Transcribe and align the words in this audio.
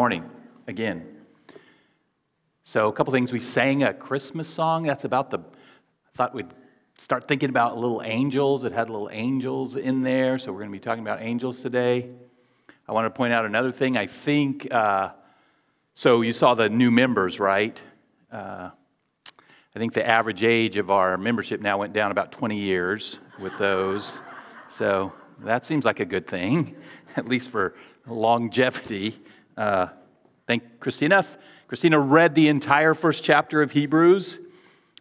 morning 0.00 0.24
again. 0.66 1.06
So, 2.64 2.88
a 2.88 2.92
couple 2.94 3.12
things. 3.12 3.32
We 3.32 3.40
sang 3.40 3.82
a 3.82 3.92
Christmas 3.92 4.48
song. 4.48 4.84
That's 4.84 5.04
about 5.04 5.30
the, 5.30 5.36
I 5.36 6.16
thought 6.16 6.34
we'd 6.34 6.54
start 6.96 7.28
thinking 7.28 7.50
about 7.50 7.76
little 7.76 8.00
angels. 8.02 8.64
It 8.64 8.72
had 8.72 8.88
little 8.88 9.10
angels 9.12 9.76
in 9.76 10.00
there. 10.00 10.38
So, 10.38 10.52
we're 10.52 10.60
going 10.60 10.70
to 10.70 10.78
be 10.78 10.82
talking 10.82 11.02
about 11.02 11.20
angels 11.20 11.60
today. 11.60 12.08
I 12.88 12.92
want 12.92 13.04
to 13.04 13.10
point 13.10 13.34
out 13.34 13.44
another 13.44 13.70
thing. 13.70 13.98
I 13.98 14.06
think, 14.06 14.72
uh, 14.72 15.10
so 15.92 16.22
you 16.22 16.32
saw 16.32 16.54
the 16.54 16.70
new 16.70 16.90
members, 16.90 17.38
right? 17.38 17.78
Uh, 18.32 18.70
I 19.36 19.78
think 19.78 19.92
the 19.92 20.08
average 20.08 20.42
age 20.42 20.78
of 20.78 20.90
our 20.90 21.18
membership 21.18 21.60
now 21.60 21.76
went 21.76 21.92
down 21.92 22.10
about 22.10 22.32
20 22.32 22.56
years 22.56 23.18
with 23.38 23.52
those. 23.58 24.14
So, 24.70 25.12
that 25.40 25.66
seems 25.66 25.84
like 25.84 26.00
a 26.00 26.06
good 26.06 26.26
thing, 26.26 26.74
at 27.16 27.28
least 27.28 27.50
for 27.50 27.74
longevity. 28.06 29.20
Uh, 29.60 29.90
thank 30.46 30.80
Christina. 30.80 31.26
Christina 31.68 31.98
read 32.00 32.34
the 32.34 32.48
entire 32.48 32.94
first 32.94 33.22
chapter 33.22 33.60
of 33.60 33.70
Hebrews. 33.70 34.38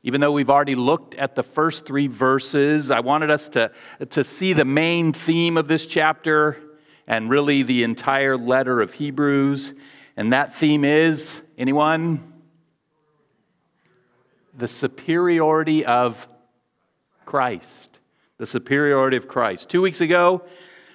Even 0.03 0.19
though 0.19 0.33
we've 0.33 0.49
already 0.49 0.75
looked 0.75 1.15
at 1.15 1.33
the 1.33 1.43
first 1.43 1.85
three 1.85 2.07
verses, 2.07 2.91
I 2.91 2.99
wanted 2.99 3.31
us 3.31 3.47
to, 3.49 3.71
to 4.09 4.21
see 4.21 4.51
the 4.51 4.65
main 4.65 5.13
theme 5.13 5.55
of 5.55 5.69
this 5.69 5.85
chapter 5.85 6.57
and 7.07 7.29
really 7.29 7.63
the 7.63 7.85
entire 7.85 8.35
letter 8.35 8.81
of 8.81 8.93
Hebrews. 8.93 9.71
And 10.17 10.33
that 10.33 10.57
theme 10.57 10.83
is 10.83 11.39
anyone? 11.57 12.33
The 14.57 14.67
superiority 14.67 15.85
of 15.85 16.27
Christ. 17.25 17.99
The 18.39 18.45
superiority 18.45 19.15
of 19.15 19.29
Christ. 19.29 19.69
Two 19.69 19.81
weeks 19.81 20.01
ago, 20.01 20.43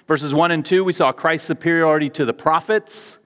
Verses 0.07 0.35
1 0.35 0.51
and 0.51 0.63
2, 0.63 0.83
we 0.83 0.93
saw 0.93 1.11
Christ's 1.11 1.47
superiority 1.47 2.11
to 2.11 2.25
the 2.25 2.33
prophets. 2.33 3.17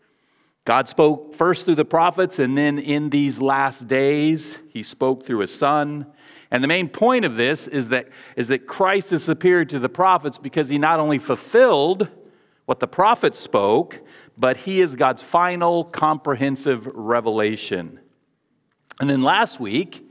God 0.70 0.88
spoke 0.88 1.34
first 1.34 1.66
through 1.66 1.78
the 1.78 1.84
prophets, 1.84 2.38
and 2.38 2.56
then 2.56 2.78
in 2.78 3.10
these 3.10 3.42
last 3.42 3.88
days, 3.88 4.56
he 4.72 4.84
spoke 4.84 5.26
through 5.26 5.40
his 5.40 5.52
son. 5.52 6.06
And 6.52 6.64
the 6.64 6.68
main 6.68 6.90
point 6.90 7.26
of 7.26 7.36
this 7.36 7.66
is 7.66 7.88
that, 7.88 8.10
is 8.36 8.50
that 8.50 8.68
Christ 8.68 9.12
is 9.12 9.24
superior 9.24 9.66
to 9.66 9.80
the 9.80 9.90
prophets 9.90 10.38
because 10.38 10.70
he 10.70 10.78
not 10.78 11.00
only 11.00 11.18
fulfilled 11.18 12.08
what 12.68 12.80
the 12.80 12.86
prophets 12.86 13.40
spoke, 13.40 14.00
but 14.38 14.58
he 14.58 14.80
is 14.80 14.94
God's 14.94 15.24
final 15.24 15.86
comprehensive 15.86 16.86
revelation. 16.94 18.00
And 19.00 19.10
then 19.10 19.24
last 19.24 19.60
week, 19.60 20.08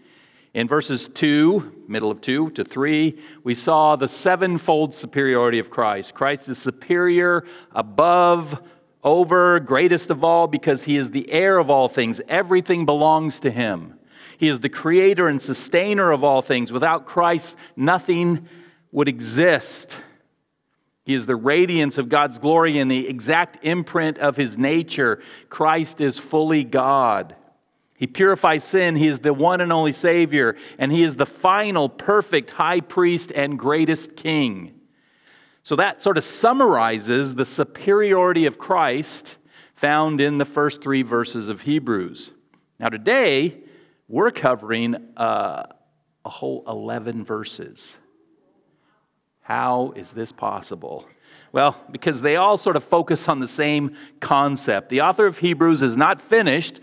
in 0.55 0.66
verses 0.66 1.08
2, 1.14 1.84
middle 1.86 2.11
of 2.11 2.20
2 2.20 2.50
to 2.50 2.64
3, 2.64 3.16
we 3.44 3.55
saw 3.55 3.94
the 3.94 4.08
sevenfold 4.08 4.92
superiority 4.92 5.61
of 5.61 5.70
Christ. 5.70 6.14
Christ 6.14 6.48
is 6.48 6.58
superior, 6.58 7.44
above, 7.77 8.61
over, 9.04 9.60
greatest 9.60 10.10
of 10.10 10.24
all, 10.24 10.46
because 10.46 10.84
he 10.84 10.96
is 10.96 11.10
the 11.10 11.30
heir 11.30 11.58
of 11.58 11.70
all 11.70 11.88
things. 11.88 12.20
Everything 12.28 12.84
belongs 12.84 13.40
to 13.40 13.50
him. 13.50 13.94
He 14.38 14.48
is 14.48 14.60
the 14.60 14.68
creator 14.68 15.28
and 15.28 15.40
sustainer 15.40 16.12
of 16.12 16.22
all 16.24 16.42
things. 16.42 16.72
Without 16.72 17.06
Christ, 17.06 17.56
nothing 17.77 18.48
would 18.92 19.08
exist. 19.08 19.96
He 21.05 21.14
is 21.14 21.27
the 21.27 21.36
radiance 21.36 21.98
of 21.98 22.08
God's 22.08 22.38
glory 22.38 22.78
and 22.78 22.90
the 22.90 23.08
exact 23.08 23.64
imprint 23.64 24.18
of 24.18 24.36
his 24.36 24.58
nature. 24.58 25.22
Christ 25.48 26.00
is 26.00 26.18
fully 26.18 26.64
God. 26.64 27.34
He 27.98 28.06
purifies 28.06 28.62
sin. 28.62 28.94
He 28.94 29.08
is 29.08 29.18
the 29.18 29.34
one 29.34 29.60
and 29.60 29.72
only 29.72 29.92
Savior, 29.92 30.56
and 30.78 30.92
He 30.92 31.02
is 31.02 31.16
the 31.16 31.27
final, 31.27 31.88
perfect 31.88 32.48
high 32.48 32.80
priest 32.80 33.33
and 33.34 33.58
greatest 33.58 34.14
king. 34.14 34.77
So 35.69 35.77
that 35.77 36.02
sort 36.02 36.16
of 36.16 36.24
summarizes 36.24 37.34
the 37.34 37.44
superiority 37.44 38.47
of 38.47 38.56
Christ 38.56 39.36
found 39.74 40.19
in 40.19 40.38
the 40.38 40.47
first 40.47 40.80
three 40.80 41.02
verses 41.02 41.50
of 41.50 41.61
Hebrews. 41.61 42.30
Now, 42.80 42.88
today, 42.88 43.55
we're 44.08 44.30
covering 44.30 44.94
uh, 45.14 45.64
a 46.24 46.28
whole 46.30 46.64
11 46.66 47.22
verses. 47.22 47.94
How 49.42 49.92
is 49.95 50.11
this 50.11 50.33
possible? 50.33 51.06
Well, 51.52 51.77
because 51.90 52.23
they 52.23 52.36
all 52.36 52.56
sort 52.56 52.77
of 52.77 52.85
focus 52.85 53.29
on 53.29 53.39
the 53.39 53.46
same 53.46 53.95
concept. 54.20 54.89
The 54.89 55.02
author 55.02 55.27
of 55.27 55.36
Hebrews 55.36 55.83
is 55.83 55.98
not 55.98 56.23
finished 56.23 56.80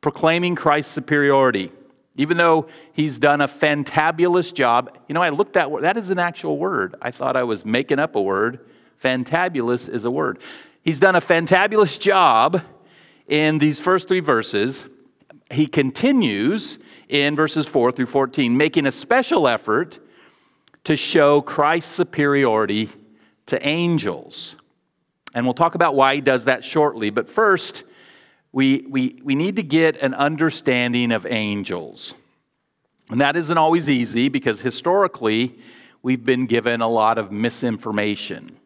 proclaiming 0.00 0.54
Christ's 0.54 0.92
superiority. 0.92 1.72
Even 2.16 2.36
though 2.36 2.68
he's 2.92 3.18
done 3.18 3.40
a 3.40 3.48
fantabulous 3.48 4.52
job, 4.52 4.98
you 5.08 5.14
know, 5.14 5.22
I 5.22 5.30
looked 5.30 5.54
that 5.54 5.68
that 5.80 5.96
is 5.96 6.10
an 6.10 6.18
actual 6.18 6.58
word. 6.58 6.94
I 7.00 7.10
thought 7.10 7.36
I 7.36 7.42
was 7.42 7.64
making 7.64 7.98
up 7.98 8.16
a 8.16 8.20
word. 8.20 8.60
Fantabulous 9.02 9.88
is 9.88 10.04
a 10.04 10.10
word. 10.10 10.38
He's 10.82 11.00
done 11.00 11.16
a 11.16 11.20
fantabulous 11.20 11.98
job 11.98 12.60
in 13.28 13.58
these 13.58 13.78
first 13.78 14.08
three 14.08 14.20
verses. 14.20 14.84
He 15.50 15.66
continues 15.66 16.78
in 17.08 17.34
verses 17.36 17.66
4 17.66 17.92
through 17.92 18.06
14, 18.06 18.56
making 18.56 18.86
a 18.86 18.92
special 18.92 19.48
effort 19.48 19.98
to 20.84 20.96
show 20.96 21.40
Christ's 21.40 21.94
superiority 21.94 22.90
to 23.46 23.66
angels. 23.66 24.56
And 25.34 25.46
we'll 25.46 25.54
talk 25.54 25.74
about 25.74 25.94
why 25.94 26.16
he 26.16 26.20
does 26.20 26.44
that 26.44 26.64
shortly. 26.64 27.10
But 27.10 27.28
first, 27.28 27.84
we, 28.52 28.86
we, 28.88 29.20
we 29.24 29.34
need 29.34 29.56
to 29.56 29.62
get 29.62 30.00
an 30.02 30.14
understanding 30.14 31.12
of 31.12 31.26
angels. 31.26 32.14
And 33.10 33.20
that 33.20 33.36
isn't 33.36 33.58
always 33.58 33.88
easy 33.88 34.28
because 34.28 34.60
historically 34.60 35.58
we've 36.02 36.24
been 36.24 36.46
given 36.46 36.80
a 36.80 36.88
lot 36.88 37.18
of 37.18 37.32
misinformation. 37.32 38.56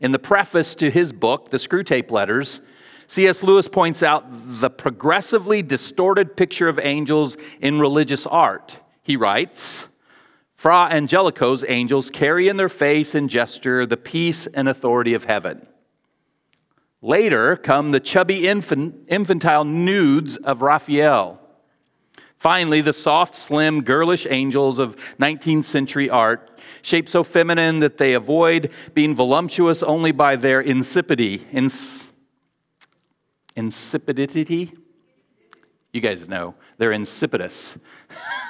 In 0.00 0.12
the 0.12 0.18
preface 0.18 0.74
to 0.76 0.90
his 0.90 1.12
book, 1.12 1.50
The 1.50 1.58
Screwtape 1.58 2.10
Letters, 2.10 2.60
C.S. 3.06 3.42
Lewis 3.42 3.68
points 3.68 4.02
out 4.02 4.24
the 4.60 4.70
progressively 4.70 5.62
distorted 5.62 6.36
picture 6.36 6.68
of 6.68 6.80
angels 6.82 7.36
in 7.60 7.78
religious 7.78 8.26
art. 8.26 8.76
He 9.02 9.16
writes, 9.16 9.86
Fra 10.56 10.88
Angelico's 10.90 11.64
angels 11.68 12.08
carry 12.08 12.48
in 12.48 12.56
their 12.56 12.68
face 12.68 13.14
and 13.14 13.28
gesture 13.28 13.84
the 13.84 13.96
peace 13.96 14.46
and 14.54 14.68
authority 14.68 15.14
of 15.14 15.24
heaven. 15.24 15.66
Later 17.02 17.56
come 17.56 17.90
the 17.90 17.98
chubby 17.98 18.46
infant, 18.46 18.94
infantile 19.08 19.64
nudes 19.64 20.36
of 20.36 20.62
Raphael. 20.62 21.40
Finally, 22.38 22.80
the 22.80 22.92
soft, 22.92 23.34
slim, 23.34 23.82
girlish 23.82 24.26
angels 24.30 24.78
of 24.78 24.96
19th 25.20 25.64
century 25.64 26.08
art, 26.08 26.60
shaped 26.82 27.08
so 27.08 27.24
feminine 27.24 27.80
that 27.80 27.98
they 27.98 28.14
avoid 28.14 28.70
being 28.94 29.14
voluptuous 29.16 29.82
only 29.82 30.12
by 30.12 30.36
their 30.36 30.60
insipidity. 30.60 31.44
Ins- 31.52 32.08
insipidity? 33.56 34.72
You 35.92 36.00
guys 36.00 36.28
know, 36.28 36.54
they're 36.78 36.92
insipidous. 36.92 37.78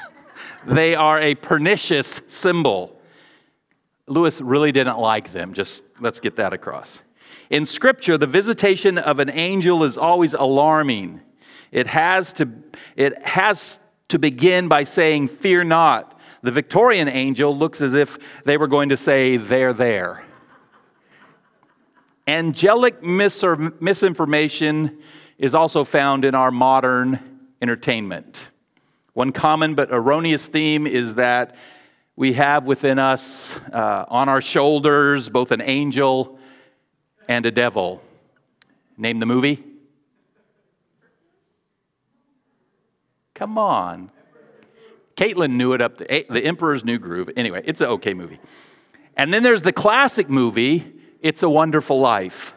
they 0.66 0.94
are 0.94 1.20
a 1.20 1.34
pernicious 1.34 2.20
symbol. 2.28 3.00
Lewis 4.06 4.40
really 4.40 4.72
didn't 4.72 4.98
like 4.98 5.32
them, 5.32 5.54
just 5.54 5.82
let's 6.00 6.20
get 6.20 6.36
that 6.36 6.52
across. 6.52 6.98
In 7.52 7.66
Scripture, 7.66 8.16
the 8.16 8.26
visitation 8.26 8.96
of 8.96 9.18
an 9.18 9.28
angel 9.28 9.84
is 9.84 9.98
always 9.98 10.32
alarming. 10.32 11.20
It 11.70 11.86
has 11.86 12.32
to, 12.34 12.48
it 12.96 13.22
has 13.22 13.78
to 14.08 14.18
begin 14.18 14.68
by 14.68 14.84
saying, 14.84 15.28
Fear 15.28 15.64
not. 15.64 16.18
The 16.42 16.50
Victorian 16.50 17.08
angel 17.08 17.56
looks 17.56 17.82
as 17.82 17.92
if 17.92 18.16
they 18.46 18.56
were 18.56 18.68
going 18.68 18.88
to 18.88 18.96
say, 18.96 19.36
They're 19.36 19.74
there. 19.74 20.24
Angelic 22.26 23.02
mis- 23.02 23.44
misinformation 23.80 25.02
is 25.36 25.54
also 25.54 25.84
found 25.84 26.24
in 26.24 26.34
our 26.34 26.50
modern 26.50 27.50
entertainment. 27.60 28.46
One 29.12 29.30
common 29.30 29.74
but 29.74 29.90
erroneous 29.92 30.46
theme 30.46 30.86
is 30.86 31.12
that 31.14 31.56
we 32.16 32.32
have 32.32 32.64
within 32.64 32.98
us, 32.98 33.54
uh, 33.74 34.06
on 34.08 34.30
our 34.30 34.40
shoulders, 34.40 35.28
both 35.28 35.50
an 35.50 35.60
angel 35.60 36.38
and 37.28 37.47
a 37.47 37.50
devil. 37.50 38.03
Name 38.97 39.21
the 39.21 39.27
movie? 39.27 39.62
Come 43.35 43.58
on. 43.58 44.11
Caitlin 45.17 45.52
knew 45.52 45.73
it 45.73 45.81
up 45.81 45.99
to 45.99 46.05
The 46.05 46.44
Emperor's 46.44 46.85
New 46.85 46.99
Groove. 46.99 47.31
Anyway, 47.37 47.62
it's 47.64 47.81
an 47.81 47.88
okay 47.88 48.14
movie. 48.14 48.38
And 49.17 49.32
then 49.32 49.43
there's 49.43 49.62
the 49.62 49.73
classic 49.73 50.29
movie, 50.29 50.93
It's 51.20 51.43
a 51.43 51.49
Wonderful 51.49 52.00
Life. 52.00 52.55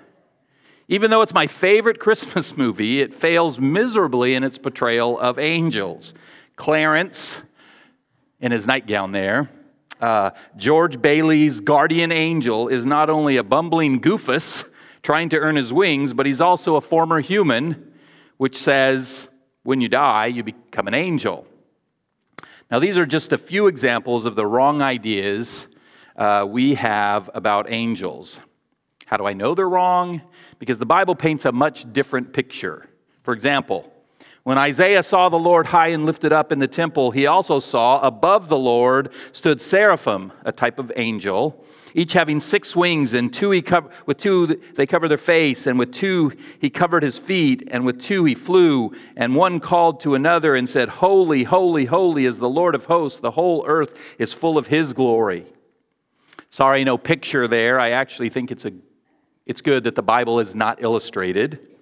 Even 0.88 1.10
though 1.10 1.22
it's 1.22 1.34
my 1.34 1.48
favorite 1.48 2.00
Christmas 2.00 2.56
movie, 2.56 3.02
it 3.02 3.14
fails 3.14 3.60
miserably 3.60 4.36
in 4.36 4.44
its 4.44 4.58
portrayal 4.58 5.20
of 5.20 5.40
angels. 5.40 6.14
Clarence, 6.56 7.42
in 8.40 8.52
his 8.52 8.68
nightgown 8.68 9.12
there, 9.12 9.50
uh, 10.02 10.32
George 10.58 11.02
Bailey's 11.02 11.60
guardian 11.60 12.12
angel 12.12 12.68
is 12.68 12.86
not 12.86 13.10
only 13.10 13.38
a 13.38 13.44
bumbling 13.44 14.02
goofus 14.02 14.66
trying 15.04 15.30
to 15.30 15.38
earn 15.38 15.56
his 15.56 15.72
wings, 15.72 16.14
but 16.14 16.26
he's 16.26 16.42
also 16.42 16.76
a 16.76 16.82
former 16.82 17.20
human, 17.20 17.94
which 18.38 18.58
says, 18.58 19.28
when 19.64 19.82
you 19.82 19.88
die, 19.88 20.28
you 20.28 20.44
become 20.44 20.88
an 20.88 20.94
angel. 20.94 21.46
Now, 22.70 22.80
these 22.80 22.98
are 22.98 23.06
just 23.06 23.32
a 23.32 23.38
few 23.38 23.68
examples 23.68 24.26
of 24.26 24.36
the 24.36 24.46
wrong 24.46 24.82
ideas 24.82 25.68
uh, 26.16 26.46
we 26.48 26.76
have 26.76 27.30
about 27.34 27.72
angels. 27.72 28.40
How 29.06 29.18
do 29.18 29.26
I 29.26 29.34
know 29.34 29.54
they're 29.54 29.70
wrong? 29.70 30.22
Because 30.60 30.80
the 30.80 30.86
Bible 30.86 31.16
paints 31.16 31.46
a 31.46 31.52
much 31.52 31.92
different 31.94 32.34
picture. 32.34 32.90
For 33.24 33.34
example, 33.34 33.92
when 34.46 34.60
Isaiah 34.60 35.02
saw 35.02 35.28
the 35.28 35.38
Lord 35.38 35.66
high 35.66 35.88
and 35.88 36.06
lifted 36.06 36.32
up 36.32 36.52
in 36.52 36.60
the 36.60 36.68
temple, 36.68 37.10
he 37.10 37.26
also 37.26 37.60
saw 37.60 38.00
above 38.02 38.48
the 38.48 38.58
Lord 38.58 39.12
stood 39.32 39.60
seraphim, 39.60 40.32
a 40.46 40.52
type 40.52 40.78
of 40.78 40.92
angel, 40.98 41.66
each 41.96 42.14
having 42.14 42.40
six 42.40 42.76
wings, 42.76 43.16
and 43.16 43.34
two 43.34 43.50
he 43.50 43.64
co- 43.64 43.90
with 44.06 44.20
two 44.20 44.62
they 44.76 44.86
covered 44.86 45.08
their 45.08 45.18
face, 45.18 45.66
and 45.66 45.80
with 45.80 45.92
two 45.92 46.32
he 46.60 46.70
covered 46.70 47.02
his 47.02 47.18
feet, 47.18 47.68
and 47.72 47.84
with 47.88 48.00
two 48.00 48.24
he 48.24 48.36
flew, 48.36 48.92
and 49.18 49.36
one 49.36 49.60
called 49.60 50.00
to 50.02 50.14
another 50.14 50.56
and 50.56 50.70
said, 50.70 50.90
Holy, 50.90 51.44
holy, 51.44 51.86
holy 51.86 52.28
is 52.28 52.38
the 52.38 52.48
Lord 52.48 52.76
of 52.76 52.86
hosts, 52.86 53.20
the 53.20 53.32
whole 53.32 53.66
earth 53.66 53.96
is 54.20 54.32
full 54.32 54.60
of 54.60 54.68
his 54.68 54.94
glory. 54.94 55.48
Sorry, 56.52 56.84
no 56.84 57.00
picture 57.00 57.48
there. 57.48 57.80
I 57.80 57.90
actually 57.92 58.30
think 58.30 58.52
it's, 58.52 58.66
a, 58.66 58.74
it's 59.48 59.62
good 59.62 59.86
that 59.86 59.96
the 59.96 60.04
Bible 60.04 60.40
is 60.40 60.54
not 60.54 60.84
illustrated. 60.84 61.75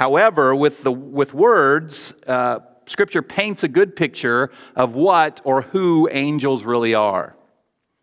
However, 0.00 0.56
with, 0.56 0.82
the, 0.82 0.90
with 0.90 1.34
words, 1.34 2.12
uh, 2.26 2.60
Scripture 2.86 3.22
paints 3.22 3.62
a 3.62 3.68
good 3.68 3.94
picture 3.94 4.50
of 4.74 4.94
what 4.94 5.40
or 5.44 5.62
who 5.62 6.08
angels 6.10 6.64
really 6.64 6.94
are. 6.94 7.36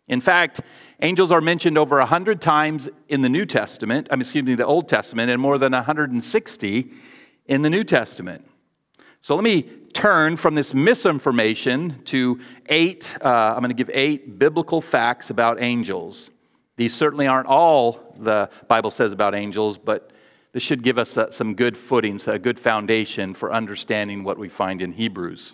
In 0.08 0.22
fact, 0.22 0.62
Angels 1.02 1.32
are 1.32 1.42
mentioned 1.42 1.78
over 1.78 2.00
100 2.00 2.42
times 2.42 2.90
in 3.08 3.22
the 3.22 3.30
New 3.30 3.46
Testament, 3.46 4.08
I 4.10 4.16
mean, 4.16 4.22
excuse 4.22 4.44
me, 4.44 4.56
the 4.56 4.66
Old 4.66 4.90
Testament, 4.90 5.30
and 5.30 5.40
more 5.40 5.60
than 5.60 5.72
160 5.72 6.92
in 7.46 7.62
the 7.62 7.70
New 7.70 7.84
Testament. 7.84 8.44
So 9.22 9.36
let 9.36 9.44
me 9.44 9.62
turn 9.94 10.38
from 10.38 10.56
this 10.56 10.74
misinformation 10.74 12.02
to 12.06 12.40
eight, 12.70 13.16
uh, 13.24 13.28
I'm 13.28 13.60
going 13.60 13.70
to 13.70 13.76
give 13.76 13.92
eight 13.94 14.40
biblical 14.40 14.82
facts 14.82 15.30
about 15.30 15.62
angels. 15.62 16.32
These 16.78 16.96
certainly 16.96 17.28
aren't 17.28 17.48
all 17.48 18.16
the 18.20 18.50
Bible 18.68 18.90
says 18.90 19.12
about 19.12 19.36
angels, 19.36 19.78
but 19.78 20.12
this 20.58 20.64
should 20.64 20.82
give 20.82 20.98
us 20.98 21.16
uh, 21.18 21.30
some 21.30 21.54
good 21.54 21.78
footings, 21.78 22.28
a 22.28 22.40
good 22.40 22.60
foundation 22.60 23.36
for 23.36 23.54
understanding 23.54 24.24
what 24.24 24.40
we 24.40 24.50
find 24.50 24.82
in 24.82 24.92
Hebrews. 24.92 25.54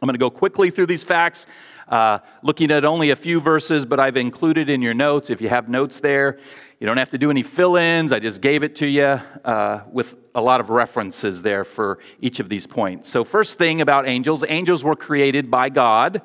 I'm 0.00 0.06
going 0.06 0.14
to 0.14 0.18
go 0.18 0.30
quickly 0.30 0.70
through 0.70 0.86
these 0.86 1.02
facts 1.02 1.44
uh, 1.88 2.20
looking 2.42 2.70
at 2.70 2.86
only 2.86 3.10
a 3.10 3.16
few 3.16 3.38
verses, 3.38 3.84
but 3.84 4.00
I've 4.00 4.16
included 4.16 4.70
in 4.70 4.80
your 4.80 4.94
notes, 4.94 5.28
if 5.28 5.42
you 5.42 5.50
have 5.50 5.68
notes 5.68 6.00
there, 6.00 6.38
you 6.80 6.86
don't 6.86 6.96
have 6.96 7.10
to 7.10 7.18
do 7.18 7.30
any 7.30 7.42
fill 7.42 7.76
ins. 7.76 8.10
I 8.10 8.18
just 8.18 8.40
gave 8.40 8.62
it 8.62 8.76
to 8.76 8.86
you 8.86 9.02
uh, 9.02 9.82
with 9.92 10.14
a 10.34 10.40
lot 10.40 10.62
of 10.62 10.70
references 10.70 11.42
there 11.42 11.66
for 11.66 11.98
each 12.22 12.40
of 12.40 12.48
these 12.48 12.66
points. 12.66 13.10
So, 13.10 13.24
first 13.24 13.58
thing 13.58 13.82
about 13.82 14.08
angels 14.08 14.42
angels 14.48 14.84
were 14.84 14.96
created 14.96 15.50
by 15.50 15.68
God. 15.68 16.22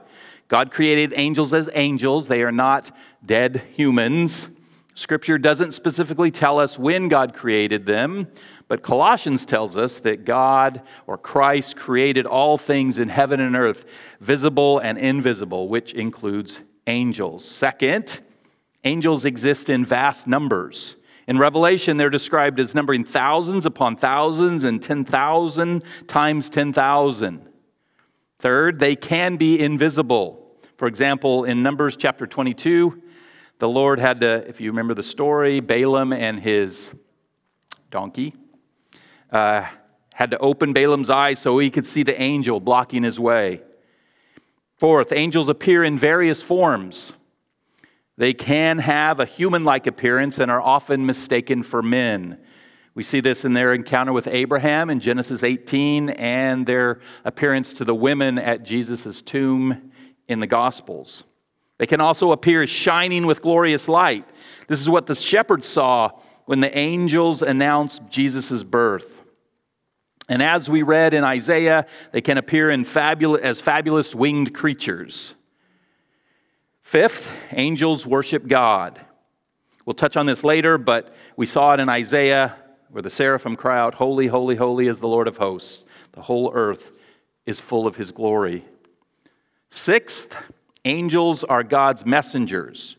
God 0.48 0.72
created 0.72 1.12
angels 1.18 1.52
as 1.52 1.68
angels, 1.74 2.30
they 2.30 2.44
are 2.44 2.52
not 2.54 2.96
dead 3.26 3.62
humans. 3.74 4.48
Scripture 4.96 5.38
doesn't 5.38 5.74
specifically 5.74 6.30
tell 6.30 6.60
us 6.60 6.78
when 6.78 7.08
God 7.08 7.34
created 7.34 7.86
them, 7.86 8.28
but 8.68 8.84
Colossians 8.84 9.46
tells 9.46 9.76
us 9.76 10.00
that 10.00 10.24
God 10.24 10.82
or 11.08 11.18
Christ 11.18 11.76
created 11.76 12.26
all 12.26 12.58
things 12.58 13.00
in 13.00 13.10
heaven 13.10 13.40
and 13.40 13.56
earth, 13.56 13.86
visible 14.22 14.80
and 14.80 14.98
invisible, 14.98 15.68
which 15.68 15.94
includes 15.94 16.60
angels. 16.88 17.44
Second, 17.44 18.20
angels 18.84 19.26
exist 19.26 19.70
in 19.70 19.86
vast 19.86 20.28
numbers. 20.28 20.96
In 21.28 21.40
Revelation, 21.40 21.98
they're 21.98 22.10
described 22.10 22.60
as 22.60 22.76
numbering 22.76 23.04
thousands 23.04 23.66
upon 23.66 23.96
thousands 23.96 24.64
and 24.64 24.84
10,000 24.84 25.84
times 26.08 26.50
10,000. 26.50 27.50
Third, 28.40 28.80
they 28.80 28.96
can 28.96 29.38
be 29.38 29.60
invisible. 29.60 30.58
For 30.78 30.88
example, 30.88 31.46
in 31.46 31.64
Numbers 31.64 31.96
chapter 31.96 32.28
22, 32.28 33.03
the 33.64 33.70
Lord 33.70 33.98
had 33.98 34.20
to, 34.20 34.46
if 34.46 34.60
you 34.60 34.72
remember 34.72 34.94
the 34.94 35.02
story, 35.02 35.62
Balaam 35.62 36.12
and 36.12 36.38
his 36.38 36.90
donkey 37.92 38.36
uh, 39.32 39.66
had 40.14 40.32
to 40.32 40.38
open 40.40 40.74
Balaam's 40.74 41.10
eyes 41.10 41.40
so 41.40 41.58
he 41.60 41.72
could 41.72 41.86
see 41.86 42.04
the 42.04 42.22
angel 42.22 42.60
blocking 42.60 43.04
his 43.04 43.22
way. 43.22 43.62
Fourth, 44.80 45.14
angels 45.14 45.48
appear 45.48 45.86
in 45.86 45.98
various 45.98 46.44
forms. 46.44 47.14
They 48.18 48.34
can 48.34 48.80
have 48.80 49.22
a 49.22 49.26
human 49.26 49.64
like 49.64 49.88
appearance 49.88 50.40
and 50.40 50.52
are 50.52 50.62
often 50.62 51.06
mistaken 51.06 51.64
for 51.64 51.82
men. 51.82 52.40
We 52.96 53.04
see 53.04 53.22
this 53.22 53.46
in 53.46 53.54
their 53.54 53.74
encounter 53.74 54.12
with 54.12 54.28
Abraham 54.28 54.90
in 54.90 55.00
Genesis 55.00 55.42
18 55.42 56.10
and 56.10 56.66
their 56.66 57.00
appearance 57.24 57.72
to 57.76 57.86
the 57.86 57.96
women 57.96 58.40
at 58.40 58.64
Jesus' 58.64 59.22
tomb 59.22 59.94
in 60.28 60.42
the 60.42 60.48
Gospels. 60.48 61.24
They 61.84 61.88
can 61.88 62.00
also 62.00 62.32
appear 62.32 62.64
as 62.64 62.70
shining 62.70 63.26
with 63.26 63.42
glorious 63.42 63.90
light. 63.90 64.26
This 64.70 64.80
is 64.80 64.90
what 64.90 65.06
the 65.06 65.16
shepherds 65.16 65.68
saw 65.68 66.12
when 66.46 66.62
the 66.62 66.78
angels 66.78 67.42
announced 67.42 68.02
Jesus' 68.10 68.64
birth. 68.64 69.22
And 70.30 70.42
as 70.42 70.70
we 70.70 70.82
read 70.82 71.14
in 71.14 71.26
Isaiah, 71.26 71.86
they 72.14 72.22
can 72.22 72.38
appear 72.38 72.72
in 72.72 72.86
as 72.86 73.60
fabulous 73.60 74.16
winged 74.16 74.54
creatures. 74.54 75.36
Fifth, 76.84 77.34
angels 77.52 78.08
worship 78.08 78.48
God. 78.48 79.02
We'll 79.86 79.94
touch 79.94 80.16
on 80.16 80.26
this 80.26 80.42
later, 80.42 80.78
but 80.78 81.14
we 81.36 81.46
saw 81.46 81.74
it 81.74 81.82
in 81.82 81.90
Isaiah 81.90 82.56
where 82.92 83.04
the 83.04 83.10
seraphim 83.10 83.58
cry 83.58 83.78
out, 83.78 83.94
Holy, 83.94 84.28
holy, 84.28 84.56
holy 84.56 84.88
is 84.88 85.02
the 85.02 85.08
Lord 85.10 85.28
of 85.28 85.36
hosts. 85.36 85.84
The 86.14 86.22
whole 86.22 86.50
earth 86.56 86.92
is 87.46 87.60
full 87.60 87.88
of 87.88 87.98
his 87.98 88.12
glory. 88.12 88.64
Sixth, 89.70 90.34
angels 90.86 91.44
are 91.44 91.64
God's 91.64 92.06
messengers. 92.06 92.96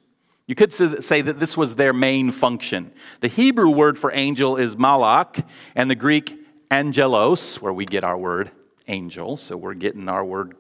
You 0.46 0.54
could 0.54 0.74
say 1.02 1.22
that 1.22 1.40
this 1.40 1.56
was 1.56 1.74
their 1.74 1.92
main 1.92 2.30
function. 2.30 2.92
The 3.20 3.28
Hebrew 3.28 3.70
word 3.70 3.98
for 3.98 4.12
angel 4.12 4.56
is 4.56 4.76
malach, 4.76 5.42
and 5.74 5.90
the 5.90 5.94
Greek 5.94 6.38
angelos, 6.70 7.60
where 7.62 7.72
we 7.72 7.86
get 7.86 8.04
our 8.04 8.18
word 8.18 8.50
angel. 8.88 9.38
So 9.38 9.56
we're 9.56 9.74
getting 9.74 10.08
our 10.08 10.24
word 10.24 10.56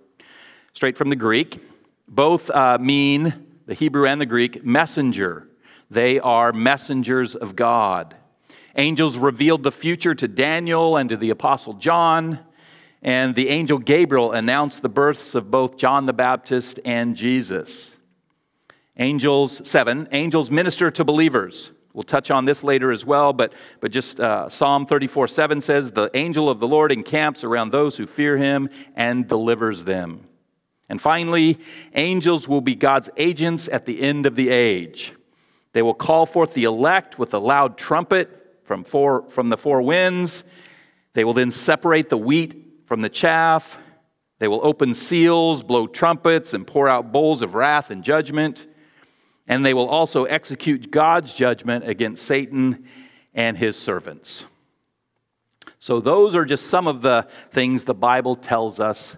straight 0.72 0.96
from 0.96 1.10
the 1.10 1.16
Greek. 1.16 1.60
Both 2.08 2.50
uh, 2.50 2.78
mean, 2.80 3.46
the 3.66 3.74
Hebrew 3.74 4.06
and 4.06 4.20
the 4.20 4.26
Greek, 4.26 4.64
messenger. 4.64 5.48
They 5.90 6.18
are 6.20 6.52
messengers 6.52 7.34
of 7.34 7.54
God. 7.54 8.16
Angels 8.76 9.18
revealed 9.18 9.62
the 9.62 9.70
future 9.70 10.14
to 10.14 10.26
Daniel 10.26 10.96
and 10.96 11.10
to 11.10 11.16
the 11.16 11.30
Apostle 11.30 11.74
John, 11.74 12.38
and 13.04 13.34
the 13.34 13.50
angel 13.50 13.76
Gabriel 13.76 14.32
announced 14.32 14.80
the 14.80 14.88
births 14.88 15.34
of 15.34 15.50
both 15.50 15.76
John 15.76 16.06
the 16.06 16.14
Baptist 16.14 16.80
and 16.86 17.14
Jesus. 17.14 17.90
Angels, 18.96 19.60
seven, 19.68 20.08
angels 20.10 20.50
minister 20.50 20.90
to 20.90 21.04
believers. 21.04 21.70
We'll 21.92 22.02
touch 22.02 22.30
on 22.30 22.46
this 22.46 22.64
later 22.64 22.90
as 22.90 23.04
well, 23.04 23.34
but, 23.34 23.52
but 23.80 23.92
just 23.92 24.18
uh, 24.18 24.48
Psalm 24.48 24.86
34 24.86 25.28
7 25.28 25.60
says, 25.60 25.90
The 25.90 26.10
angel 26.14 26.48
of 26.48 26.60
the 26.60 26.66
Lord 26.66 26.90
encamps 26.90 27.44
around 27.44 27.70
those 27.70 27.94
who 27.94 28.06
fear 28.06 28.38
him 28.38 28.70
and 28.96 29.28
delivers 29.28 29.84
them. 29.84 30.26
And 30.88 31.00
finally, 31.00 31.60
angels 31.94 32.48
will 32.48 32.62
be 32.62 32.74
God's 32.74 33.10
agents 33.18 33.68
at 33.70 33.84
the 33.84 34.00
end 34.00 34.24
of 34.24 34.34
the 34.34 34.48
age. 34.48 35.12
They 35.72 35.82
will 35.82 35.94
call 35.94 36.24
forth 36.24 36.54
the 36.54 36.64
elect 36.64 37.18
with 37.18 37.34
a 37.34 37.38
loud 37.38 37.76
trumpet 37.76 38.30
from, 38.64 38.82
four, 38.82 39.28
from 39.30 39.50
the 39.50 39.56
four 39.56 39.82
winds. 39.82 40.42
They 41.12 41.24
will 41.24 41.34
then 41.34 41.50
separate 41.50 42.08
the 42.08 42.16
wheat 42.16 42.63
from 42.94 43.02
the 43.02 43.08
chaff. 43.08 43.76
They 44.38 44.46
will 44.46 44.64
open 44.64 44.94
seals, 44.94 45.64
blow 45.64 45.88
trumpets, 45.88 46.54
and 46.54 46.64
pour 46.64 46.88
out 46.88 47.10
bowls 47.10 47.42
of 47.42 47.56
wrath 47.56 47.90
and 47.90 48.04
judgment 48.04 48.68
and 49.46 49.64
they 49.64 49.74
will 49.74 49.88
also 49.88 50.24
execute 50.24 50.90
God's 50.90 51.32
judgment 51.32 51.88
against 51.88 52.24
Satan 52.24 52.86
and 53.34 53.58
his 53.58 53.76
servants. 53.76 54.46
So, 55.78 56.00
those 56.00 56.34
are 56.34 56.44
just 56.44 56.68
some 56.68 56.86
of 56.86 57.02
the 57.02 57.26
things 57.50 57.84
the 57.84 57.94
Bible 57.94 58.36
tells 58.36 58.80
us 58.80 59.16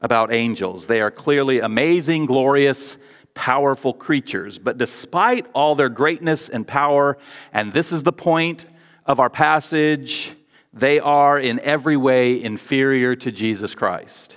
about 0.00 0.32
angels. 0.32 0.86
They 0.86 1.00
are 1.00 1.10
clearly 1.10 1.60
amazing, 1.60 2.26
glorious, 2.26 2.96
powerful 3.34 3.92
creatures. 3.92 4.58
But 4.58 4.78
despite 4.78 5.46
all 5.52 5.74
their 5.74 5.88
greatness 5.88 6.48
and 6.48 6.66
power, 6.66 7.18
and 7.52 7.72
this 7.72 7.92
is 7.92 8.02
the 8.02 8.12
point 8.12 8.66
of 9.04 9.18
our 9.18 9.30
passage, 9.30 10.36
they 10.72 11.00
are 11.00 11.38
in 11.38 11.60
every 11.60 11.96
way 11.96 12.42
inferior 12.42 13.16
to 13.16 13.32
Jesus 13.32 13.74
Christ. 13.74 14.36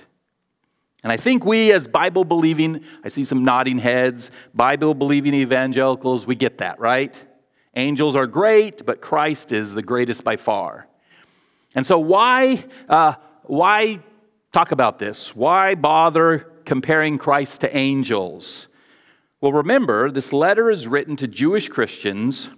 And 1.02 1.12
I 1.12 1.16
think 1.16 1.44
we, 1.44 1.70
as 1.72 1.86
Bible 1.86 2.24
believing, 2.24 2.82
I 3.04 3.08
see 3.08 3.24
some 3.24 3.44
nodding 3.44 3.78
heads, 3.78 4.30
Bible 4.54 4.94
believing 4.94 5.34
evangelicals, 5.34 6.26
we 6.26 6.34
get 6.34 6.58
that, 6.58 6.80
right? 6.80 7.18
Angels 7.76 8.16
are 8.16 8.26
great, 8.26 8.86
but 8.86 9.00
Christ 9.00 9.52
is 9.52 9.72
the 9.72 9.82
greatest 9.82 10.24
by 10.24 10.36
far. 10.36 10.86
And 11.74 11.86
so, 11.86 11.98
why, 11.98 12.64
uh, 12.88 13.14
why 13.42 14.00
talk 14.52 14.72
about 14.72 14.98
this? 14.98 15.36
Why 15.36 15.74
bother 15.74 16.50
comparing 16.64 17.18
Christ 17.18 17.60
to 17.62 17.76
angels? 17.76 18.68
Well, 19.40 19.52
remember, 19.52 20.10
this 20.10 20.32
letter 20.32 20.70
is 20.70 20.86
written 20.88 21.16
to 21.16 21.28
Jewish 21.28 21.68
Christians 21.68 22.48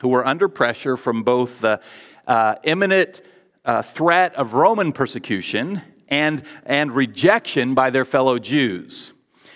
who 0.00 0.08
were 0.08 0.24
under 0.24 0.48
pressure 0.48 0.96
from 0.96 1.24
both 1.24 1.60
the 1.60 1.80
uh, 2.28 2.54
imminent 2.62 3.22
uh, 3.64 3.82
threat 3.82 4.34
of 4.36 4.54
Roman 4.54 4.92
persecution 4.92 5.82
and, 6.08 6.44
and 6.64 6.94
rejection 6.94 7.74
by 7.74 7.90
their 7.90 8.04
fellow 8.04 8.38
Jews. 8.38 9.12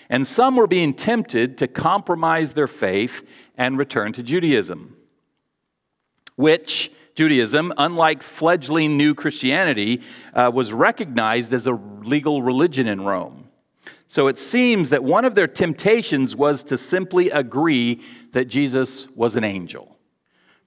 And 0.09 0.27
some 0.27 0.57
were 0.57 0.67
being 0.67 0.93
tempted 0.93 1.57
to 1.59 1.67
compromise 1.67 2.53
their 2.53 2.67
faith 2.67 3.23
and 3.57 3.77
return 3.77 4.11
to 4.13 4.23
Judaism. 4.23 4.97
which 6.35 6.91
Judaism, 7.15 7.73
unlike 7.77 8.23
fledgling 8.23 8.97
new 8.97 9.13
Christianity, 9.13 10.01
uh, 10.33 10.49
was 10.53 10.73
recognized 10.73 11.53
as 11.53 11.67
a 11.67 11.79
legal 12.01 12.41
religion 12.41 12.87
in 12.87 13.01
Rome. 13.01 13.49
So 14.07 14.27
it 14.27 14.39
seems 14.39 14.89
that 14.89 15.03
one 15.03 15.25
of 15.25 15.35
their 15.35 15.47
temptations 15.47 16.35
was 16.35 16.63
to 16.65 16.77
simply 16.77 17.29
agree 17.29 18.01
that 18.31 18.45
Jesus 18.45 19.07
was 19.15 19.35
an 19.35 19.43
angel. 19.43 19.97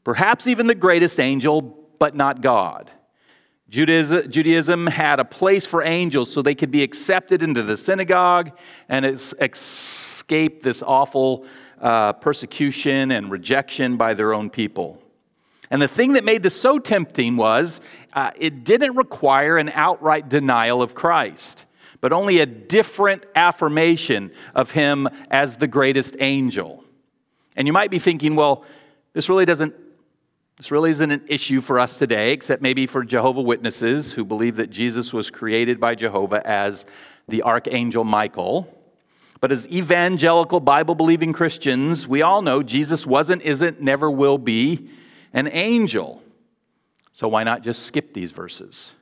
Perhaps 0.05 0.47
even 0.47 0.67
the 0.67 0.75
greatest 0.75 1.19
angel, 1.19 1.76
but 1.99 2.15
not 2.15 2.41
God. 2.41 2.91
Judaism 3.69 4.87
had 4.87 5.19
a 5.19 5.25
place 5.25 5.67
for 5.67 5.83
angels 5.83 6.33
so 6.33 6.41
they 6.41 6.55
could 6.55 6.71
be 6.71 6.85
accepted 6.85 7.43
into 7.43 7.65
the 7.65 7.77
synagogue 7.77 8.53
and 8.89 9.05
escape 9.05 10.63
this 10.63 10.83
awful 10.83 11.45
uh, 11.81 12.13
persecution 12.13 13.11
and 13.11 13.31
rejection 13.31 13.97
by 13.97 14.15
their 14.15 14.33
own 14.33 14.51
people. 14.51 15.03
And 15.71 15.83
the 15.83 15.89
thing 15.89 16.13
that 16.13 16.25
made 16.25 16.45
this 16.45 16.59
so 16.59 16.79
tempting 16.79 17.37
was 17.37 17.81
uh, 18.13 18.31
it 18.39 18.63
didn't 18.63 18.95
require 18.95 19.59
an 19.59 19.69
outright 19.71 20.29
denial 20.29 20.81
of 20.81 20.95
Christ, 20.95 21.65
but 22.01 22.13
only 22.13 22.39
a 22.39 22.47
different 22.47 23.25
affirmation 23.35 24.31
of 24.55 24.71
him 24.71 25.09
as 25.31 25.57
the 25.57 25.67
greatest 25.67 26.17
angel. 26.21 26.85
And 27.57 27.67
you 27.67 27.73
might 27.73 27.91
be 27.91 27.99
thinking, 27.99 28.37
well, 28.37 28.65
this 29.13 29.29
really 29.29 29.45
doesn't 29.45 29.75
this 30.57 30.71
really 30.71 30.91
isn't 30.91 31.11
an 31.11 31.25
issue 31.29 31.61
for 31.61 31.79
us 31.79 31.99
today, 31.99 32.33
except 32.33 32.63
maybe 32.63 32.87
for 32.87 33.05
Jehovah 33.05 33.43
Witnesses 33.43 34.13
who 34.13 34.25
believe 34.25 34.57
that 34.57 34.71
Jesus 34.71 35.13
was 35.13 35.31
created 35.31 35.79
by 35.79 35.95
Jehovah 35.95 36.47
as 36.47 36.87
the 37.29 37.43
archangel 37.43 38.05
Michael. 38.05 38.73
But 39.41 39.53
as 39.53 39.69
evangelical 39.69 40.61
Bible 40.61 40.95
believing 40.95 41.35
Christians, 41.35 42.09
we 42.09 42.23
all 42.23 42.41
know 42.41 42.63
Jesus 42.63 43.07
wasn't, 43.07 43.43
isn't, 43.43 43.83
never 43.83 44.11
will 44.11 44.39
be 44.39 44.89
an 45.35 45.47
angel. 45.49 46.23
So 47.13 47.29
why 47.29 47.45
not 47.45 47.63
just 47.63 47.83
skip 47.83 48.15
these 48.15 48.33
verses? 48.33 48.93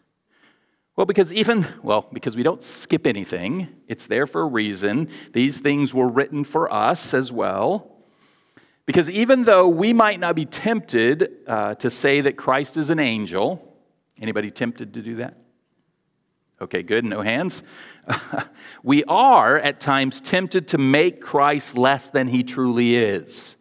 Well, 0.96 1.06
because 1.06 1.32
even, 1.32 1.68
well, 1.82 2.08
because 2.12 2.36
we 2.36 2.42
don't 2.42 2.64
skip 2.64 3.06
anything, 3.06 3.68
it's 3.86 4.06
there 4.06 4.26
for 4.26 4.42
a 4.42 4.46
reason. 4.46 5.08
These 5.32 5.58
things 5.58 5.94
were 5.94 6.08
written 6.08 6.42
for 6.42 6.72
us 6.72 7.14
as 7.14 7.30
well. 7.30 7.93
Because 8.86 9.08
even 9.08 9.44
though 9.44 9.68
we 9.68 9.92
might 9.92 10.20
not 10.20 10.34
be 10.34 10.44
tempted 10.44 11.30
uh, 11.46 11.74
to 11.76 11.90
say 11.90 12.20
that 12.20 12.36
Christ 12.36 12.76
is 12.76 12.90
an 12.90 12.98
angel, 12.98 13.76
anybody 14.20 14.50
tempted 14.50 14.94
to 14.94 15.02
do 15.02 15.16
that? 15.16 15.38
Okay, 16.60 16.82
good, 16.82 17.04
no 17.04 17.20
hands. 17.20 17.62
we 18.82 19.02
are 19.04 19.58
at 19.58 19.80
times 19.80 20.20
tempted 20.20 20.68
to 20.68 20.78
make 20.78 21.20
Christ 21.20 21.76
less 21.76 22.10
than 22.10 22.28
he 22.28 22.42
truly 22.42 22.96
is. 22.96 23.56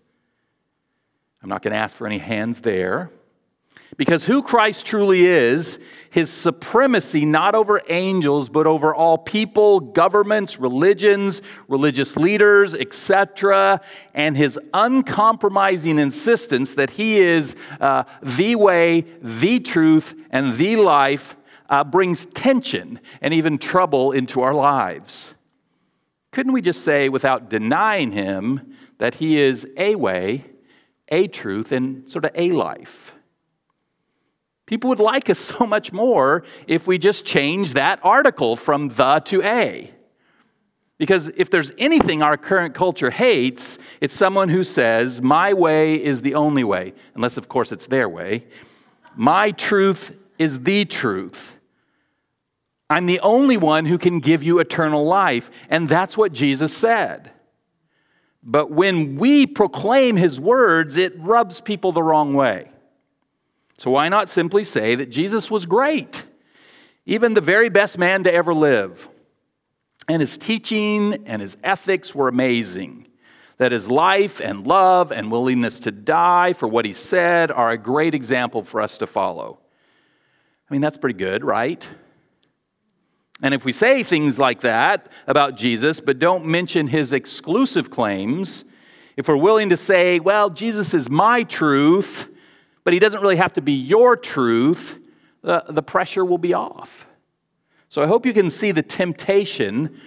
I'm 1.42 1.50
not 1.50 1.62
going 1.62 1.74
to 1.74 1.78
ask 1.78 1.96
for 1.96 2.06
any 2.06 2.20
hands 2.20 2.60
there. 2.62 3.12
Because 3.98 4.24
who 4.24 4.42
Christ 4.42 4.86
truly 4.86 5.28
is, 5.28 5.78
his 6.10 6.30
supremacy 6.30 7.26
not 7.26 7.56
over 7.56 7.82
angels, 7.90 8.50
but 8.50 8.66
over 8.66 8.94
all 8.94 9.18
people, 9.18 9.80
governments, 9.80 10.60
religions, 10.60 11.42
religious 11.68 12.16
leaders, 12.16 12.74
etc., 12.74 13.82
and 14.14 14.36
his 14.36 14.60
uncompromising 14.74 16.00
insistence 16.00 16.74
that 16.74 16.90
he 16.90 17.20
is 17.20 17.56
uh, 17.82 18.04
the 18.22 18.56
way, 18.56 19.06
the 19.22 19.60
truth, 19.60 20.16
and 20.32 20.56
the 20.56 20.76
life 20.76 21.36
uh, 21.70 21.84
brings 21.84 22.26
tension 22.28 23.00
and 23.22 23.34
even 23.34 23.58
trouble 23.58 24.12
into 24.12 24.42
our 24.42 24.54
lives. 24.54 25.34
Couldn't 26.32 26.54
we 26.54 26.62
just 26.62 26.84
say, 26.84 27.10
without 27.10 27.50
denying 27.50 28.12
him, 28.12 28.76
that 28.98 29.16
he 29.16 29.42
is 29.42 29.68
a 29.78 29.96
way, 29.96 30.46
a 31.10 31.28
truth, 31.28 31.72
and 31.72 32.10
sort 32.10 32.26
of 32.26 32.32
a 32.36 32.52
life. 32.52 33.13
People 34.74 34.90
would 34.90 35.00
like 35.00 35.30
us 35.30 35.38
so 35.38 35.68
much 35.68 35.92
more 35.92 36.44
if 36.66 36.88
we 36.88 36.98
just 36.98 37.26
change 37.26 37.76
that 37.76 38.00
article 38.02 38.56
from 38.56 38.90
the 38.90 39.20
to 39.26 39.44
a. 39.44 39.92
Because 40.98 41.30
if 41.38 41.52
there's 41.52 41.72
anything 41.78 42.24
our 42.24 42.38
current 42.38 42.74
culture 42.74 43.12
hates, 43.12 43.78
it's 44.02 44.16
someone 44.16 44.50
who 44.50 44.64
says, 44.64 45.22
My 45.22 45.54
way 45.54 46.04
is 46.04 46.24
the 46.24 46.34
only 46.34 46.64
way, 46.64 46.96
unless, 47.14 47.38
of 47.38 47.48
course, 47.48 47.72
it's 47.72 47.86
their 47.86 48.10
way. 48.10 48.46
My 49.16 49.52
truth 49.52 50.12
is 50.40 50.60
the 50.62 50.86
truth. 50.86 51.52
I'm 52.90 53.06
the 53.06 53.20
only 53.20 53.58
one 53.58 53.86
who 53.86 54.00
can 54.00 54.22
give 54.22 54.42
you 54.42 54.58
eternal 54.58 55.06
life. 55.06 55.52
And 55.70 55.88
that's 55.88 56.18
what 56.18 56.34
Jesus 56.34 56.76
said. 56.76 57.32
But 58.42 58.72
when 58.72 59.18
we 59.18 59.46
proclaim 59.46 60.16
his 60.16 60.40
words, 60.40 60.98
it 60.98 61.14
rubs 61.20 61.62
people 61.62 61.92
the 61.92 62.02
wrong 62.02 62.34
way. 62.34 62.73
So 63.78 63.92
why 63.92 64.10
not 64.10 64.30
simply 64.30 64.64
say 64.64 64.96
that 64.96 65.10
Jesus 65.10 65.50
was 65.50 65.66
great, 65.66 66.24
even 67.06 67.34
the 67.34 67.42
very 67.42 67.70
best 67.70 67.98
man 67.98 68.24
to 68.24 68.34
ever 68.34 68.54
live? 68.54 69.08
And 70.08 70.22
his 70.22 70.38
teaching 70.38 71.24
and 71.26 71.42
his 71.42 71.58
ethics 71.64 72.14
were 72.14 72.28
amazing. 72.28 73.08
That 73.58 73.72
his 73.72 73.90
life 73.90 74.42
and 74.42 74.66
love 74.68 75.12
and 75.12 75.32
willingness 75.32 75.80
to 75.82 75.92
die 75.92 76.54
for 76.54 76.68
what 76.68 76.86
he 76.86 76.94
said 76.94 77.52
are 77.52 77.72
a 77.72 77.78
great 77.78 78.14
example 78.14 78.64
for 78.64 78.82
us 78.82 78.98
to 78.98 79.08
follow. 79.08 79.60
I 80.70 80.74
mean, 80.74 80.82
that's 80.82 80.98
pretty 80.98 81.18
good, 81.18 81.44
right? 81.44 81.88
And 83.42 83.54
if 83.54 83.66
we 83.66 83.72
say 83.72 84.04
things 84.04 84.40
like 84.40 84.62
that 84.62 85.10
about 85.28 85.56
Jesus, 85.56 86.00
but 86.00 86.20
don't 86.20 86.46
mention 86.46 86.88
his 86.88 87.12
exclusive 87.12 87.90
claims, 87.90 88.66
if 89.18 89.28
we're 89.28 89.38
willing 89.38 89.70
to 89.70 89.78
say, 89.78 90.20
well, 90.20 90.50
Jesus 90.50 90.94
is 90.94 91.10
my 91.10 91.44
truth, 91.44 92.30
but 92.84 92.94
he 92.94 93.00
doesn't 93.00 93.22
really 93.22 93.38
have 93.38 93.54
to 93.54 93.62
be 93.62 93.74
your 93.74 94.16
truth, 94.16 94.96
the, 95.42 95.64
the 95.70 95.84
pressure 95.84 96.26
will 96.26 96.38
be 96.38 96.54
off. 96.54 97.06
So 97.90 98.02
I 98.02 98.08
hope 98.08 98.26
you 98.26 98.34
can 98.34 98.50
see 98.50 98.72
the 98.72 98.82
temptation 98.82 100.00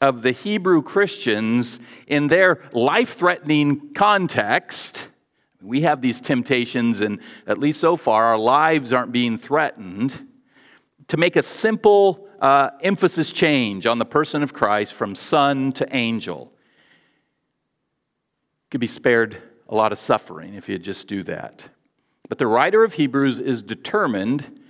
of 0.00 0.22
the 0.22 0.32
Hebrew 0.32 0.82
Christians 0.82 1.80
in 2.06 2.28
their 2.28 2.62
life 2.72 3.16
threatening 3.18 3.92
context. 3.94 5.04
We 5.60 5.82
have 5.82 6.00
these 6.00 6.20
temptations, 6.20 7.00
and 7.00 7.18
at 7.46 7.58
least 7.58 7.80
so 7.80 7.96
far, 7.96 8.26
our 8.26 8.38
lives 8.38 8.92
aren't 8.92 9.12
being 9.12 9.38
threatened. 9.38 10.26
To 11.08 11.16
make 11.16 11.36
a 11.36 11.42
simple 11.42 12.28
uh, 12.40 12.70
emphasis 12.80 13.32
change 13.32 13.86
on 13.86 13.98
the 13.98 14.04
person 14.04 14.42
of 14.42 14.52
Christ 14.52 14.92
from 14.94 15.14
son 15.14 15.72
to 15.72 15.96
angel. 15.96 16.52
Could 18.70 18.80
be 18.80 18.86
spared 18.86 19.42
a 19.68 19.74
lot 19.74 19.92
of 19.92 19.98
suffering 19.98 20.54
if 20.54 20.68
you 20.68 20.78
just 20.78 21.08
do 21.08 21.22
that. 21.24 21.64
But 22.28 22.38
the 22.38 22.46
writer 22.46 22.84
of 22.84 22.94
Hebrews 22.94 23.40
is 23.40 23.62
determined 23.62 24.60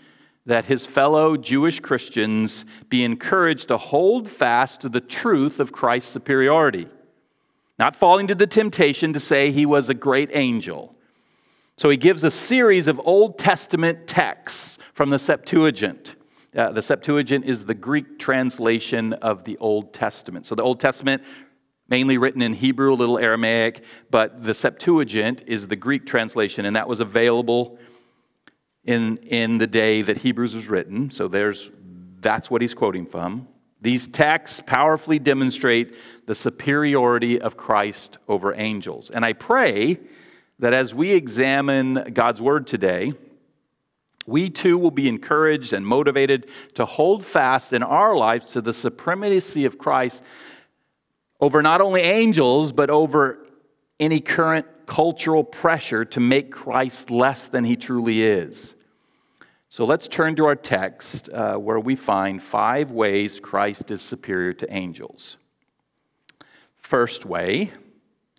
that 0.46 0.64
his 0.64 0.86
fellow 0.86 1.36
Jewish 1.36 1.80
Christians 1.80 2.64
be 2.88 3.04
encouraged 3.04 3.68
to 3.68 3.76
hold 3.76 4.30
fast 4.30 4.80
to 4.82 4.88
the 4.88 5.00
truth 5.00 5.60
of 5.60 5.72
Christ's 5.72 6.10
superiority, 6.10 6.88
not 7.78 7.96
falling 7.96 8.26
to 8.28 8.34
the 8.34 8.46
temptation 8.46 9.12
to 9.12 9.20
say 9.20 9.50
he 9.50 9.66
was 9.66 9.88
a 9.88 9.94
great 9.94 10.30
angel. 10.32 10.94
So 11.76 11.90
he 11.90 11.96
gives 11.96 12.24
a 12.24 12.30
series 12.30 12.88
of 12.88 13.00
Old 13.04 13.38
Testament 13.38 14.06
texts 14.06 14.78
from 14.94 15.10
the 15.10 15.18
Septuagint 15.18 16.16
uh, 16.56 16.72
the 16.72 16.82
Septuagint 16.82 17.44
is 17.44 17.64
the 17.64 17.74
Greek 17.74 18.18
translation 18.18 19.12
of 19.14 19.44
the 19.44 19.56
Old 19.58 19.92
Testament. 19.92 20.46
So 20.46 20.54
the 20.54 20.62
Old 20.62 20.80
Testament, 20.80 21.22
mainly 21.88 22.18
written 22.18 22.42
in 22.42 22.52
Hebrew, 22.52 22.92
a 22.92 22.94
little 22.94 23.18
Aramaic, 23.18 23.82
but 24.10 24.42
the 24.44 24.54
Septuagint 24.54 25.44
is 25.46 25.66
the 25.66 25.76
Greek 25.76 26.06
translation, 26.06 26.66
and 26.66 26.76
that 26.76 26.88
was 26.88 27.00
available 27.00 27.78
in, 28.84 29.16
in 29.18 29.58
the 29.58 29.66
day 29.66 30.02
that 30.02 30.18
Hebrews 30.18 30.54
was 30.54 30.68
written. 30.68 31.10
So 31.10 31.28
there's, 31.28 31.70
that's 32.20 32.50
what 32.50 32.62
he's 32.62 32.74
quoting 32.74 33.06
from. 33.06 33.48
These 33.80 34.08
texts 34.08 34.60
powerfully 34.64 35.18
demonstrate 35.18 35.94
the 36.26 36.34
superiority 36.34 37.40
of 37.40 37.56
Christ 37.56 38.18
over 38.28 38.54
angels. 38.54 39.10
And 39.12 39.24
I 39.24 39.32
pray 39.32 39.98
that 40.58 40.74
as 40.74 40.94
we 40.94 41.12
examine 41.12 42.12
God's 42.12 42.42
Word 42.42 42.66
today, 42.66 43.12
we 44.26 44.50
too 44.50 44.76
will 44.76 44.90
be 44.90 45.08
encouraged 45.08 45.72
and 45.72 45.86
motivated 45.86 46.48
to 46.74 46.84
hold 46.84 47.24
fast 47.24 47.72
in 47.72 47.82
our 47.82 48.14
lives 48.14 48.50
to 48.52 48.60
the 48.60 48.74
supremacy 48.74 49.64
of 49.64 49.78
Christ 49.78 50.22
over 51.40 51.62
not 51.62 51.80
only 51.80 52.02
angels, 52.02 52.72
but 52.72 52.90
over 52.90 53.46
any 54.00 54.20
current 54.20 54.66
cultural 54.86 55.44
pressure 55.44 56.04
to 56.04 56.20
make 56.20 56.50
Christ 56.50 57.10
less 57.10 57.46
than 57.46 57.64
he 57.64 57.76
truly 57.76 58.22
is. 58.22 58.74
So 59.68 59.84
let's 59.84 60.08
turn 60.08 60.34
to 60.36 60.46
our 60.46 60.56
text 60.56 61.28
uh, 61.28 61.56
where 61.56 61.78
we 61.78 61.94
find 61.94 62.42
five 62.42 62.90
ways 62.90 63.38
Christ 63.38 63.90
is 63.90 64.00
superior 64.00 64.54
to 64.54 64.72
angels. 64.72 65.36
First 66.76 67.26
way, 67.26 67.70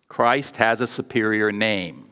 Christ 0.07 0.55
has 0.55 0.81
a 0.81 0.87
superior 0.87 1.51
name. 1.51 2.09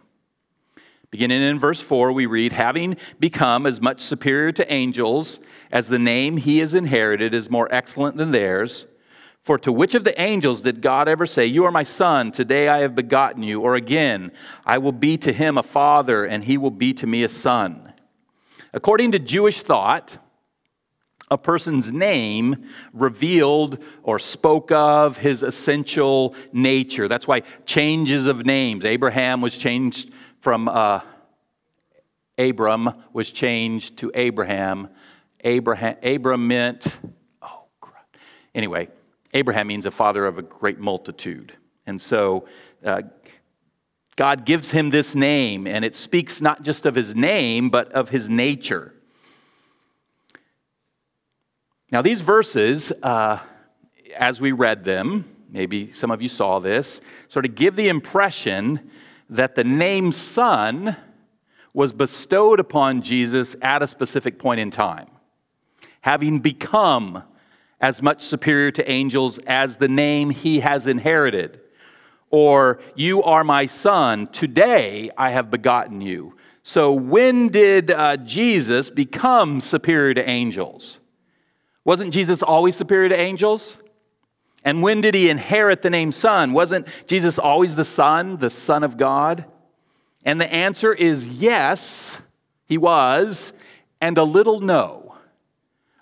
Beginning 1.10 1.41
in 1.41 1.58
verse 1.58 1.82
4, 1.82 2.12
we 2.12 2.27
read, 2.27 2.51
Having 2.51 2.98
become 3.20 3.65
as 3.65 3.82
much 3.82 4.01
superior 4.01 4.51
to 4.51 4.72
angels 4.72 5.39
as 5.72 5.88
the 5.88 5.98
name 5.98 6.38
he 6.38 6.60
has 6.60 6.75
inherited 6.75 7.34
is 7.34 7.50
more 7.50 7.67
excellent 7.72 8.17
than 8.17 8.29
theirs, 8.29 8.86
For 9.48 9.58
to 9.60 9.72
which 9.72 9.96
of 9.96 10.04
the 10.04 10.22
angels 10.22 10.62
did 10.62 10.82
God 10.82 11.08
ever 11.08 11.25
say, 11.25 11.46
You 11.46 11.63
are 11.63 11.72
my 11.72 11.84
son, 11.84 12.34
today 12.34 12.68
I 12.68 12.80
have 12.80 12.96
begotten 12.96 13.42
you? 13.42 13.62
Or 13.62 13.75
again, 13.75 14.34
I 14.66 14.77
will 14.77 14.92
be 14.92 15.18
to 15.20 15.32
him 15.32 15.58
a 15.58 15.63
father, 15.63 16.25
and 16.25 16.44
he 16.44 16.58
will 16.58 16.70
be 16.70 16.94
to 16.96 17.08
me 17.08 17.24
a 17.24 17.30
son? 17.30 17.94
According 18.74 19.13
to 19.13 19.20
Jewish 19.20 19.63
thought, 19.63 20.18
a 21.32 21.38
person's 21.38 21.94
name 21.94 22.68
revealed 22.92 23.82
or 24.04 24.20
spoke 24.20 24.70
of 24.74 25.16
his 25.16 25.44
essential 25.44 26.36
nature. 26.51 27.08
That's 27.08 27.25
why 27.25 27.44
changes 27.66 28.27
of 28.27 28.46
names. 28.46 28.84
Abraham 28.84 29.39
was 29.39 29.56
changed 29.56 30.12
from 30.42 30.68
uh, 30.68 31.00
Abram, 32.38 32.89
was 33.13 33.32
changed 33.32 33.96
to 34.00 34.12
Abraham. 34.13 34.89
Abraham, 35.39 35.96
Abram 36.04 36.46
meant, 36.50 36.88
oh, 37.42 37.63
crap. 37.80 38.18
Anyway, 38.54 38.89
Abraham 39.34 39.67
means 39.67 39.86
a 39.86 39.91
father 39.91 40.25
of 40.25 40.38
a 40.38 40.41
great 40.41 40.79
multitude. 40.79 41.53
And 41.86 42.01
so 42.01 42.48
uh, 42.86 43.01
God 44.15 44.46
gives 44.46 44.72
him 44.72 44.89
this 44.89 45.15
name, 45.15 45.67
and 45.67 45.86
it 45.86 45.96
speaks 45.96 46.41
not 46.41 46.63
just 46.63 46.86
of 46.86 46.96
his 46.96 47.15
name, 47.15 47.69
but 47.69 47.91
of 47.91 48.10
his 48.10 48.29
nature. 48.29 48.93
Now, 51.91 52.01
these 52.01 52.22
verses, 52.22 52.91
uh, 53.03 53.39
as 54.17 54.41
we 54.41 54.51
read 54.51 54.84
them, 54.84 55.25
maybe 55.50 55.93
some 55.93 56.12
of 56.12 56.22
you 56.22 56.29
saw 56.29 56.60
this, 56.60 57.00
sort 57.27 57.46
of 57.46 57.55
give 57.55 57.75
the 57.75 57.88
impression 57.88 58.91
that 59.29 59.55
the 59.55 59.63
name 59.63 60.12
Son 60.12 60.98
was 61.74 61.93
bestowed 61.93 62.60
upon 62.60 63.01
Jesus 63.03 63.55
at 63.62 63.84
a 63.84 63.88
specific 63.88 64.39
point 64.39 64.60
in 64.60 64.72
time, 64.72 65.07
having 66.01 66.39
become 66.39 67.24
as 67.79 68.01
much 68.01 68.24
superior 68.24 68.72
to 68.72 68.89
angels 68.89 69.39
as 69.48 69.75
the 69.75 69.88
name 69.88 70.29
he 70.29 70.60
has 70.60 70.88
inherited. 70.88 71.60
Or, 72.29 72.79
you 72.96 73.24
are 73.24 73.43
my 73.43 73.65
son, 73.67 74.27
today 74.27 75.12
I 75.17 75.31
have 75.31 75.50
begotten 75.50 76.01
you. 76.01 76.36
So, 76.63 76.91
when 76.91 77.48
did 77.48 77.91
uh, 77.91 78.17
Jesus 78.17 78.89
become 78.89 79.62
superior 79.62 80.13
to 80.15 80.29
angels? 80.29 81.00
Wasn't 81.86 82.13
Jesus 82.13 82.43
always 82.43 82.75
superior 82.75 83.07
to 83.07 83.17
angels? 83.17 83.77
And 84.65 84.84
when 84.84 85.00
did 85.00 85.13
he 85.13 85.29
inherit 85.29 85.81
the 85.81 85.89
name 85.89 86.12
Son? 86.12 86.51
Wasn't 86.51 86.86
Jesus 87.07 87.39
always 87.39 87.75
the 87.75 87.86
Son, 87.86 88.36
the 88.36 88.50
Son 88.50 88.84
of 88.84 88.98
God? 88.98 89.46
And 90.25 90.41
the 90.41 90.51
answer 90.51 90.93
is 90.93 91.29
yes, 91.29 92.17
he 92.65 92.77
was, 92.77 93.53
and 94.01 94.17
a 94.17 94.24
little 94.25 94.60
no. 94.60 95.15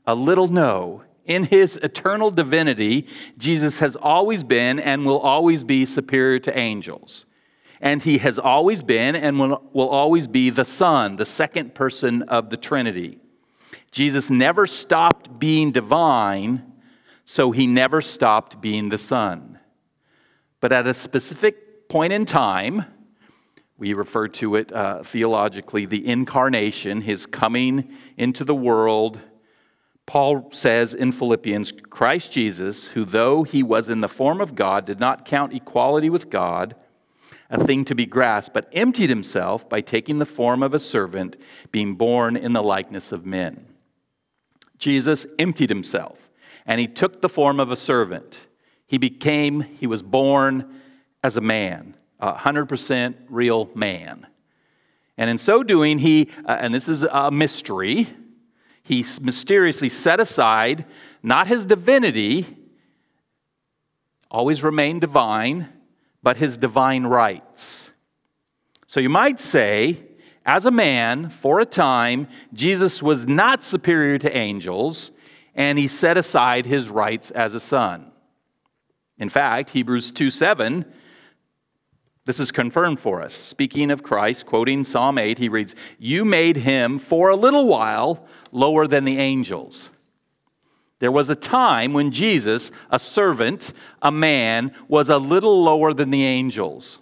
A 0.07 0.15
little 0.15 0.47
no. 0.47 1.03
In 1.25 1.43
his 1.43 1.77
eternal 1.77 2.29
divinity, 2.29 3.07
Jesus 3.37 3.79
has 3.79 3.95
always 3.95 4.43
been 4.43 4.79
and 4.79 5.05
will 5.05 5.19
always 5.19 5.63
be 5.63 5.85
superior 5.85 6.39
to 6.39 6.57
angels. 6.57 7.25
And 7.81 8.01
he 8.01 8.19
has 8.19 8.37
always 8.37 8.81
been 8.81 9.15
and 9.15 9.39
will, 9.39 9.63
will 9.73 9.89
always 9.89 10.27
be 10.27 10.49
the 10.49 10.65
Son, 10.65 11.15
the 11.15 11.25
second 11.25 11.73
person 11.73 12.21
of 12.23 12.49
the 12.49 12.57
Trinity. 12.57 13.19
Jesus 13.91 14.29
never 14.29 14.67
stopped 14.67 15.39
being 15.39 15.71
divine, 15.71 16.63
so 17.25 17.51
he 17.51 17.65
never 17.65 18.01
stopped 18.01 18.61
being 18.61 18.89
the 18.89 18.97
Son. 18.97 19.59
But 20.59 20.71
at 20.71 20.87
a 20.87 20.93
specific 20.93 21.89
point 21.89 22.13
in 22.13 22.25
time, 22.25 22.85
we 23.77 23.93
refer 23.93 24.27
to 24.29 24.55
it 24.55 24.71
uh, 24.71 25.03
theologically 25.03 25.85
the 25.85 26.07
incarnation, 26.07 27.01
his 27.01 27.25
coming 27.25 27.93
into 28.17 28.43
the 28.43 28.55
world 28.55 29.19
Paul 30.05 30.49
says 30.51 30.93
in 30.93 31.11
Philippians 31.11 31.73
Christ 31.89 32.31
Jesus, 32.31 32.85
who 32.85 33.05
though 33.05 33.43
he 33.43 33.63
was 33.63 33.89
in 33.89 34.01
the 34.01 34.07
form 34.07 34.39
of 34.39 34.55
God, 34.55 34.85
did 34.85 34.99
not 34.99 35.25
count 35.25 35.53
equality 35.53 36.09
with 36.09 36.29
God 36.29 36.75
a 37.49 37.63
thing 37.65 37.85
to 37.85 37.95
be 37.95 38.05
grasped, 38.05 38.53
but 38.53 38.69
emptied 38.73 39.09
himself 39.09 39.67
by 39.69 39.81
taking 39.81 40.17
the 40.17 40.25
form 40.25 40.63
of 40.63 40.73
a 40.73 40.79
servant, 40.79 41.37
being 41.71 41.95
born 41.95 42.35
in 42.35 42.53
the 42.53 42.63
likeness 42.63 43.11
of 43.11 43.25
men. 43.25 43.65
Jesus 44.77 45.25
emptied 45.39 45.69
himself, 45.69 46.17
and 46.65 46.79
he 46.79 46.87
took 46.87 47.21
the 47.21 47.29
form 47.29 47.59
of 47.59 47.71
a 47.71 47.77
servant. 47.77 48.39
He 48.87 48.97
became, 48.97 49.61
he 49.61 49.87
was 49.87 50.01
born 50.01 50.81
as 51.23 51.37
a 51.37 51.41
man, 51.41 51.95
a 52.19 52.33
100% 52.33 53.15
real 53.29 53.69
man. 53.75 54.27
And 55.17 55.29
in 55.29 55.37
so 55.37 55.63
doing, 55.63 55.97
he, 55.97 56.29
uh, 56.45 56.57
and 56.59 56.73
this 56.73 56.89
is 56.89 57.03
a 57.03 57.31
mystery, 57.31 58.09
he 58.85 59.03
mysteriously 59.19 59.89
set 59.89 60.19
aside 60.19 60.85
not 61.23 61.47
his 61.47 61.65
divinity, 61.65 62.45
always 64.29 64.61
remained 64.61 65.01
divine, 65.01 65.67
but 66.21 66.37
his 66.37 66.55
divine 66.55 67.03
rights. 67.03 67.89
So 68.85 68.99
you 68.99 69.09
might 69.09 69.41
say, 69.41 70.03
as 70.45 70.65
a 70.65 70.71
man, 70.71 71.31
for 71.31 71.59
a 71.59 71.65
time, 71.65 72.27
Jesus 72.53 73.01
was 73.01 73.27
not 73.27 73.63
superior 73.63 74.19
to 74.19 74.37
angels, 74.37 75.09
and 75.55 75.79
he 75.79 75.87
set 75.87 76.15
aside 76.15 76.67
his 76.67 76.87
rights 76.87 77.31
as 77.31 77.55
a 77.55 77.59
son. 77.59 78.11
In 79.17 79.29
fact, 79.29 79.71
Hebrews 79.71 80.11
2 80.11 80.29
7 80.29 80.85
this 82.25 82.39
is 82.39 82.51
confirmed 82.51 82.99
for 82.99 83.21
us. 83.21 83.35
Speaking 83.35 83.91
of 83.91 84.01
Christ, 84.01 84.47
quoting 84.47 84.83
Psalm 84.83 85.19
8, 85.19 85.37
he 85.37 85.47
reads, 85.47 85.75
You 85.99 86.25
made 86.25 86.57
him 86.57 86.97
for 86.97 87.29
a 87.29 87.35
little 87.35 87.67
while 87.67 88.25
lower 88.51 88.87
than 88.87 89.05
the 89.05 89.17
angels. 89.17 89.89
There 90.99 91.11
was 91.11 91.29
a 91.29 91.35
time 91.35 91.93
when 91.93 92.11
Jesus, 92.11 92.71
a 92.89 92.99
servant, 92.99 93.73
a 94.01 94.11
man, 94.11 94.73
was 94.87 95.09
a 95.09 95.17
little 95.17 95.63
lower 95.63 95.93
than 95.93 96.09
the 96.09 96.23
angels. 96.23 96.99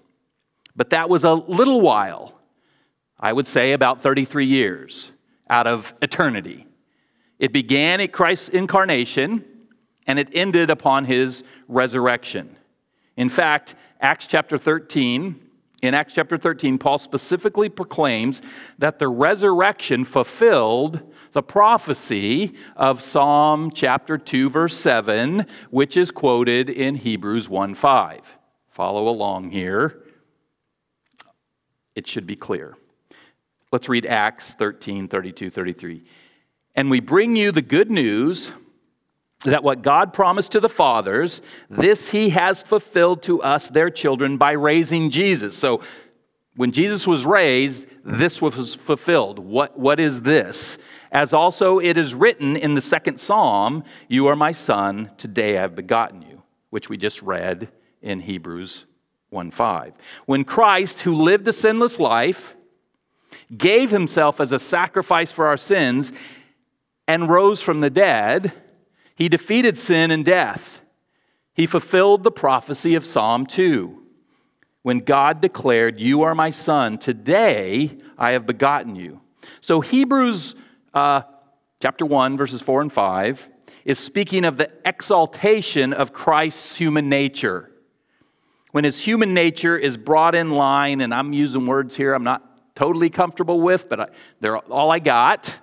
But 0.76 0.90
that 0.90 1.10
was 1.10 1.24
a 1.24 1.34
little 1.34 1.82
while. 1.82 2.40
I 3.20 3.32
would 3.32 3.48
say 3.48 3.74
about 3.74 4.02
33 4.02 4.46
years 4.46 5.12
out 5.50 5.68
of 5.68 5.94
eternity. 6.02 6.68
It 7.40 7.54
began 7.54 8.02
at 8.02 8.12
Christ's 8.12 8.50
incarnation 8.50 9.46
and 10.08 10.20
it 10.20 10.30
ended 10.34 10.70
upon 10.70 11.06
his 11.06 11.44
resurrection. 11.68 12.58
In 13.16 13.30
fact, 13.30 13.76
Acts 14.02 14.28
chapter 14.28 14.58
13, 14.58 15.40
in 15.84 15.94
Acts 15.94 16.14
chapter 16.14 16.38
13, 16.38 16.78
Paul 16.78 16.98
specifically 16.98 17.68
proclaims 17.68 18.42
that 18.80 19.00
the 19.00 19.10
resurrection 19.10 20.06
fulfilled 20.06 21.02
the 21.34 21.44
prophecy 21.44 22.54
of 22.78 23.02
Psalm 23.02 23.70
chapter 23.70 24.18
2, 24.18 24.50
verse 24.50 24.78
7, 24.78 25.46
which 25.72 25.98
is 25.98 26.10
quoted 26.10 26.70
in 26.70 26.96
Hebrews 26.96 27.50
1 27.50 27.76
5. 27.76 28.22
Follow 28.70 29.10
along 29.10 29.52
here. 29.52 30.04
It 31.96 32.08
should 32.08 32.26
be 32.26 32.38
clear. 32.38 32.78
Let's 33.74 33.90
read 33.90 34.06
Acts 34.06 34.54
13, 34.54 35.10
32, 35.10 35.50
33. 35.50 36.06
And 36.76 36.90
we 36.90 37.02
bring 37.02 37.36
you 37.36 37.52
the 37.52 37.62
good 37.62 37.92
news 37.92 38.54
that 39.44 39.64
what 39.64 39.82
God 39.82 40.14
promised 40.14 40.54
to 40.54 40.60
the 40.60 40.70
fathers, 40.70 41.42
this 41.70 42.10
he 42.10 42.30
has 42.30 42.64
fulfilled 42.64 43.24
to 43.24 43.42
us, 43.42 43.68
their 43.68 43.90
children, 43.90 44.38
by 44.38 44.52
raising 44.52 45.10
Jesus. 45.10 45.58
So 45.58 45.82
when 46.56 46.72
Jesus 46.72 47.06
was 47.06 47.26
raised, 47.26 47.86
this 48.06 48.42
was 48.42 48.76
fulfilled. 48.76 49.40
What, 49.40 49.78
what 49.78 50.00
is 50.00 50.22
this? 50.22 50.78
As 51.12 51.34
also 51.34 51.80
it 51.80 51.98
is 51.98 52.14
written 52.14 52.56
in 52.56 52.74
the 52.74 52.82
second 52.82 53.20
psalm, 53.20 53.84
You 54.08 54.28
are 54.28 54.36
my 54.36 54.52
son, 54.52 55.12
today 55.18 55.58
I 55.58 55.62
have 55.62 55.76
begotten 55.76 56.22
you, 56.22 56.42
which 56.70 56.90
we 56.90 56.98
just 56.98 57.22
read 57.22 57.70
in 58.02 58.20
Hebrews 58.20 58.86
1 59.30 59.52
5. 59.52 59.94
When 60.26 60.44
Christ, 60.44 61.00
who 61.00 61.16
lived 61.16 61.48
a 61.48 61.54
sinless 61.54 62.00
life, 62.00 62.56
gave 63.58 63.90
himself 63.90 64.40
as 64.40 64.52
a 64.52 64.60
sacrifice 64.60 65.32
for 65.32 65.48
our 65.48 65.58
sins, 65.58 66.14
and 67.08 67.30
rose 67.30 67.62
from 67.62 67.82
the 67.82 67.90
dead, 67.90 68.54
he 69.16 69.30
defeated 69.30 69.78
sin 69.78 70.12
and 70.12 70.26
death. 70.26 70.82
He 71.54 71.68
fulfilled 71.68 72.24
the 72.24 72.32
prophecy 72.32 72.96
of 72.96 73.06
Psalm 73.06 73.46
2 73.46 74.04
when 74.84 75.00
God 75.00 75.42
declared, 75.42 76.00
You 76.00 76.24
are 76.24 76.36
my 76.36 76.50
son, 76.50 76.98
today 76.98 77.98
I 78.18 78.32
have 78.32 78.46
begotten 78.46 78.96
you. 78.96 79.22
So, 79.62 79.82
Hebrews 79.82 80.56
uh, 80.94 81.22
chapter 81.82 82.06
1, 82.06 82.38
verses 82.38 82.62
4 82.62 82.82
and 82.82 82.94
5 82.94 83.50
is 83.86 84.00
speaking 84.00 84.46
of 84.46 84.58
the 84.58 84.72
exaltation 84.86 85.94
of 85.94 86.14
Christ's 86.14 86.76
human 86.76 87.10
nature. 87.10 87.72
When 88.72 88.84
his 88.84 89.00
human 89.00 89.34
nature 89.34 89.78
is 89.78 89.98
brought 89.98 90.36
in 90.36 90.52
line, 90.52 91.02
and 91.02 91.14
I'm 91.14 91.34
using 91.34 91.66
words 91.66 91.96
here 91.96 92.14
I'm 92.14 92.24
not 92.24 92.76
totally 92.76 93.10
comfortable 93.10 93.62
with, 93.62 93.88
but 93.88 94.00
I, 94.00 94.08
they're 94.40 94.58
all 94.58 94.92
I 94.92 95.00
got 95.00 95.54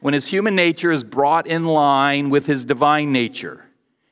when 0.00 0.14
his 0.14 0.26
human 0.26 0.54
nature 0.54 0.92
is 0.92 1.04
brought 1.04 1.46
in 1.46 1.64
line 1.64 2.30
with 2.30 2.46
his 2.46 2.64
divine 2.64 3.12
nature, 3.12 3.64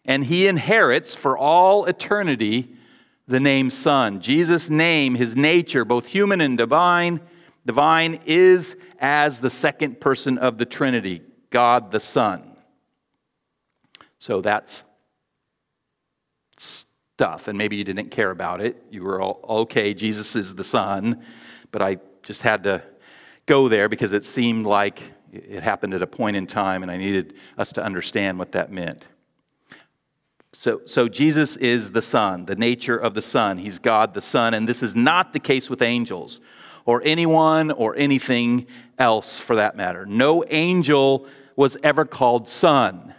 and 0.05 0.25
he 0.25 0.47
inherits 0.47 1.15
for 1.15 1.37
all 1.37 1.85
eternity 1.87 2.69
the 3.29 3.41
name 3.41 3.71
Son. 3.71 4.21
Jesus' 4.21 4.71
name, 4.71 5.15
his 5.15 5.37
nature, 5.37 5.85
both 5.85 6.07
human 6.07 6.41
and 6.41 6.57
divine, 6.57 7.21
divine 7.65 8.21
is 8.25 8.77
as 9.01 9.41
the 9.41 9.51
second 9.51 10.01
person 10.01 10.39
of 10.39 10.59
the 10.59 10.65
Trinity, 10.65 11.23
God 11.51 11.91
the 11.91 12.01
Son. 12.01 12.57
So 14.19 14.41
that's 14.41 14.85
stuff, 16.59 17.49
and 17.49 17.59
maybe 17.59 17.77
you 17.77 17.85
didn't 17.85 18.11
care 18.11 18.31
about 18.31 18.61
it. 18.61 18.83
You 18.91 19.03
were 19.03 19.21
all, 19.21 19.41
okay, 19.63 19.95
Jesus 19.95 20.37
is 20.37 20.55
the 20.55 20.65
Son, 20.65 21.25
but 21.73 21.83
I 21.83 21.99
just 22.23 22.43
had 22.43 22.63
to 22.65 22.83
go 23.47 23.69
there 23.69 23.89
because 23.89 24.13
it 24.13 24.27
seemed 24.27 24.67
like 24.67 25.03
it 25.49 25.63
happened 25.63 25.95
at 25.95 26.03
a 26.03 26.07
point 26.07 26.37
in 26.37 26.47
time, 26.47 26.83
and 26.83 26.91
I 26.91 26.97
needed 26.97 27.35
us 27.59 27.73
to 27.75 27.85
understand 27.85 28.39
what 28.39 28.53
that 28.53 28.71
meant. 28.71 29.07
So, 30.53 30.81
so 30.87 31.07
Jesus 31.09 31.57
is 31.57 31.91
the 31.91 32.01
Son, 32.01 32.47
the 32.47 32.57
nature 32.57 32.97
of 32.97 33.15
the 33.15 33.23
Son. 33.23 33.59
He's 33.59 33.79
God 33.79 34.15
the 34.15 34.23
Son, 34.23 34.55
and 34.55 34.67
this 34.67 34.83
is 34.83 34.95
not 34.95 35.33
the 35.33 35.39
case 35.39 35.69
with 35.69 35.83
angels 35.83 36.41
or 36.87 37.03
anyone 37.05 37.71
or 37.73 37.95
anything 37.97 38.67
else 38.99 39.39
for 39.39 39.57
that 39.57 39.77
matter. 39.77 40.07
No 40.07 40.45
angel 40.49 41.27
was 41.57 41.77
ever 41.83 42.05
called 42.05 42.49
Son. 42.49 43.15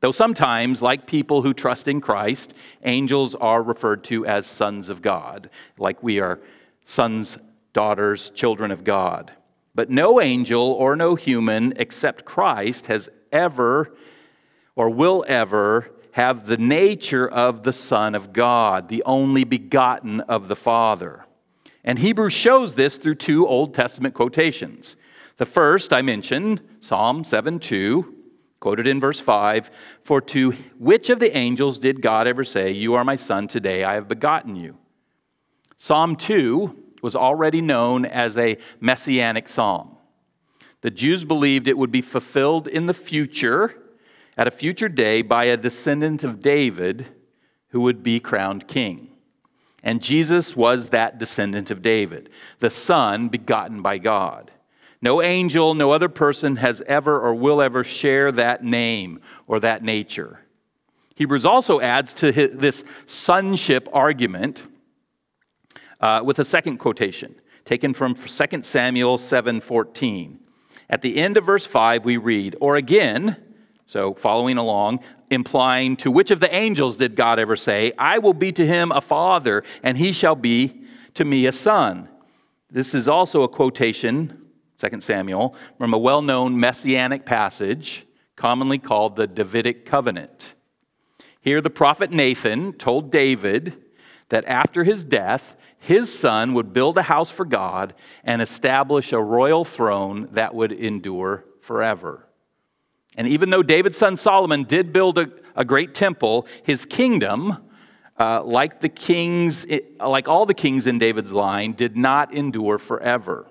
Though 0.00 0.12
sometimes, 0.12 0.80
like 0.80 1.06
people 1.06 1.42
who 1.42 1.52
trust 1.52 1.88
in 1.88 2.00
Christ, 2.00 2.54
angels 2.84 3.34
are 3.34 3.62
referred 3.62 4.04
to 4.04 4.24
as 4.26 4.46
sons 4.46 4.88
of 4.88 5.02
God, 5.02 5.50
like 5.76 6.02
we 6.02 6.20
are 6.20 6.38
sons, 6.84 7.36
daughters, 7.72 8.30
children 8.30 8.70
of 8.70 8.84
God. 8.84 9.32
But 9.74 9.90
no 9.90 10.20
angel 10.20 10.72
or 10.72 10.96
no 10.96 11.14
human 11.14 11.74
except 11.76 12.24
Christ 12.24 12.86
has 12.86 13.08
ever 13.32 13.94
or 14.76 14.90
will 14.90 15.24
ever 15.28 15.90
have 16.12 16.46
the 16.46 16.56
nature 16.56 17.28
of 17.28 17.62
the 17.62 17.72
Son 17.72 18.14
of 18.14 18.32
God, 18.32 18.88
the 18.88 19.02
only 19.04 19.44
begotten 19.44 20.20
of 20.20 20.48
the 20.48 20.56
Father. 20.56 21.24
And 21.84 21.98
Hebrews 21.98 22.32
shows 22.32 22.74
this 22.74 22.96
through 22.96 23.16
two 23.16 23.46
Old 23.46 23.74
Testament 23.74 24.14
quotations. 24.14 24.96
The 25.36 25.46
first 25.46 25.92
I 25.92 26.02
mentioned, 26.02 26.62
Psalm 26.80 27.22
7 27.22 27.60
2 27.60 28.14
Quoted 28.60 28.88
in 28.88 28.98
verse 28.98 29.20
5 29.20 29.70
For 30.02 30.20
to 30.20 30.50
which 30.78 31.10
of 31.10 31.20
the 31.20 31.36
angels 31.36 31.78
did 31.78 32.02
God 32.02 32.26
ever 32.26 32.44
say, 32.44 32.72
You 32.72 32.94
are 32.94 33.04
my 33.04 33.16
son, 33.16 33.46
today 33.46 33.84
I 33.84 33.94
have 33.94 34.08
begotten 34.08 34.56
you? 34.56 34.76
Psalm 35.78 36.16
2 36.16 36.76
was 37.02 37.16
already 37.16 37.60
known 37.60 38.04
as 38.04 38.36
a 38.36 38.58
messianic 38.80 39.48
psalm. 39.48 39.96
The 40.80 40.90
Jews 40.90 41.24
believed 41.24 41.68
it 41.68 41.76
would 41.76 41.90
be 41.90 42.02
fulfilled 42.02 42.68
in 42.68 42.86
the 42.86 42.94
future, 42.94 43.74
at 44.36 44.46
a 44.46 44.52
future 44.52 44.88
day, 44.88 45.22
by 45.22 45.44
a 45.44 45.56
descendant 45.56 46.22
of 46.22 46.40
David 46.40 47.06
who 47.68 47.80
would 47.80 48.02
be 48.02 48.20
crowned 48.20 48.68
king. 48.68 49.10
And 49.82 50.02
Jesus 50.02 50.56
was 50.56 50.88
that 50.90 51.18
descendant 51.18 51.70
of 51.70 51.82
David, 51.82 52.30
the 52.60 52.70
son 52.70 53.28
begotten 53.28 53.82
by 53.82 53.98
God. 53.98 54.50
No 55.00 55.22
angel, 55.22 55.74
no 55.74 55.92
other 55.92 56.08
person 56.08 56.56
has 56.56 56.82
ever 56.86 57.20
or 57.20 57.34
will 57.34 57.62
ever 57.62 57.84
share 57.84 58.32
that 58.32 58.64
name 58.64 59.20
or 59.46 59.60
that 59.60 59.84
nature. 59.84 60.40
Hebrews 61.14 61.44
also 61.44 61.80
adds 61.80 62.12
to 62.14 62.32
this 62.32 62.84
sonship 63.06 63.88
argument 63.92 64.64
uh, 66.00 66.22
with 66.24 66.38
a 66.38 66.44
second 66.44 66.78
quotation 66.78 67.34
taken 67.64 67.92
from 67.92 68.14
2 68.14 68.62
Samuel 68.62 69.18
7:14. 69.18 70.38
At 70.90 71.02
the 71.02 71.16
end 71.16 71.36
of 71.36 71.44
verse 71.44 71.66
5 71.66 72.04
we 72.04 72.16
read, 72.16 72.56
or 72.60 72.76
again, 72.76 73.36
so 73.84 74.14
following 74.14 74.56
along, 74.56 75.00
implying 75.30 75.96
to 75.98 76.10
which 76.10 76.30
of 76.30 76.40
the 76.40 76.54
angels 76.54 76.96
did 76.96 77.14
God 77.14 77.38
ever 77.38 77.56
say, 77.56 77.92
I 77.98 78.18
will 78.18 78.32
be 78.32 78.52
to 78.52 78.66
him 78.66 78.90
a 78.92 79.00
father 79.00 79.64
and 79.82 79.98
he 79.98 80.12
shall 80.12 80.34
be 80.34 80.82
to 81.14 81.24
me 81.24 81.46
a 81.46 81.52
son. 81.52 82.08
This 82.70 82.94
is 82.94 83.08
also 83.08 83.42
a 83.42 83.48
quotation 83.48 84.46
2 84.78 85.00
Samuel, 85.00 85.54
from 85.76 85.92
a 85.92 85.98
well 85.98 86.22
known 86.22 86.58
messianic 86.58 87.26
passage 87.26 88.06
commonly 88.36 88.78
called 88.78 89.16
the 89.16 89.26
Davidic 89.26 89.84
covenant. 89.84 90.54
Here, 91.40 91.60
the 91.60 91.70
prophet 91.70 92.12
Nathan 92.12 92.72
told 92.74 93.10
David 93.10 93.76
that 94.28 94.44
after 94.46 94.84
his 94.84 95.04
death, 95.04 95.56
his 95.88 96.12
son 96.16 96.52
would 96.52 96.74
build 96.74 96.98
a 96.98 97.02
house 97.02 97.30
for 97.30 97.46
God 97.46 97.94
and 98.22 98.42
establish 98.42 99.14
a 99.14 99.18
royal 99.18 99.64
throne 99.64 100.28
that 100.32 100.54
would 100.54 100.70
endure 100.70 101.46
forever. 101.62 102.28
And 103.16 103.26
even 103.26 103.48
though 103.48 103.62
David's 103.62 103.96
son 103.96 104.18
Solomon 104.18 104.64
did 104.64 104.92
build 104.92 105.16
a, 105.16 105.30
a 105.56 105.64
great 105.64 105.94
temple, 105.94 106.46
his 106.62 106.84
kingdom, 106.84 107.56
uh, 108.20 108.42
like 108.44 108.82
the 108.82 108.90
kings, 108.90 109.64
like 109.98 110.28
all 110.28 110.44
the 110.44 110.52
kings 110.52 110.86
in 110.86 110.98
David's 110.98 111.32
line, 111.32 111.72
did 111.72 111.96
not 111.96 112.34
endure 112.34 112.78
forever. 112.78 113.46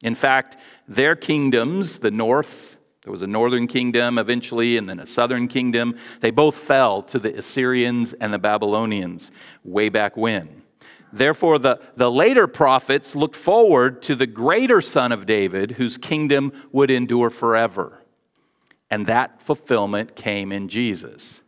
In 0.00 0.14
fact, 0.14 0.58
their 0.86 1.16
kingdoms, 1.16 1.98
the 1.98 2.12
north, 2.12 2.76
there 3.02 3.10
was 3.10 3.22
a 3.22 3.26
northern 3.26 3.66
kingdom 3.66 4.16
eventually, 4.16 4.76
and 4.76 4.88
then 4.88 5.00
a 5.00 5.08
southern 5.08 5.48
kingdom, 5.48 5.98
they 6.20 6.30
both 6.30 6.54
fell 6.54 7.02
to 7.02 7.18
the 7.18 7.36
Assyrians 7.36 8.14
and 8.20 8.32
the 8.32 8.38
Babylonians 8.38 9.32
way 9.64 9.88
back 9.88 10.16
when. 10.16 10.59
Therefore, 11.12 11.58
the, 11.58 11.80
the 11.96 12.10
later 12.10 12.46
prophets 12.46 13.16
looked 13.16 13.36
forward 13.36 14.02
to 14.04 14.14
the 14.14 14.26
greater 14.26 14.80
son 14.80 15.12
of 15.12 15.26
David, 15.26 15.72
whose 15.72 15.96
kingdom 15.96 16.52
would 16.72 16.90
endure 16.90 17.30
forever. 17.30 18.02
And 18.90 19.06
that 19.06 19.42
fulfillment 19.42 20.14
came 20.16 20.52
in 20.52 20.68
Jesus. 20.68 21.40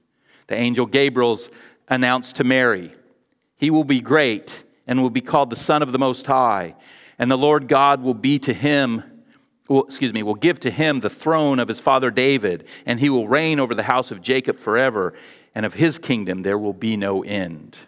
The 0.48 0.56
angel 0.56 0.86
Gabriel's 0.86 1.48
announced 1.88 2.36
to 2.36 2.44
Mary, 2.44 2.92
He 3.56 3.70
will 3.70 3.84
be 3.84 4.00
great 4.00 4.54
and 4.86 5.02
will 5.02 5.10
be 5.10 5.20
called 5.20 5.50
the 5.50 5.56
Son 5.56 5.82
of 5.82 5.92
the 5.92 5.98
Most 5.98 6.26
High 6.26 6.74
and 7.22 7.30
the 7.30 7.38
Lord 7.38 7.68
God 7.68 8.02
will 8.02 8.14
be 8.14 8.40
to 8.40 8.52
him, 8.52 9.04
will, 9.68 9.84
excuse 9.84 10.12
me, 10.12 10.24
will 10.24 10.34
give 10.34 10.58
to 10.60 10.72
him 10.72 10.98
the 10.98 11.08
throne 11.08 11.60
of 11.60 11.68
his 11.68 11.78
father 11.78 12.10
David, 12.10 12.66
and 12.84 12.98
he 12.98 13.10
will 13.10 13.28
reign 13.28 13.60
over 13.60 13.76
the 13.76 13.82
house 13.84 14.10
of 14.10 14.22
Jacob 14.22 14.58
forever, 14.58 15.14
and 15.54 15.64
of 15.64 15.74
his 15.74 16.00
kingdom 16.00 16.42
there 16.42 16.58
will 16.58 16.72
be 16.72 16.96
no 16.96 17.22
end. 17.22 17.78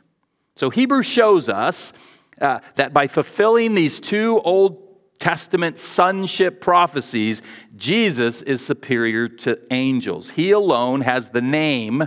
So 0.56 0.70
Hebrews 0.70 1.06
shows 1.06 1.48
us 1.48 1.92
uh, 2.40 2.60
that 2.76 2.92
by 2.94 3.08
fulfilling 3.08 3.74
these 3.74 4.00
two 4.00 4.40
Old 4.44 4.80
Testament 5.18 5.78
sonship 5.78 6.60
prophecies, 6.60 7.42
Jesus 7.76 8.42
is 8.42 8.64
superior 8.64 9.28
to 9.28 9.58
angels. 9.72 10.30
He 10.30 10.50
alone 10.50 11.00
has 11.00 11.28
the 11.28 11.40
name, 11.40 12.06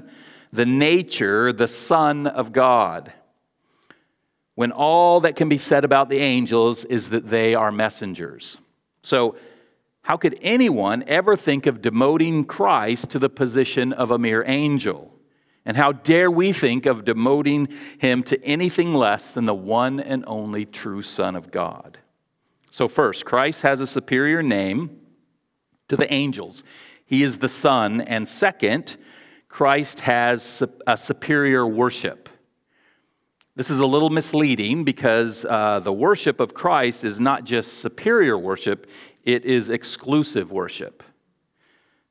the 0.52 0.66
nature, 0.66 1.54
the 1.54 1.68
Son 1.68 2.28
of 2.28 2.52
God 2.52 3.14
when 4.58 4.72
all 4.72 5.20
that 5.22 5.36
can 5.36 5.48
be 5.48 5.60
said 5.60 5.86
about 5.86 6.10
the 6.10 6.18
angels 6.18 6.84
is 6.86 7.10
that 7.10 7.30
they 7.30 7.54
are 7.54 7.72
messengers. 7.72 8.58
So, 9.04 9.36
how 10.02 10.18
could 10.18 10.40
anyone 10.42 11.04
ever 11.06 11.36
think 11.36 11.68
of 11.68 11.80
demoting 11.80 12.48
Christ 12.48 13.12
to 13.12 13.20
the 13.20 13.30
position 13.30 13.94
of 13.94 14.10
a 14.10 14.18
mere 14.18 14.44
angel? 14.48 15.14
And 15.68 15.76
how 15.76 15.92
dare 15.92 16.32
we 16.32 16.54
think 16.54 16.86
of 16.86 17.04
demoting 17.04 17.70
him 18.00 18.24
to 18.24 18.42
anything 18.42 18.94
less 18.94 19.34
than 19.34 19.46
the 19.46 19.54
one 19.54 20.00
and 20.00 20.24
only 20.26 20.66
true 20.66 21.02
Son 21.02 21.36
of 21.36 21.52
God? 21.52 21.98
So, 22.72 22.88
first, 22.88 23.26
Christ 23.26 23.64
has 23.64 23.82
a 23.82 23.86
superior 23.86 24.42
name 24.42 24.98
to 25.90 25.98
the 25.98 26.12
angels. 26.12 26.64
He 27.06 27.22
is 27.22 27.38
the 27.38 27.50
Son. 27.50 28.00
And 28.00 28.30
second, 28.30 28.96
Christ 29.50 30.00
has 30.00 30.64
a 30.88 30.96
superior 30.96 31.68
worship. 31.68 32.30
This 33.58 33.70
is 33.70 33.80
a 33.80 33.86
little 33.86 34.10
misleading 34.10 34.86
because 34.86 35.44
uh, 35.44 35.82
the 35.84 35.92
worship 35.92 36.40
of 36.40 36.54
Christ 36.54 37.04
is 37.04 37.20
not 37.20 37.44
just 37.44 37.80
superior 37.80 38.38
worship, 38.38 38.88
it 39.26 39.44
is 39.44 39.68
exclusive 39.68 40.50
worship. 40.50 41.04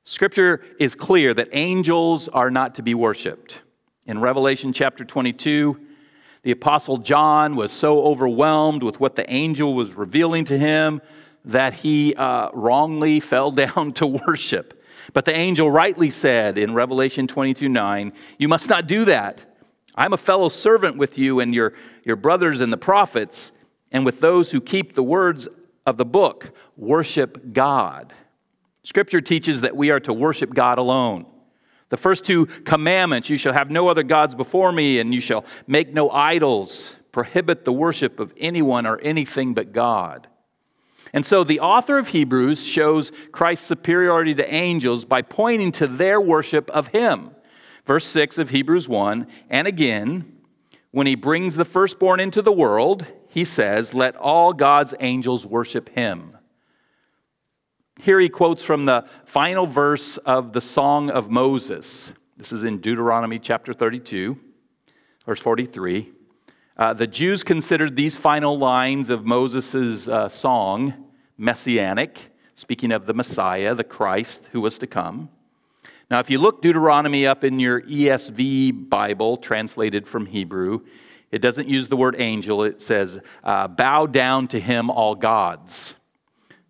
Scripture 0.08 0.62
is 0.78 0.94
clear 0.94 1.34
that 1.34 1.48
angels 1.50 2.28
are 2.28 2.48
not 2.48 2.76
to 2.76 2.82
be 2.82 2.94
worshiped. 2.94 3.58
In 4.06 4.20
Revelation 4.20 4.72
chapter 4.72 5.04
22, 5.04 5.80
the 6.44 6.52
Apostle 6.52 6.98
John 6.98 7.56
was 7.56 7.72
so 7.72 8.04
overwhelmed 8.04 8.84
with 8.84 9.00
what 9.00 9.16
the 9.16 9.28
angel 9.28 9.74
was 9.74 9.94
revealing 9.94 10.44
to 10.44 10.56
him 10.56 11.02
that 11.44 11.72
he 11.72 12.14
uh, 12.14 12.50
wrongly 12.52 13.18
fell 13.32 13.50
down 13.50 13.92
to 13.94 14.06
worship. 14.06 14.80
But 15.12 15.24
the 15.24 15.36
angel 15.36 15.72
rightly 15.72 16.10
said 16.10 16.56
in 16.56 16.72
Revelation 16.72 17.26
22 17.26 17.68
9, 17.68 18.12
You 18.38 18.46
must 18.46 18.68
not 18.68 18.86
do 18.86 19.06
that. 19.06 19.40
I'm 19.96 20.12
a 20.12 20.18
fellow 20.18 20.48
servant 20.48 20.96
with 20.96 21.18
you 21.18 21.40
and 21.40 21.52
your, 21.52 21.72
your 22.04 22.16
brothers 22.16 22.60
and 22.60 22.72
the 22.72 22.76
prophets, 22.76 23.50
and 23.90 24.04
with 24.04 24.20
those 24.20 24.52
who 24.52 24.60
keep 24.60 24.94
the 24.94 25.02
words 25.02 25.48
of 25.84 25.96
the 25.96 26.04
book. 26.04 26.52
Worship 26.76 27.52
God. 27.52 28.14
Scripture 28.86 29.20
teaches 29.20 29.62
that 29.62 29.76
we 29.76 29.90
are 29.90 29.98
to 29.98 30.12
worship 30.12 30.54
God 30.54 30.78
alone. 30.78 31.26
The 31.88 31.96
first 31.96 32.24
two 32.24 32.46
commandments 32.46 33.28
you 33.28 33.36
shall 33.36 33.52
have 33.52 33.68
no 33.68 33.88
other 33.88 34.04
gods 34.04 34.32
before 34.32 34.70
me, 34.70 35.00
and 35.00 35.12
you 35.12 35.20
shall 35.20 35.44
make 35.66 35.92
no 35.92 36.08
idols, 36.08 36.94
prohibit 37.10 37.64
the 37.64 37.72
worship 37.72 38.20
of 38.20 38.32
anyone 38.38 38.86
or 38.86 39.00
anything 39.00 39.54
but 39.54 39.72
God. 39.72 40.28
And 41.12 41.26
so 41.26 41.42
the 41.42 41.58
author 41.58 41.98
of 41.98 42.06
Hebrews 42.06 42.64
shows 42.64 43.10
Christ's 43.32 43.66
superiority 43.66 44.36
to 44.36 44.54
angels 44.54 45.04
by 45.04 45.20
pointing 45.20 45.72
to 45.72 45.88
their 45.88 46.20
worship 46.20 46.70
of 46.70 46.86
him. 46.86 47.32
Verse 47.86 48.06
6 48.06 48.38
of 48.38 48.50
Hebrews 48.50 48.88
1 48.88 49.26
And 49.50 49.66
again, 49.66 50.32
when 50.92 51.08
he 51.08 51.16
brings 51.16 51.56
the 51.56 51.64
firstborn 51.64 52.20
into 52.20 52.40
the 52.40 52.52
world, 52.52 53.04
he 53.30 53.44
says, 53.44 53.92
Let 53.92 54.14
all 54.14 54.52
God's 54.52 54.94
angels 55.00 55.44
worship 55.44 55.88
him. 55.88 56.35
Here 57.98 58.20
he 58.20 58.28
quotes 58.28 58.62
from 58.62 58.84
the 58.84 59.06
final 59.24 59.66
verse 59.66 60.18
of 60.18 60.52
the 60.52 60.60
Song 60.60 61.08
of 61.08 61.30
Moses. 61.30 62.12
This 62.36 62.52
is 62.52 62.62
in 62.62 62.78
Deuteronomy 62.78 63.38
chapter 63.38 63.72
32. 63.72 64.38
verse 65.24 65.40
43. 65.40 66.12
Uh, 66.76 66.92
the 66.92 67.06
Jews 67.06 67.42
considered 67.42 67.96
these 67.96 68.14
final 68.14 68.58
lines 68.58 69.08
of 69.08 69.24
Moses' 69.24 70.06
uh, 70.08 70.28
song 70.28 70.92
messianic, 71.38 72.18
speaking 72.54 72.92
of 72.92 73.06
the 73.06 73.14
Messiah, 73.14 73.74
the 73.74 73.82
Christ 73.82 74.42
who 74.52 74.60
was 74.60 74.76
to 74.78 74.86
come. 74.86 75.30
Now, 76.10 76.20
if 76.20 76.28
you 76.28 76.38
look 76.38 76.60
Deuteronomy 76.60 77.26
up 77.26 77.44
in 77.44 77.58
your 77.58 77.80
ESV 77.80 78.90
Bible, 78.90 79.38
translated 79.38 80.06
from 80.06 80.26
Hebrew, 80.26 80.80
it 81.32 81.40
doesn't 81.40 81.66
use 81.66 81.88
the 81.88 81.96
word 81.96 82.16
angel. 82.18 82.62
It 82.62 82.82
says, 82.82 83.18
uh, 83.42 83.68
bow 83.68 84.06
down 84.06 84.48
to 84.48 84.60
him, 84.60 84.90
all 84.90 85.14
gods. 85.14 85.94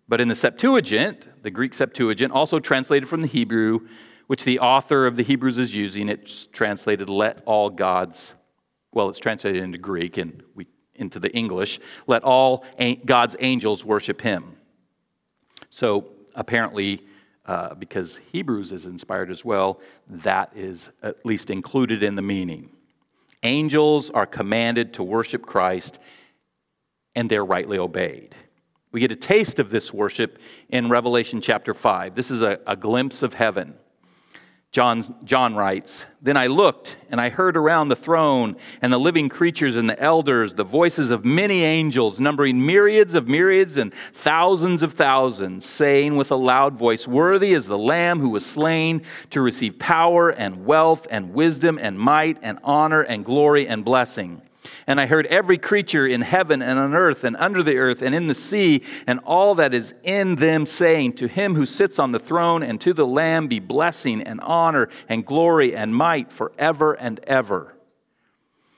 But 0.07 0.21
in 0.21 0.27
the 0.27 0.35
Septuagint, 0.35 1.27
the 1.43 1.51
Greek 1.51 1.73
Septuagint, 1.73 2.31
also 2.31 2.59
translated 2.59 3.09
from 3.09 3.21
the 3.21 3.27
Hebrew, 3.27 3.87
which 4.27 4.43
the 4.43 4.59
author 4.59 5.05
of 5.05 5.15
the 5.15 5.23
Hebrews 5.23 5.57
is 5.57 5.73
using, 5.73 6.09
it's 6.09 6.47
translated, 6.47 7.09
let 7.09 7.43
all 7.45 7.69
gods, 7.69 8.33
well, 8.93 9.09
it's 9.09 9.19
translated 9.19 9.63
into 9.63 9.77
Greek 9.77 10.17
and 10.17 10.43
we, 10.55 10.67
into 10.95 11.19
the 11.19 11.31
English, 11.31 11.79
let 12.07 12.23
all 12.23 12.65
God's 13.05 13.35
angels 13.39 13.85
worship 13.85 14.21
him. 14.21 14.55
So 15.69 16.07
apparently, 16.35 17.05
uh, 17.45 17.75
because 17.75 18.19
Hebrews 18.31 18.71
is 18.71 18.85
inspired 18.85 19.31
as 19.31 19.45
well, 19.45 19.79
that 20.09 20.51
is 20.55 20.89
at 21.03 21.25
least 21.25 21.49
included 21.49 22.03
in 22.03 22.15
the 22.15 22.21
meaning. 22.21 22.69
Angels 23.43 24.09
are 24.09 24.25
commanded 24.25 24.93
to 24.95 25.03
worship 25.03 25.45
Christ, 25.45 25.99
and 27.15 27.29
they're 27.29 27.45
rightly 27.45 27.77
obeyed. 27.77 28.35
We 28.97 29.01
get 29.01 29.11
a 29.11 29.15
taste 29.15 29.59
of 29.59 29.69
this 29.69 29.93
worship 29.93 30.39
in 30.69 30.89
Revelation 30.89 31.39
chapter 31.39 31.75
5. 31.75 32.15
This 32.15 32.31
is 32.31 32.41
a, 32.41 32.59
a 32.65 32.75
glimpse 32.75 33.21
of 33.21 33.31
heaven. 33.31 33.75
John, 34.71 35.15
John 35.23 35.53
writes, 35.53 36.03
Then 36.23 36.35
I 36.35 36.47
looked, 36.47 36.97
and 37.11 37.21
I 37.21 37.29
heard 37.29 37.57
around 37.57 37.89
the 37.89 37.95
throne 37.95 38.55
and 38.81 38.91
the 38.91 38.97
living 38.97 39.29
creatures 39.29 39.75
and 39.75 39.87
the 39.87 40.01
elders 40.01 40.55
the 40.55 40.63
voices 40.63 41.11
of 41.11 41.23
many 41.23 41.63
angels, 41.63 42.19
numbering 42.19 42.65
myriads 42.65 43.13
of 43.13 43.27
myriads 43.27 43.77
and 43.77 43.93
thousands 44.15 44.81
of 44.81 44.93
thousands, 44.93 45.67
saying 45.67 46.15
with 46.15 46.31
a 46.31 46.35
loud 46.35 46.73
voice, 46.73 47.07
Worthy 47.07 47.53
is 47.53 47.67
the 47.67 47.77
Lamb 47.77 48.19
who 48.19 48.29
was 48.29 48.47
slain 48.47 49.03
to 49.29 49.41
receive 49.41 49.77
power 49.77 50.31
and 50.31 50.65
wealth 50.65 51.05
and 51.11 51.35
wisdom 51.35 51.77
and 51.79 51.99
might 51.99 52.39
and 52.41 52.57
honor 52.63 53.01
and 53.01 53.23
glory 53.23 53.67
and 53.67 53.85
blessing. 53.85 54.41
And 54.87 54.99
I 54.99 55.05
heard 55.05 55.25
every 55.27 55.57
creature 55.57 56.07
in 56.07 56.21
heaven 56.21 56.61
and 56.61 56.79
on 56.79 56.93
earth 56.93 57.23
and 57.23 57.35
under 57.37 57.63
the 57.63 57.77
earth 57.77 58.01
and 58.01 58.13
in 58.13 58.27
the 58.27 58.35
sea 58.35 58.83
and 59.05 59.19
all 59.19 59.55
that 59.55 59.73
is 59.73 59.93
in 60.03 60.35
them 60.35 60.65
saying, 60.65 61.13
To 61.13 61.27
him 61.27 61.55
who 61.55 61.65
sits 61.65 61.99
on 61.99 62.11
the 62.11 62.19
throne 62.19 62.63
and 62.63 62.79
to 62.81 62.93
the 62.93 63.05
Lamb 63.05 63.47
be 63.47 63.59
blessing 63.59 64.21
and 64.21 64.39
honor 64.41 64.89
and 65.09 65.25
glory 65.25 65.75
and 65.75 65.95
might 65.95 66.31
forever 66.31 66.93
and 66.93 67.19
ever. 67.25 67.73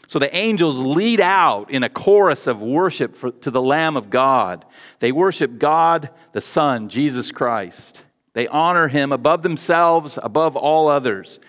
So 0.08 0.18
the 0.18 0.36
angels 0.36 0.76
lead 0.76 1.22
out 1.22 1.70
in 1.70 1.84
a 1.84 1.90
chorus 1.90 2.48
of 2.48 2.60
worship 2.60 3.16
for, 3.16 3.30
to 3.30 3.52
the 3.52 3.62
Lamb 3.62 3.96
of 3.96 4.10
God. 4.10 4.66
They 5.00 5.12
worship 5.12 5.60
God, 5.60 6.10
the 6.34 6.42
Son, 6.42 6.90
Jesus 6.90 7.32
Christ. 7.32 8.02
They 8.34 8.48
honor 8.48 8.88
him 8.88 9.12
above 9.12 9.44
themselves, 9.44 10.18
above 10.22 10.56
all 10.56 10.88
others. 10.88 11.40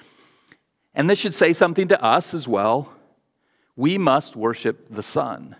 And 0.94 1.08
this 1.08 1.18
should 1.18 1.34
say 1.34 1.54
something 1.54 1.88
to 1.88 2.02
us 2.04 2.34
as 2.34 2.46
well 2.46 2.92
we 3.80 3.96
must 3.96 4.36
worship 4.36 4.86
the 4.90 5.02
Son. 5.02 5.56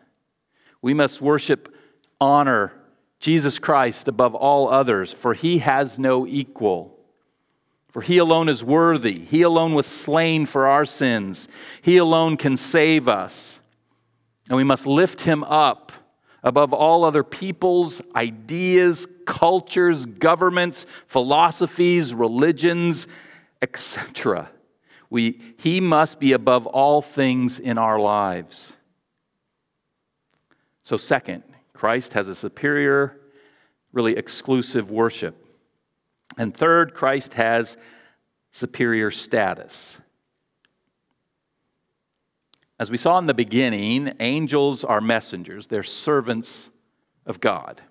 We 0.83 0.93
must 0.93 1.23
worship, 1.23 1.75
honor 2.21 2.71
Jesus 3.19 3.59
Christ 3.59 4.09
above 4.09 4.35
all 4.35 4.69
others, 4.69 5.11
for 5.11 5.33
he 5.33 5.61
has 5.61 5.99
no 5.99 6.27
equal. 6.27 6.99
For 7.89 8.03
he 8.03 8.19
alone 8.19 8.51
is 8.51 8.63
worthy. 8.63 9.19
He 9.19 9.41
alone 9.41 9.73
was 9.73 9.87
slain 9.87 10.45
for 10.45 10.67
our 10.67 10.85
sins. 10.85 11.49
He 11.81 11.97
alone 11.97 12.37
can 12.37 12.59
save 12.59 13.09
us. 13.09 13.59
And 14.49 14.57
we 14.59 14.65
must 14.65 14.87
lift 14.87 15.23
him 15.23 15.43
up 15.45 15.91
above 16.43 16.75
all 16.75 17.07
other 17.07 17.25
peoples, 17.25 18.03
ideas, 18.15 19.07
cultures, 19.25 20.05
governments, 20.05 20.85
philosophies, 21.07 22.13
religions, 22.13 23.07
etc. 23.63 24.51
We, 25.11 25.41
he 25.59 25.81
must 25.81 26.21
be 26.21 26.33
above 26.33 26.67
all 26.67 27.03
things 27.03 27.59
in 27.59 27.79
our 27.79 27.99
lives. 27.99 28.73
So, 30.85 30.97
second, 30.97 31.43
Christ 31.73 32.13
has 32.13 32.29
a 32.29 32.35
superior, 32.35 33.21
really 33.93 34.17
exclusive 34.17 34.91
worship. 34.91 35.37
And 36.39 36.57
third, 36.57 36.95
Christ 36.95 37.35
has 37.35 37.77
superior 38.53 39.11
status. 39.11 39.99
As 42.79 42.91
we 42.91 42.97
saw 42.97 43.19
in 43.19 43.27
the 43.27 43.35
beginning, 43.35 44.15
angels 44.21 44.85
are 44.85 45.01
messengers, 45.01 45.67
they're 45.67 45.83
servants 45.83 46.71
of 47.27 47.41
God. 47.41 47.83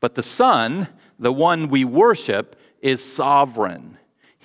But 0.00 0.14
the 0.14 0.22
Son, 0.22 0.88
the 1.18 1.32
one 1.32 1.68
we 1.68 1.84
worship, 1.84 2.56
is 2.80 3.04
sovereign. 3.04 3.98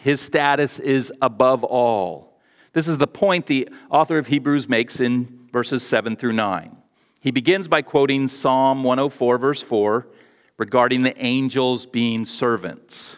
His 0.04 0.20
status 0.20 0.80
is 0.80 1.14
above 1.22 1.64
all. 1.64 2.38
This 2.74 2.90
is 2.90 2.98
the 2.98 3.08
point 3.08 3.46
the 3.46 3.70
author 3.90 4.18
of 4.18 4.28
Hebrews 4.28 4.68
makes 4.68 5.00
in 5.00 5.48
verses 5.54 5.82
7 5.82 6.18
through 6.18 6.34
9. 6.34 6.76
He 7.22 7.32
begins 7.32 7.70
by 7.70 7.84
quoting 7.84 8.28
Psalm 8.28 8.84
104, 8.84 9.38
verse 9.38 9.62
4, 9.62 10.06
regarding 10.58 11.04
the 11.04 11.18
angels 11.24 11.86
being 11.86 12.26
servants. 12.26 13.18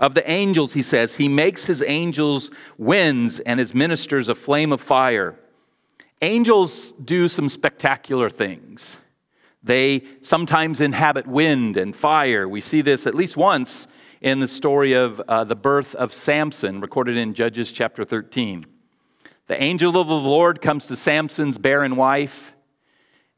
Of 0.00 0.14
the 0.14 0.28
angels, 0.28 0.72
he 0.72 0.82
says, 0.82 1.14
He 1.14 1.28
makes 1.28 1.64
His 1.64 1.80
angels 1.86 2.50
winds 2.76 3.38
and 3.38 3.60
His 3.60 3.72
ministers 3.72 4.28
a 4.28 4.34
flame 4.34 4.72
of 4.72 4.80
fire. 4.80 5.38
Angels 6.22 6.92
do 7.04 7.28
some 7.28 7.48
spectacular 7.48 8.30
things. 8.30 8.96
They 9.62 10.02
sometimes 10.22 10.80
inhabit 10.80 11.28
wind 11.28 11.76
and 11.76 11.94
fire. 11.94 12.48
We 12.48 12.62
see 12.62 12.82
this 12.82 13.06
at 13.06 13.14
least 13.14 13.36
once 13.36 13.86
in 14.20 14.40
the 14.40 14.48
story 14.48 14.94
of 14.94 15.20
uh, 15.20 15.44
the 15.44 15.56
birth 15.56 15.94
of 15.94 16.12
Samson, 16.12 16.80
recorded 16.80 17.16
in 17.16 17.34
Judges 17.34 17.70
chapter 17.70 18.04
13. 18.04 18.66
The 19.46 19.62
angel 19.62 19.96
of 20.00 20.08
the 20.08 20.14
Lord 20.14 20.60
comes 20.60 20.86
to 20.86 20.96
Samson's 20.96 21.58
barren 21.58 21.96
wife, 21.96 22.52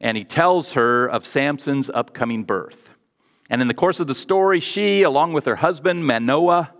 and 0.00 0.16
he 0.16 0.24
tells 0.24 0.72
her 0.72 1.06
of 1.06 1.26
Samson's 1.26 1.90
upcoming 1.90 2.44
birth. 2.44 2.78
And 3.50 3.60
in 3.60 3.68
the 3.68 3.74
course 3.74 3.98
of 4.00 4.06
the 4.06 4.14
story, 4.14 4.60
she, 4.60 5.02
along 5.02 5.32
with 5.32 5.46
her 5.46 5.56
husband 5.56 6.06
Manoah, 6.06 6.72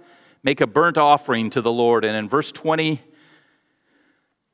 make 0.43 0.61
a 0.61 0.67
burnt 0.67 0.99
offering 0.99 1.51
to 1.51 1.61
the 1.61 1.73
Lord. 1.73 2.05
And 2.05 2.17
in 2.17 2.29
verse 2.29 2.53
20 2.53 3.03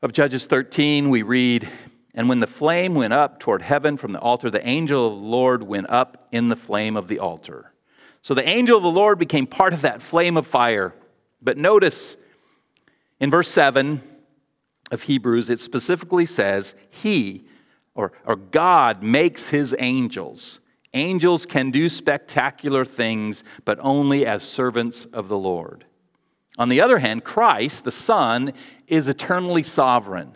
of 0.02 0.12
Judges 0.12 0.46
13, 0.46 1.10
we 1.10 1.22
read, 1.22 1.68
And 2.14 2.28
when 2.28 2.40
the 2.40 2.46
flame 2.46 2.94
went 2.94 3.12
up 3.12 3.40
toward 3.40 3.62
heaven 3.62 3.96
from 3.96 4.12
the 4.12 4.20
altar, 4.20 4.50
the 4.50 4.66
angel 4.66 5.06
of 5.06 5.20
the 5.20 5.28
Lord 5.28 5.62
went 5.62 5.90
up 5.90 6.28
in 6.32 6.48
the 6.48 6.56
flame 6.56 6.96
of 6.96 7.08
the 7.08 7.18
altar. 7.18 7.73
So 8.24 8.32
the 8.32 8.48
angel 8.48 8.78
of 8.78 8.82
the 8.82 8.88
Lord 8.88 9.18
became 9.18 9.46
part 9.46 9.74
of 9.74 9.82
that 9.82 10.00
flame 10.00 10.38
of 10.38 10.46
fire. 10.46 10.94
But 11.42 11.58
notice 11.58 12.16
in 13.20 13.30
verse 13.30 13.50
7 13.50 14.02
of 14.90 15.02
Hebrews, 15.02 15.50
it 15.50 15.60
specifically 15.60 16.24
says, 16.24 16.74
He 16.88 17.44
or, 17.94 18.12
or 18.24 18.36
God 18.36 19.02
makes 19.02 19.46
his 19.48 19.74
angels. 19.78 20.60
Angels 20.94 21.44
can 21.44 21.70
do 21.70 21.90
spectacular 21.90 22.86
things, 22.86 23.44
but 23.66 23.78
only 23.82 24.24
as 24.24 24.42
servants 24.42 25.04
of 25.12 25.28
the 25.28 25.36
Lord. 25.36 25.84
On 26.56 26.70
the 26.70 26.80
other 26.80 26.98
hand, 26.98 27.24
Christ, 27.24 27.84
the 27.84 27.92
Son, 27.92 28.54
is 28.86 29.06
eternally 29.06 29.62
sovereign. 29.62 30.32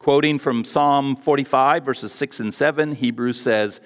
Quoting 0.00 0.40
from 0.40 0.64
Psalm 0.64 1.14
45, 1.14 1.84
verses 1.84 2.10
6 2.10 2.40
and 2.40 2.52
7, 2.52 2.96
Hebrews 2.96 3.40
says, 3.40 3.80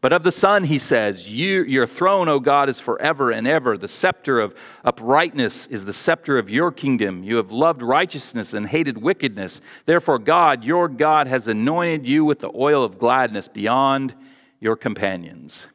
but 0.00 0.12
of 0.12 0.22
the 0.22 0.32
Son, 0.32 0.64
he 0.64 0.78
says, 0.78 1.28
you, 1.28 1.62
Your 1.64 1.86
throne, 1.86 2.28
O 2.28 2.38
God, 2.38 2.68
is 2.68 2.80
forever 2.80 3.30
and 3.30 3.46
ever. 3.46 3.78
The 3.78 3.88
scepter 3.88 4.40
of 4.40 4.54
uprightness 4.84 5.66
is 5.66 5.84
the 5.84 5.92
scepter 5.92 6.38
of 6.38 6.50
your 6.50 6.70
kingdom. 6.70 7.22
You 7.24 7.36
have 7.36 7.50
loved 7.50 7.82
righteousness 7.82 8.54
and 8.54 8.66
hated 8.66 8.98
wickedness. 8.98 9.60
Therefore, 9.86 10.18
God, 10.18 10.64
your 10.64 10.88
God, 10.88 11.26
has 11.26 11.48
anointed 11.48 12.06
you 12.06 12.24
with 12.24 12.40
the 12.40 12.50
oil 12.54 12.84
of 12.84 12.98
gladness 12.98 13.48
beyond 13.48 14.14
your 14.60 14.76
companions. 14.76 15.66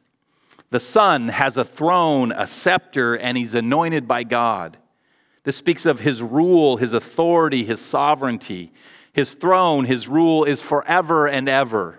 The 0.70 0.80
Son 0.80 1.28
has 1.28 1.56
a 1.56 1.64
throne, 1.64 2.32
a 2.32 2.46
scepter, 2.46 3.16
and 3.16 3.36
he's 3.36 3.54
anointed 3.54 4.06
by 4.06 4.22
God. 4.22 4.78
This 5.44 5.56
speaks 5.56 5.84
of 5.84 5.98
his 5.98 6.22
rule, 6.22 6.76
his 6.76 6.92
authority, 6.92 7.64
his 7.64 7.80
sovereignty. 7.80 8.72
His 9.12 9.32
throne, 9.32 9.84
his 9.84 10.08
rule 10.08 10.44
is 10.44 10.62
forever 10.62 11.26
and 11.26 11.48
ever. 11.48 11.98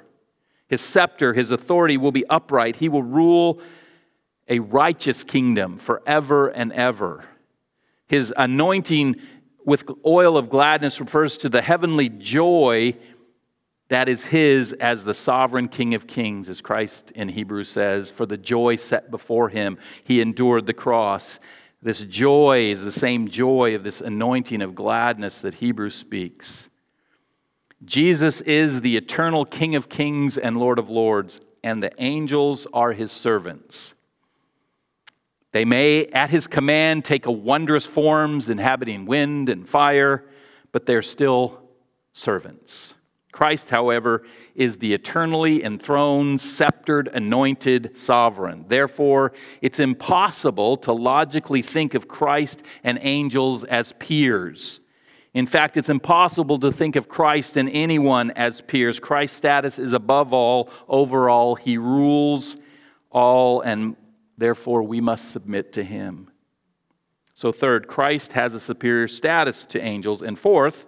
His 0.74 0.82
scepter, 0.82 1.36
his 1.36 1.52
authority 1.52 1.98
will 1.98 2.12
be 2.12 2.26
upright. 2.32 2.76
He 2.76 2.90
will 2.90 3.04
rule 3.04 3.62
a 4.48 4.58
righteous 4.58 5.24
kingdom 5.24 5.78
forever 5.78 6.48
and 6.48 6.74
ever. 6.74 7.26
His 8.08 8.34
anointing 8.36 9.18
with 9.64 9.88
oil 10.04 10.36
of 10.36 10.50
gladness 10.50 11.00
refers 11.00 11.38
to 11.38 11.50
the 11.50 11.62
heavenly 11.62 12.10
joy 12.10 12.98
that 13.90 14.10
is 14.10 14.24
his 14.24 14.74
as 14.74 15.04
the 15.04 15.14
sovereign 15.14 15.68
King 15.68 15.94
of 15.94 16.08
Kings, 16.08 16.50
as 16.50 16.60
Christ 16.60 17.12
in 17.12 17.30
Hebrew 17.30 17.66
says, 17.66 18.10
for 18.10 18.26
the 18.26 18.38
joy 18.38 18.78
set 18.78 19.12
before 19.12 19.50
him, 19.50 19.78
he 20.04 20.22
endured 20.22 20.66
the 20.66 20.74
cross. 20.74 21.38
This 21.84 22.00
joy 22.00 22.72
is 22.72 22.84
the 22.84 22.92
same 22.92 23.28
joy 23.28 23.76
of 23.76 23.84
this 23.84 24.02
anointing 24.02 24.64
of 24.64 24.74
gladness 24.74 25.42
that 25.42 25.54
Hebrew 25.54 25.92
speaks. 25.92 26.68
Jesus 27.86 28.42
is 28.42 28.82
the 28.82 28.96
eternal 28.96 29.46
King 29.46 29.76
of 29.76 29.90
kings 29.90 30.38
and 30.38 30.58
Lord 30.58 30.80
of 30.80 30.90
lords, 30.90 31.42
and 31.64 31.82
the 31.82 31.92
angels 31.98 32.68
are 32.74 32.92
his 32.92 33.12
servants. 33.12 33.94
They 35.52 35.66
may, 35.66 36.08
at 36.08 36.30
his 36.30 36.48
command, 36.48 37.06
take 37.06 37.26
a 37.26 37.32
wondrous 37.32 37.86
forms, 37.86 38.50
inhabiting 38.50 39.06
wind 39.06 39.50
and 39.50 39.68
fire, 39.68 40.26
but 40.72 40.86
they're 40.86 41.02
still 41.02 41.62
servants. 42.14 42.96
Christ, 43.32 43.70
however, 43.70 44.24
is 44.56 44.78
the 44.78 44.94
eternally 44.94 45.64
enthroned, 45.64 46.40
sceptered, 46.40 47.10
anointed 47.14 47.98
sovereign. 47.98 48.66
Therefore, 48.68 49.34
it's 49.62 49.80
impossible 49.80 50.78
to 50.78 50.94
logically 50.94 51.64
think 51.64 51.96
of 51.96 52.08
Christ 52.08 52.64
and 52.84 53.00
angels 53.02 53.64
as 53.64 53.94
peers. 53.94 54.80
In 55.34 55.48
fact, 55.48 55.78
it's 55.78 55.90
impossible 55.90 56.60
to 56.60 56.72
think 56.72 56.96
of 56.96 57.10
Christ 57.10 57.58
and 57.58 57.70
anyone 57.70 58.32
as 58.32 58.62
peers. 58.62 59.00
Christ's 59.00 59.38
status 59.38 59.80
is 59.80 59.94
above 59.94 60.32
all, 60.32 60.70
over 60.88 61.30
all. 61.30 61.56
He 61.56 61.78
rules 61.78 62.56
all, 63.10 63.62
and 63.62 63.96
therefore 64.38 64.84
we 64.84 65.02
must 65.02 65.32
submit 65.32 65.74
to 65.74 65.84
him. 65.84 66.30
So, 67.34 67.52
third, 67.52 67.88
Christ 67.88 68.32
has 68.34 68.54
a 68.54 68.60
superior 68.60 69.08
status 69.08 69.66
to 69.68 69.82
angels. 69.82 70.22
And 70.22 70.38
fourth, 70.38 70.86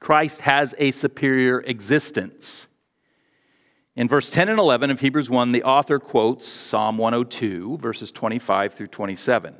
Christ 0.00 0.40
has 0.40 0.74
a 0.78 0.90
superior 0.90 1.60
existence. 1.60 2.66
In 3.94 4.08
verse 4.08 4.30
10 4.30 4.48
and 4.48 4.58
11 4.58 4.90
of 4.90 5.00
Hebrews 5.00 5.28
1, 5.28 5.52
the 5.52 5.64
author 5.64 5.98
quotes 5.98 6.48
Psalm 6.48 6.96
102, 6.96 7.76
verses 7.76 8.10
25 8.10 8.72
through 8.72 8.86
27. 8.86 9.54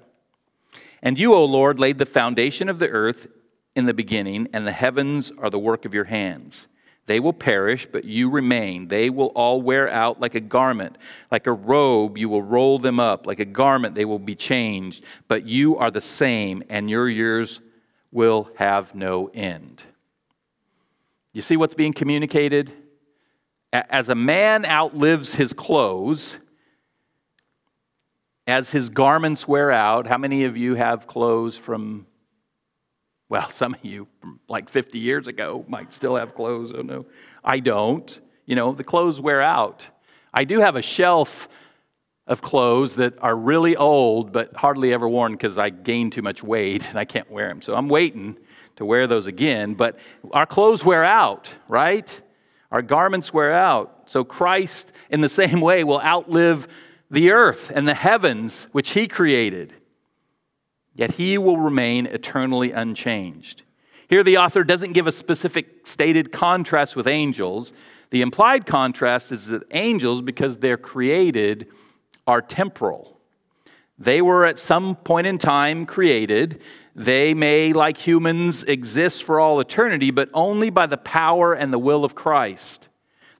And 1.03 1.19
you, 1.19 1.35
O 1.35 1.45
Lord, 1.45 1.79
laid 1.79 1.99
the 1.99 2.07
foundation 2.07 2.71
of 2.71 2.79
the 2.79 2.89
earth 2.89 3.27
in 3.75 3.87
the 3.87 3.95
beginning, 3.95 4.49
and 4.53 4.67
the 4.67 4.73
heavens 4.73 5.33
are 5.39 5.51
the 5.51 5.59
work 5.59 5.85
of 5.85 5.95
your 5.95 6.05
hands. 6.05 6.67
They 7.07 7.19
will 7.19 7.33
perish, 7.33 7.89
but 7.91 8.05
you 8.05 8.31
remain. 8.31 8.87
They 8.87 9.11
will 9.11 9.29
all 9.29 9.61
wear 9.61 9.91
out 9.91 10.21
like 10.21 10.35
a 10.35 10.41
garment. 10.41 10.97
Like 11.31 11.47
a 11.47 11.53
robe, 11.53 12.17
you 12.17 12.29
will 12.29 12.43
roll 12.43 12.79
them 12.79 13.01
up. 13.01 13.27
Like 13.27 13.41
a 13.41 13.45
garment, 13.45 13.95
they 13.95 14.05
will 14.05 14.21
be 14.21 14.37
changed. 14.37 15.05
But 15.27 15.45
you 15.47 15.77
are 15.79 15.91
the 15.91 16.01
same, 16.01 16.63
and 16.69 16.89
your 16.89 17.09
years 17.09 17.61
will 18.13 18.51
have 18.57 18.95
no 18.95 19.29
end. 19.35 19.83
You 21.33 21.43
see 21.43 21.57
what's 21.57 21.75
being 21.75 21.93
communicated? 21.93 22.73
As 23.73 24.11
a 24.11 24.15
man 24.15 24.65
outlives 24.67 25.35
his 25.35 25.53
clothes, 25.53 26.37
as 28.47 28.71
his 28.71 28.91
garments 28.91 29.49
wear 29.49 29.73
out, 29.73 30.07
how 30.07 30.19
many 30.19 30.45
of 30.45 30.57
you 30.57 30.75
have 30.75 31.07
clothes 31.07 31.57
from 31.57 32.07
well, 33.33 33.51
some 33.63 33.73
of 33.73 33.83
you 33.83 34.07
from 34.21 34.39
like 34.47 34.69
50 34.69 34.99
years 34.99 35.27
ago 35.27 35.65
might 35.67 35.93
still 35.93 36.17
have 36.17 36.35
clothes. 36.35 36.71
Oh 36.77 36.83
no, 36.83 37.07
I 37.43 37.59
don't. 37.61 38.21
You 38.45 38.55
know, 38.57 38.73
the 38.75 38.85
clothes 38.85 39.21
wear 39.21 39.41
out. 39.41 39.87
I 40.35 40.45
do 40.45 40.61
have 40.61 40.77
a 40.77 40.83
shelf 40.83 41.49
of 42.27 42.43
clothes 42.43 42.95
that 42.97 43.15
are 43.21 43.35
really 43.35 43.75
old 43.75 44.33
but 44.33 44.55
hardly 44.55 44.93
ever 44.93 45.09
worn 45.09 45.33
because 45.33 45.57
I 45.59 45.71
gained 45.71 46.13
too 46.13 46.23
much 46.23 46.43
weight 46.43 46.87
and 46.89 46.99
I 46.99 47.07
can't 47.07 47.31
wear 47.31 47.49
them. 47.49 47.63
So 47.63 47.75
I'm 47.75 47.89
waiting 47.89 48.37
to 48.77 48.85
wear 48.85 49.07
those 49.07 49.27
again. 49.27 49.75
But 49.75 49.99
our 50.33 50.47
clothes 50.47 50.85
wear 50.85 51.03
out, 51.03 51.49
right? 51.69 52.21
Our 52.71 52.83
garments 52.83 53.33
wear 53.33 53.53
out. 53.55 54.05
So 54.07 54.25
Christ, 54.25 54.93
in 55.09 55.23
the 55.23 55.29
same 55.41 55.63
way, 55.63 55.85
will 55.85 56.01
outlive 56.01 56.69
the 57.11 57.31
earth 57.31 57.73
and 57.75 57.89
the 57.89 57.95
heavens 57.95 58.67
which 58.73 58.91
he 58.91 59.09
created 59.09 59.73
yet 60.95 61.13
he 61.13 61.39
will 61.39 61.59
remain 61.59 62.07
eternally 62.07 62.73
unchanged. 62.73 63.63
Here, 64.09 64.23
the 64.23 64.39
author 64.39 64.63
doesn't 64.63 64.93
give 64.93 65.07
a 65.07 65.13
specific 65.13 65.87
stated 65.87 66.33
contrast 66.33 66.97
with 66.97 67.07
angels. 67.07 67.73
The 68.11 68.21
implied 68.21 68.67
contrast 68.67 69.33
is 69.33 69.47
that 69.47 69.63
angels, 69.71 70.21
because 70.21 70.59
they're 70.59 70.77
created, 70.77 71.69
are 72.27 72.43
temporal. 72.43 73.19
They 73.99 74.21
were 74.21 74.45
at 74.45 74.59
some 74.59 74.97
point 74.97 75.27
in 75.27 75.39
time 75.39 75.87
created. 75.87 76.63
They 76.95 77.35
may, 77.35 77.73
like 77.73 77.97
humans, 77.97 78.65
exist 78.65 79.25
for 79.25 79.41
all 79.41 79.61
eternity, 79.61 80.11
but 80.11 80.29
only 80.35 80.71
by 80.71 80.87
the 80.87 80.99
power 80.99 81.55
and 81.55 81.73
the 81.73 81.79
will 81.79 82.05
of 82.05 82.15
Christ. 82.15 82.89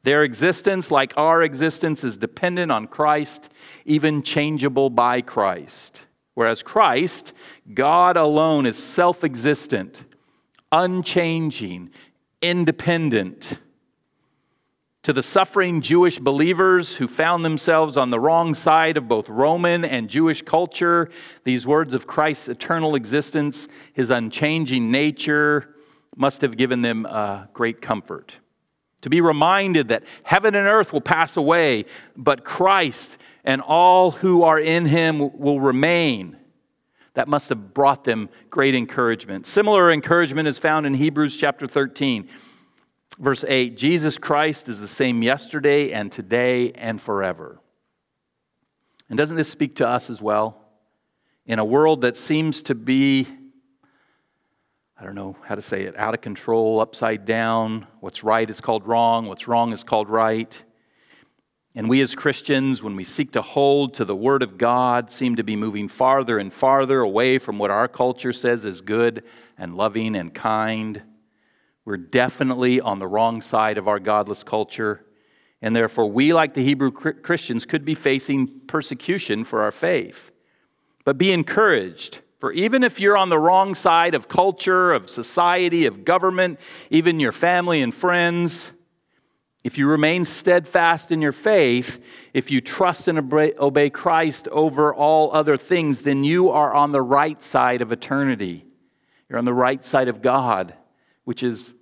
Their 0.05 0.25
existence, 0.25 0.91
like 0.91 1.13
our 1.17 1.43
existence, 1.43 2.03
is 2.03 2.17
dependent 2.17 2.73
on 2.73 2.87
Christ, 2.87 3.51
even 3.85 4.23
changeable 4.23 4.89
by 4.91 5.21
Christ. 5.21 6.03
Whereas 6.35 6.63
Christ, 6.63 7.33
God 7.75 8.17
alone, 8.17 8.67
is 8.67 8.79
self 8.79 9.25
existent, 9.25 10.03
unchanging, 10.71 11.91
independent. 12.41 13.59
To 15.05 15.13
the 15.13 15.23
suffering 15.23 15.81
Jewish 15.81 16.21
believers 16.21 16.95
who 16.95 17.09
found 17.09 17.45
themselves 17.45 17.97
on 17.97 18.11
the 18.11 18.21
wrong 18.21 18.55
side 18.55 18.97
of 18.97 19.09
both 19.09 19.29
Roman 19.29 19.85
and 19.85 20.09
Jewish 20.09 20.43
culture, 20.43 21.11
these 21.43 21.67
words 21.67 21.93
of 21.93 22.07
Christ's 22.07 22.49
eternal 22.49 22.95
existence, 22.95 23.67
his 23.95 24.11
unchanging 24.11 24.93
nature, 24.93 25.75
must 26.17 26.41
have 26.43 26.57
given 26.57 26.83
them 26.83 27.05
uh, 27.07 27.47
great 27.53 27.83
comfort. 27.83 28.33
To 29.03 29.11
be 29.11 29.21
reminded 29.21 29.89
that 29.89 30.05
heaven 30.23 30.55
and 30.55 30.69
earth 30.69 30.93
will 30.93 31.01
pass 31.01 31.37
away, 31.37 31.87
but 32.17 32.45
Christ 32.45 33.19
and 33.45 33.61
all 33.61 34.11
who 34.11 34.43
are 34.43 34.59
in 34.59 34.85
him 34.85 35.39
will 35.39 35.61
remain. 35.61 36.37
That 37.15 37.29
must 37.29 37.49
have 37.51 37.75
brought 37.75 38.05
them 38.05 38.29
great 38.49 38.75
encouragement. 38.75 39.47
Similar 39.47 39.93
encouragement 39.93 40.49
is 40.49 40.59
found 40.59 40.87
in 40.87 40.95
Hebrews 40.95 41.37
chapter 41.37 41.67
13, 41.67 42.29
verse 43.19 43.45
8. 43.47 43.77
Jesus 43.77 44.17
Christ 44.17 44.69
is 44.69 44.81
the 44.81 44.89
same 44.89 45.23
yesterday 45.23 45.93
and 45.93 46.11
today 46.11 46.73
and 46.73 47.01
forever. 47.01 47.59
And 49.11 49.19
doesn't 49.19 49.37
this 49.37 49.51
speak 49.51 49.77
to 49.77 49.87
us 49.87 50.09
as 50.09 50.23
well? 50.23 50.59
In 51.45 51.59
a 51.59 51.65
world 51.65 52.01
that 52.03 52.17
seems 52.17 52.63
to 52.63 52.75
be, 52.75 53.29
I 54.99 55.05
don't 55.05 55.17
know 55.17 55.37
how 55.45 55.57
to 55.57 55.61
say 55.61 55.83
it, 55.83 55.99
out 55.99 56.15
of 56.15 56.23
control, 56.23 56.81
upside 56.81 57.27
down, 57.27 57.87
what's 58.01 58.25
right 58.25 58.49
is 58.49 58.61
called 58.61 58.87
wrong, 58.87 59.27
what's 59.27 59.49
wrong 59.49 59.73
is 59.73 59.83
called 59.83 60.09
right. 60.09 60.57
And 61.75 61.89
we 61.89 62.03
as 62.03 62.15
Christians, 62.15 62.83
when 62.83 62.97
we 62.97 63.05
seek 63.05 63.33
to 63.33 63.41
hold 63.41 63.95
to 63.95 64.05
the 64.05 64.15
Word 64.15 64.43
of 64.43 64.59
God, 64.59 65.11
seem 65.11 65.37
to 65.37 65.43
be 65.43 65.57
moving 65.57 65.89
farther 65.89 66.39
and 66.39 66.53
farther 66.53 67.01
away 67.01 67.39
from 67.39 67.59
what 67.59 67.71
our 67.71 67.89
culture 67.89 68.33
says 68.33 68.67
is 68.67 68.83
good 68.83 69.25
and 69.57 69.75
loving 69.75 70.17
and 70.17 70.35
kind. 70.35 71.03
We're 71.87 71.97
definitely 71.97 72.81
on 72.81 72.99
the 72.99 73.09
wrong 73.09 73.41
side 73.41 73.79
of 73.79 73.89
our 73.89 73.99
godless 73.99 74.43
culture. 74.43 75.07
And 75.63 75.75
therefore, 75.75 76.11
we, 76.11 76.35
like 76.35 76.53
the 76.53 76.65
Hebrew 76.65 76.91
Christians, 76.91 77.65
could 77.65 77.85
be 77.85 77.95
facing 77.95 78.61
persecution 78.67 79.45
for 79.45 79.63
our 79.63 79.73
faith. 79.73 80.31
But 81.05 81.17
be 81.17 81.33
encouraged, 81.33 82.21
for 82.39 82.53
even 82.53 82.83
if 82.83 83.01
you're 83.01 83.17
on 83.17 83.31
the 83.31 83.39
wrong 83.39 83.75
side 83.75 84.15
of 84.15 84.29
culture, 84.29 84.93
of 84.93 85.09
society, 85.09 85.87
of 85.87 86.05
government, 86.05 86.61
even 86.91 87.19
your 87.19 87.33
family 87.33 87.81
and 87.81 87.95
friends, 87.95 88.73
if 89.65 89.79
you 89.79 89.87
remain 89.87 90.25
steadfast 90.25 91.13
in 91.13 91.23
your 91.23 91.33
faith, 91.33 92.01
if 92.35 92.51
you 92.51 92.61
trust 92.61 93.07
and 93.07 93.33
obey 93.33 93.91
Christ 93.91 94.49
over 94.49 94.93
all 94.93 95.33
other 95.33 95.57
things, 95.57 96.01
then 96.01 96.25
you 96.25 96.51
are 96.51 96.75
on 96.75 96.91
the 96.91 97.03
right 97.03 97.43
side 97.43 97.81
of 97.81 97.93
eternity. 97.93 98.67
You're 99.29 99.39
on 99.39 99.45
the 99.45 99.55
right 99.55 99.85
side 99.85 100.09
of 100.09 100.21
God, 100.21 100.75
which 101.25 101.45
is 101.45 101.75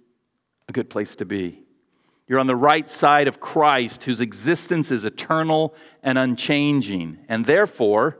a 0.68 0.72
good 0.72 0.90
place 0.90 1.16
to 1.16 1.24
be. 1.24 1.62
You're 2.28 2.38
on 2.38 2.46
the 2.46 2.54
right 2.54 2.88
side 2.88 3.26
of 3.26 3.40
Christ, 3.40 4.04
whose 4.04 4.20
existence 4.20 4.92
is 4.92 5.04
eternal 5.04 5.74
and 6.02 6.16
unchanging. 6.16 7.18
And 7.28 7.44
therefore, 7.44 8.18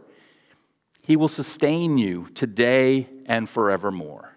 he 1.03 1.17
will 1.17 1.29
sustain 1.29 1.97
you 1.97 2.27
today 2.35 3.09
and 3.27 3.49
forevermore. 3.49 4.35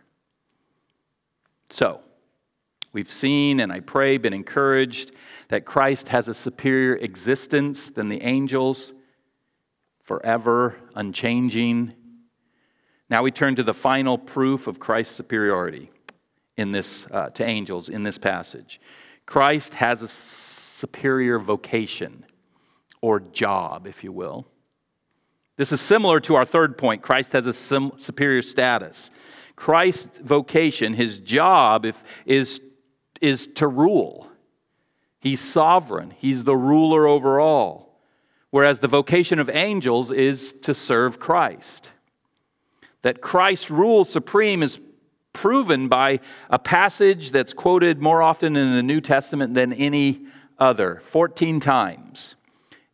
So, 1.72 2.03
We've 2.94 3.12
seen, 3.12 3.60
and 3.60 3.72
I 3.72 3.80
pray, 3.80 4.18
been 4.18 4.34
encouraged 4.34 5.12
that 5.50 5.66
Christ 5.66 6.08
has 6.10 6.28
a 6.28 6.34
superior 6.34 6.96
existence 6.98 7.90
than 7.90 8.08
the 8.08 8.22
angels, 8.22 8.94
forever, 10.04 10.76
unchanging. 10.96 11.94
Now 13.10 13.24
we 13.24 13.32
turn 13.32 13.56
to 13.56 13.64
the 13.64 13.74
final 13.74 14.18
proof 14.18 14.68
of 14.68 14.80
Christ's 14.80 15.16
superiority 15.16 15.92
in 16.58 16.72
this, 16.72 17.08
uh, 17.10 17.30
to 17.30 17.44
angels 17.44 17.90
in 17.90 18.04
this 18.04 18.20
passage. 18.20 18.80
Christ 19.26 19.74
has 19.74 20.04
a 20.04 20.08
superior 20.08 21.40
vocation 21.40 22.24
or 23.02 23.20
job, 23.20 23.88
if 23.88 24.04
you 24.04 24.12
will. 24.12 24.46
This 25.58 25.72
is 25.72 25.82
similar 25.82 26.20
to 26.22 26.36
our 26.36 26.46
third 26.46 26.78
point. 26.78 27.02
Christ 27.02 27.32
has 27.34 27.46
a 27.48 27.54
sim- 27.54 27.94
superior 27.98 28.42
status. 28.42 29.10
Christ's 29.56 30.20
vocation, 30.20 30.94
his 30.94 31.20
job, 31.20 31.86
if, 31.86 32.04
is 32.26 32.60
is 33.24 33.48
to 33.56 33.68
rule. 33.68 34.28
He's 35.20 35.40
sovereign, 35.40 36.14
he's 36.18 36.44
the 36.44 36.56
ruler 36.56 37.08
over 37.08 37.40
all. 37.40 37.98
Whereas 38.52 38.80
the 38.80 38.88
vocation 38.88 39.40
of 39.40 39.50
angels 39.50 40.12
is 40.12 40.54
to 40.62 40.76
serve 40.76 41.20
Christ. 41.20 41.90
That 43.02 43.22
Christ 43.22 43.70
rules 43.70 44.10
supreme 44.10 44.62
is 44.62 44.80
proven 45.32 45.88
by 45.88 46.20
a 46.50 46.60
passage 46.60 47.32
that's 47.32 47.54
quoted 47.54 48.00
more 48.00 48.22
often 48.22 48.56
in 48.56 48.76
the 48.76 48.84
New 48.84 49.02
Testament 49.02 49.54
than 49.54 49.74
any 49.74 50.26
other 50.60 51.02
14 51.10 51.60
times. 51.60 52.36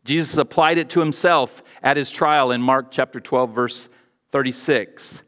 Jesus 0.05 0.37
applied 0.37 0.77
it 0.77 0.89
to 0.91 0.99
himself 0.99 1.61
at 1.83 1.97
his 1.97 2.09
trial 2.09 2.51
in 2.51 2.61
Mark 2.61 2.91
chapter 2.91 3.19
12, 3.19 3.53
verse 3.53 3.89
36. 4.31 5.23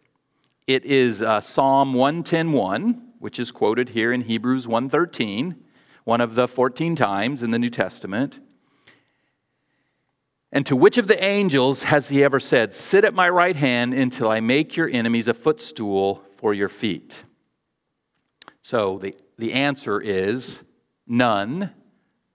It 0.68 0.86
is 0.86 1.22
uh, 1.22 1.42
Psalm 1.42 1.94
110.1, 1.94 3.02
which 3.22 3.40
is 3.40 3.52
quoted 3.52 3.90
here 3.90 4.12
in 4.12 4.22
Hebrews 4.22 4.66
1.13, 4.66 5.56
one 6.04 6.22
of 6.22 6.34
the 6.34 6.48
14 6.48 6.96
times 6.96 7.44
in 7.44 7.52
the 7.52 7.60
New 7.60 7.70
Testament. 7.70 8.40
And 10.52 10.66
to 10.66 10.76
which 10.76 10.98
of 10.98 11.08
the 11.08 11.24
angels 11.24 11.84
has 11.84 12.10
he 12.10 12.24
ever 12.24 12.40
said, 12.40 12.74
Sit 12.74 13.06
at 13.06 13.14
my 13.14 13.30
right 13.30 13.56
hand 13.56 13.94
until 13.94 14.30
I 14.30 14.40
make 14.40 14.76
your 14.76 14.90
enemies 14.90 15.28
a 15.28 15.36
footstool 15.36 16.24
for 16.38 16.54
your 16.56 16.68
feet? 16.68 17.24
So 18.64 19.00
the, 19.02 19.16
the 19.38 19.54
answer 19.54 20.02
is 20.02 20.62
none, 21.08 21.72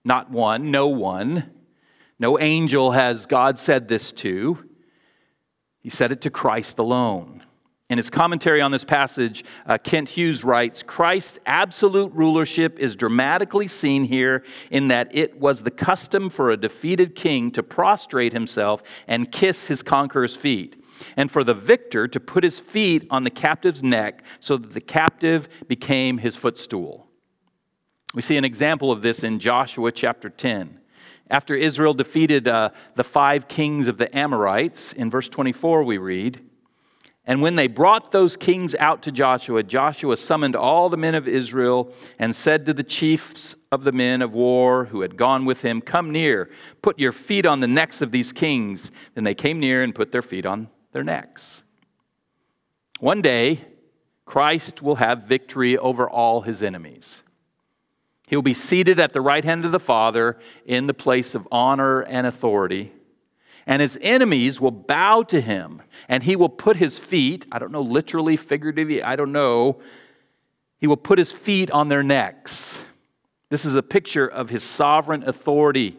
not 0.05 0.31
one, 0.31 0.71
no 0.71 0.87
one. 0.87 1.51
No 2.19 2.39
angel 2.39 2.93
has 2.93 3.27
God 3.27 3.59
said 3.59 3.89
this 3.89 4.13
to. 4.13 4.65
He 5.81 5.91
said 5.91 6.13
it 6.13 6.23
to 6.23 6.31
Christ 6.31 6.79
alone. 6.79 7.43
In 7.89 7.99
his 7.99 8.11
commentary 8.11 8.61
on 8.61 8.73
this 8.73 8.83
passage, 8.83 9.45
uh, 9.67 9.79
Kent 9.79 10.09
Hughes 10.09 10.43
writes 10.43 10.83
Christ's 10.83 11.39
absolute 11.47 12.13
rulership 12.15 12.81
is 12.81 12.97
dramatically 12.97 13.69
seen 13.69 14.05
here 14.05 14.43
in 14.73 14.89
that 14.89 15.09
it 15.13 15.39
was 15.39 15.63
the 15.63 15.71
custom 15.71 16.29
for 16.29 16.51
a 16.51 16.57
defeated 16.57 17.15
king 17.15 17.53
to 17.53 17.63
prostrate 17.63 18.33
himself 18.33 18.83
and 19.07 19.31
kiss 19.31 19.67
his 19.67 19.83
conqueror's 19.83 20.35
feet, 20.35 20.83
and 21.17 21.31
for 21.31 21.45
the 21.45 21.55
victor 21.55 22.09
to 22.09 22.19
put 22.19 22.43
his 22.43 22.59
feet 22.59 23.07
on 23.11 23.23
the 23.23 23.31
captive's 23.31 23.85
neck 23.85 24.25
so 24.41 24.57
that 24.57 24.73
the 24.73 24.81
captive 24.81 25.49
became 25.69 26.19
his 26.19 26.35
footstool. 26.35 27.07
We 28.15 28.23
see 28.23 28.37
an 28.37 28.45
example 28.45 28.91
of 28.91 29.01
this 29.01 29.23
in 29.23 29.39
Joshua 29.39 29.93
chapter 29.93 30.29
10. 30.29 30.81
After 31.31 31.55
Israel 31.55 31.95
defeated 31.95 32.49
uh, 32.49 32.71
the 32.97 33.05
five 33.05 33.47
kings 33.47 33.87
of 33.87 33.97
the 33.97 34.17
Amorites, 34.17 34.93
in 34.93 35.09
verse 35.09 35.29
24 35.29 35.85
we 35.85 35.99
read, 35.99 36.43
and 37.29 37.43
when 37.43 37.57
they 37.57 37.67
brought 37.67 38.13
those 38.13 38.37
kings 38.37 38.77
out 38.77 39.03
to 39.03 39.11
Joshua, 39.11 39.65
Joshua 39.65 40.17
summoned 40.17 40.55
all 40.55 40.89
the 40.89 40.97
men 40.97 41.17
of 41.17 41.27
Israel 41.27 41.93
and 42.21 42.35
said 42.35 42.65
to 42.67 42.75
the 42.75 42.85
chiefs 42.85 43.57
of 43.73 43.83
the 43.83 43.91
men 43.91 44.23
of 44.23 44.33
war 44.33 44.85
who 44.85 45.01
had 45.01 45.17
gone 45.17 45.45
with 45.45 45.61
him, 45.61 45.81
Come 45.81 46.13
near, 46.13 46.51
put 46.83 47.01
your 47.01 47.11
feet 47.11 47.45
on 47.45 47.59
the 47.59 47.67
necks 47.67 48.01
of 48.01 48.13
these 48.13 48.33
kings. 48.33 48.93
Then 49.15 49.25
they 49.25 49.35
came 49.35 49.59
near 49.59 49.83
and 49.83 49.93
put 49.93 50.13
their 50.13 50.23
feet 50.23 50.47
on 50.47 50.69
their 50.93 51.03
necks. 51.03 51.65
One 53.01 53.23
day, 53.23 53.65
Christ 54.25 54.81
will 54.81 54.97
have 54.97 55.25
victory 55.25 55.77
over 55.77 56.09
all 56.09 56.43
his 56.43 56.63
enemies. 56.63 57.23
He 58.29 58.37
will 58.37 58.43
be 58.43 58.55
seated 58.55 59.01
at 59.01 59.13
the 59.13 59.21
right 59.21 59.45
hand 59.45 59.65
of 59.65 59.73
the 59.73 59.81
Father 59.81 60.39
in 60.65 60.87
the 60.87 60.95
place 60.95 61.35
of 61.35 61.47
honor 61.51 62.03
and 62.03 62.27
authority 62.27 62.93
and 63.67 63.83
his 63.83 63.99
enemies 64.01 64.61
will 64.61 64.71
bow 64.71 65.23
to 65.25 65.41
him, 65.41 65.83
and 66.09 66.23
he 66.23 66.37
will 66.37 66.49
put 66.49 66.77
his 66.77 66.99
feet, 66.99 67.47
I 67.51 67.59
don't 67.59 67.73
know, 67.73 67.83
literally, 67.83 68.37
figuratively, 68.37 69.03
I 69.03 69.17
don't 69.17 69.33
know, 69.33 69.81
he 70.79 70.87
will 70.87 70.97
put 70.97 71.19
his 71.19 71.33
feet 71.33 71.71
on 71.71 71.89
their 71.89 72.03
necks. 72.03 72.79
This 73.49 73.65
is 73.65 73.75
a 73.75 73.83
picture 73.83 74.27
of 74.27 74.51
his 74.51 74.63
sovereign 74.63 75.25
authority, 75.29 75.97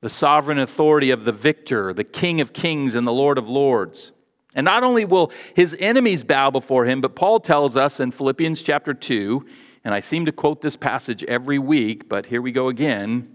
the 0.00 0.10
sovereign 0.10 0.58
authority 0.58 1.10
of 1.10 1.24
the 1.24 1.32
victor, 1.32 1.94
the 1.94 2.04
King 2.04 2.40
of 2.40 2.52
kings 2.52 2.94
and 2.94 3.06
the 3.06 3.12
Lord 3.12 3.38
of 3.38 3.48
lords. 3.48 4.12
And 4.54 4.64
not 4.64 4.84
only 4.84 5.04
will 5.04 5.32
his 5.54 5.74
enemies 5.78 6.22
bow 6.22 6.50
before 6.50 6.84
him, 6.84 7.00
but 7.00 7.14
Paul 7.14 7.40
tells 7.40 7.76
us 7.76 8.00
in 8.00 8.10
Philippians 8.10 8.62
chapter 8.62 8.94
2, 8.94 9.44
and 9.84 9.92
I 9.92 10.00
seem 10.00 10.26
to 10.26 10.32
quote 10.32 10.60
this 10.60 10.76
passage 10.76 11.24
every 11.24 11.58
week, 11.58 12.08
but 12.08 12.26
here 12.26 12.40
we 12.40 12.52
go 12.52 12.68
again. 12.68 13.33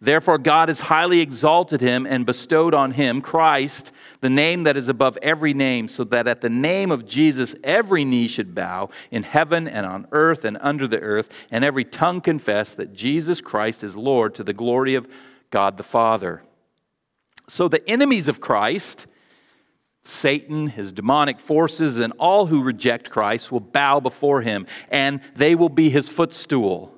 Therefore, 0.00 0.36
God 0.36 0.68
has 0.68 0.78
highly 0.78 1.20
exalted 1.20 1.80
him 1.80 2.04
and 2.04 2.26
bestowed 2.26 2.74
on 2.74 2.92
him, 2.92 3.22
Christ, 3.22 3.92
the 4.20 4.28
name 4.28 4.64
that 4.64 4.76
is 4.76 4.88
above 4.88 5.16
every 5.22 5.54
name, 5.54 5.88
so 5.88 6.04
that 6.04 6.26
at 6.26 6.42
the 6.42 6.50
name 6.50 6.90
of 6.90 7.06
Jesus 7.06 7.54
every 7.64 8.04
knee 8.04 8.28
should 8.28 8.54
bow 8.54 8.90
in 9.10 9.22
heaven 9.22 9.66
and 9.66 9.86
on 9.86 10.06
earth 10.12 10.44
and 10.44 10.58
under 10.60 10.86
the 10.86 11.00
earth, 11.00 11.30
and 11.50 11.64
every 11.64 11.84
tongue 11.84 12.20
confess 12.20 12.74
that 12.74 12.92
Jesus 12.92 13.40
Christ 13.40 13.82
is 13.82 13.96
Lord 13.96 14.34
to 14.34 14.44
the 14.44 14.52
glory 14.52 14.96
of 14.96 15.08
God 15.50 15.78
the 15.78 15.82
Father. 15.82 16.42
So 17.48 17.66
the 17.66 17.88
enemies 17.88 18.28
of 18.28 18.40
Christ, 18.40 19.06
Satan, 20.04 20.66
his 20.66 20.92
demonic 20.92 21.40
forces, 21.40 22.00
and 22.00 22.12
all 22.18 22.44
who 22.44 22.62
reject 22.62 23.08
Christ 23.08 23.50
will 23.50 23.60
bow 23.60 24.00
before 24.00 24.42
him, 24.42 24.66
and 24.90 25.22
they 25.36 25.54
will 25.54 25.70
be 25.70 25.88
his 25.88 26.06
footstool. 26.06 26.92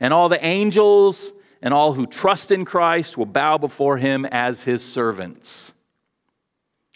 And 0.00 0.12
all 0.12 0.28
the 0.28 0.44
angels, 0.44 1.32
and 1.62 1.74
all 1.74 1.92
who 1.92 2.06
trust 2.06 2.50
in 2.50 2.64
Christ 2.64 3.18
will 3.18 3.26
bow 3.26 3.58
before 3.58 3.96
him 3.96 4.24
as 4.26 4.62
his 4.62 4.82
servants. 4.82 5.72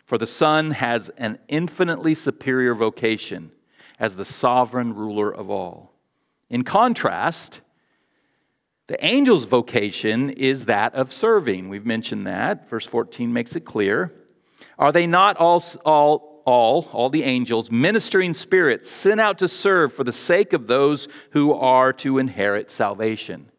For 0.07 0.19
the 0.19 0.27
Son 0.27 0.71
has 0.71 1.11
an 1.17 1.39
infinitely 1.49 2.15
superior 2.15 2.75
vocation 2.75 3.51
as 3.99 4.15
the 4.15 4.25
sovereign 4.25 4.95
ruler 4.95 5.31
of 5.35 5.51
all. 5.51 5.93
In 6.51 6.65
contrast, 6.65 7.61
the 8.87 9.03
angel's 9.03 9.47
vocation 9.47 10.31
is 10.31 10.67
that 10.67 10.95
of 10.95 11.13
serving. 11.13 11.69
We've 11.69 11.87
mentioned 11.87 12.27
that. 12.27 12.69
Verse 12.69 12.87
14 12.87 13.33
makes 13.33 13.57
it 13.57 13.65
clear. 13.65 14.13
Are 14.79 14.93
they 14.93 15.07
not 15.07 15.37
all, 15.39 15.65
all, 15.85 16.43
all, 16.45 16.89
all 16.93 17.09
the 17.09 17.23
angels, 17.23 17.71
ministering 17.71 18.35
spirits 18.35 18.91
sent 18.91 19.21
out 19.21 19.39
to 19.39 19.49
serve 19.49 19.95
for 19.95 20.05
the 20.05 20.13
sake 20.13 20.53
of 20.53 20.67
those 20.67 21.09
who 21.31 21.55
are 21.55 21.93
to 21.95 22.19
inherit 22.19 22.71
salvation? 22.71 23.51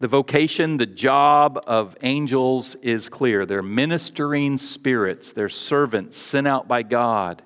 The 0.00 0.08
vocation, 0.08 0.76
the 0.76 0.86
job 0.86 1.60
of 1.66 1.96
angels 2.02 2.76
is 2.82 3.08
clear. 3.08 3.44
They're 3.46 3.62
ministering 3.62 4.56
spirits, 4.56 5.32
they're 5.32 5.48
servants 5.48 6.18
sent 6.18 6.46
out 6.46 6.68
by 6.68 6.82
God 6.82 7.42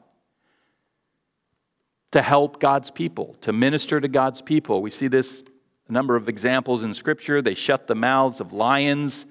to 2.11 2.21
help 2.21 2.61
God's 2.61 2.91
people, 2.91 3.37
to 3.41 3.53
minister 3.53 4.01
to 4.01 4.09
God's 4.09 4.43
people. 4.43 4.83
We 4.83 4.91
see 4.91 5.09
this 5.09 5.43
a 5.89 5.93
number 5.93 6.15
of 6.15 6.29
examples 6.29 6.85
in 6.85 6.95
Scripture. 6.95 7.43
They 7.43 7.55
shut 7.55 7.87
the 7.87 7.95
mouths 7.95 8.41
of 8.41 8.53
lions. 8.53 9.25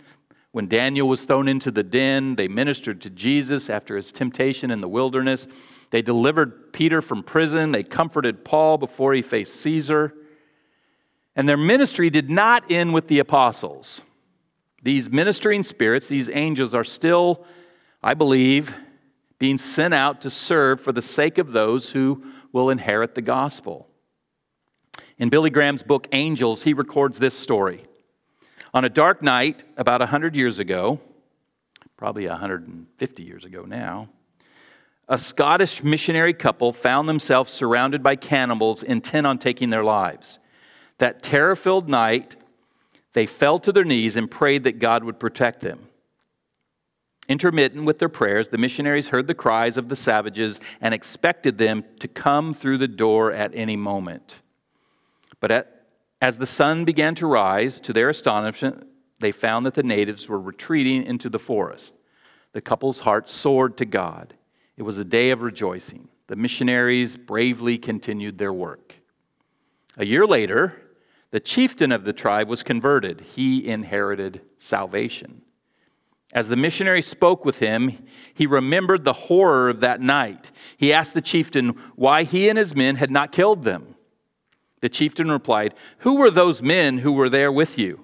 When 0.51 0.67
Daniel 0.67 1.07
was 1.07 1.23
thrown 1.23 1.47
into 1.47 1.71
the 1.71 1.83
den, 1.83 2.35
they 2.35 2.47
ministered 2.47 3.01
to 3.01 3.09
Jesus 3.09 3.69
after 3.69 3.95
his 3.95 4.11
temptation 4.11 4.69
in 4.69 4.81
the 4.81 4.87
wilderness. 4.87 5.47
They 5.91 6.01
delivered 6.01 6.73
Peter 6.73 7.01
from 7.01 7.23
prison. 7.23 7.71
They 7.71 7.83
comforted 7.83 8.43
Paul 8.43 8.77
before 8.77 9.13
he 9.13 9.21
faced 9.21 9.61
Caesar. 9.61 10.13
And 11.35 11.47
their 11.47 11.57
ministry 11.57 12.09
did 12.09 12.29
not 12.29 12.69
end 12.71 12.93
with 12.93 13.07
the 13.07 13.19
apostles. 13.19 14.01
These 14.83 15.09
ministering 15.09 15.63
spirits, 15.63 16.07
these 16.07 16.29
angels, 16.29 16.73
are 16.73 16.83
still, 16.83 17.45
I 18.03 18.13
believe, 18.13 18.73
being 19.39 19.57
sent 19.57 19.93
out 19.93 20.21
to 20.21 20.29
serve 20.29 20.81
for 20.81 20.91
the 20.91 21.01
sake 21.01 21.37
of 21.37 21.51
those 21.51 21.89
who 21.89 22.23
will 22.51 22.69
inherit 22.69 23.15
the 23.15 23.21
gospel. 23.21 23.87
In 25.17 25.29
Billy 25.29 25.49
Graham's 25.49 25.83
book, 25.83 26.07
Angels, 26.11 26.63
he 26.63 26.73
records 26.73 27.17
this 27.17 27.37
story. 27.37 27.85
On 28.73 28.85
a 28.85 28.89
dark 28.89 29.21
night, 29.21 29.63
about 29.77 29.99
100 30.01 30.35
years 30.35 30.59
ago, 30.59 30.99
probably 31.97 32.27
150 32.27 33.23
years 33.23 33.45
ago 33.45 33.63
now, 33.63 34.09
a 35.07 35.17
Scottish 35.17 35.83
missionary 35.83 36.33
couple 36.33 36.71
found 36.71 37.07
themselves 37.07 37.51
surrounded 37.51 38.01
by 38.01 38.15
cannibals 38.15 38.81
intent 38.81 39.27
on 39.27 39.37
taking 39.37 39.69
their 39.69 39.83
lives. 39.83 40.39
That 41.01 41.23
terror 41.23 41.55
filled 41.55 41.89
night, 41.89 42.35
they 43.13 43.25
fell 43.25 43.57
to 43.61 43.71
their 43.71 43.83
knees 43.83 44.17
and 44.17 44.29
prayed 44.29 44.65
that 44.65 44.77
God 44.77 45.03
would 45.03 45.19
protect 45.19 45.61
them. 45.61 45.79
Intermittent 47.27 47.85
with 47.85 47.97
their 47.97 48.07
prayers, 48.07 48.49
the 48.49 48.59
missionaries 48.59 49.07
heard 49.07 49.25
the 49.25 49.33
cries 49.33 49.77
of 49.77 49.89
the 49.89 49.95
savages 49.95 50.59
and 50.79 50.93
expected 50.93 51.57
them 51.57 51.83
to 52.01 52.07
come 52.07 52.53
through 52.53 52.77
the 52.77 52.87
door 52.87 53.31
at 53.31 53.49
any 53.55 53.75
moment. 53.75 54.41
But 55.39 55.49
at, 55.49 55.87
as 56.21 56.37
the 56.37 56.45
sun 56.45 56.85
began 56.85 57.15
to 57.15 57.25
rise, 57.25 57.79
to 57.81 57.93
their 57.93 58.09
astonishment, 58.09 58.85
they 59.19 59.31
found 59.31 59.65
that 59.65 59.73
the 59.73 59.81
natives 59.81 60.29
were 60.29 60.39
retreating 60.39 61.03
into 61.05 61.29
the 61.29 61.39
forest. 61.39 61.95
The 62.53 62.61
couple's 62.61 62.99
hearts 62.99 63.33
soared 63.33 63.75
to 63.77 63.85
God. 63.85 64.35
It 64.77 64.83
was 64.83 64.99
a 64.99 65.03
day 65.03 65.31
of 65.31 65.41
rejoicing. 65.41 66.07
The 66.27 66.35
missionaries 66.35 67.17
bravely 67.17 67.79
continued 67.79 68.37
their 68.37 68.53
work. 68.53 68.93
A 69.97 70.05
year 70.05 70.27
later, 70.27 70.79
the 71.31 71.39
chieftain 71.39 71.91
of 71.91 72.03
the 72.03 72.13
tribe 72.13 72.47
was 72.47 72.61
converted. 72.61 73.21
He 73.21 73.67
inherited 73.67 74.41
salvation. 74.59 75.41
As 76.33 76.47
the 76.47 76.55
missionary 76.55 77.01
spoke 77.01 77.43
with 77.43 77.57
him, 77.57 78.05
he 78.33 78.45
remembered 78.47 79.03
the 79.03 79.13
horror 79.13 79.69
of 79.69 79.81
that 79.81 79.99
night. 79.99 80.51
He 80.77 80.93
asked 80.93 81.13
the 81.13 81.21
chieftain 81.21 81.69
why 81.95 82.23
he 82.23 82.47
and 82.49 82.57
his 82.57 82.75
men 82.75 82.95
had 82.95 83.11
not 83.11 83.31
killed 83.31 83.63
them. 83.63 83.95
The 84.81 84.89
chieftain 84.89 85.29
replied, 85.29 85.73
Who 85.99 86.15
were 86.15 86.31
those 86.31 86.61
men 86.61 86.97
who 86.97 87.11
were 87.11 87.29
there 87.29 87.51
with 87.51 87.77
you? 87.77 87.99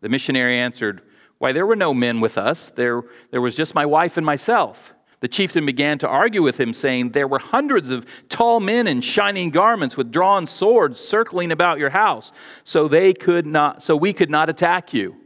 The 0.00 0.08
missionary 0.08 0.58
answered, 0.58 1.02
Why, 1.38 1.52
there 1.52 1.66
were 1.66 1.76
no 1.76 1.92
men 1.92 2.20
with 2.20 2.38
us. 2.38 2.70
There, 2.76 3.02
there 3.30 3.40
was 3.40 3.54
just 3.54 3.74
my 3.74 3.86
wife 3.86 4.16
and 4.16 4.24
myself. 4.24 4.92
The 5.20 5.28
chieftain 5.28 5.64
began 5.64 5.98
to 6.00 6.08
argue 6.08 6.42
with 6.42 6.60
him, 6.60 6.74
saying, 6.74 7.12
There 7.12 7.26
were 7.26 7.38
hundreds 7.38 7.90
of 7.90 8.04
tall 8.28 8.60
men 8.60 8.86
in 8.86 9.00
shining 9.00 9.50
garments 9.50 9.96
with 9.96 10.12
drawn 10.12 10.46
swords 10.46 11.00
circling 11.00 11.52
about 11.52 11.78
your 11.78 11.90
house, 11.90 12.32
so 12.64 12.86
they 12.86 13.14
could 13.14 13.46
not 13.46 13.82
so 13.82 13.96
we 13.96 14.12
could 14.12 14.30
not 14.30 14.50
attack 14.50 14.92
you. 14.92 15.16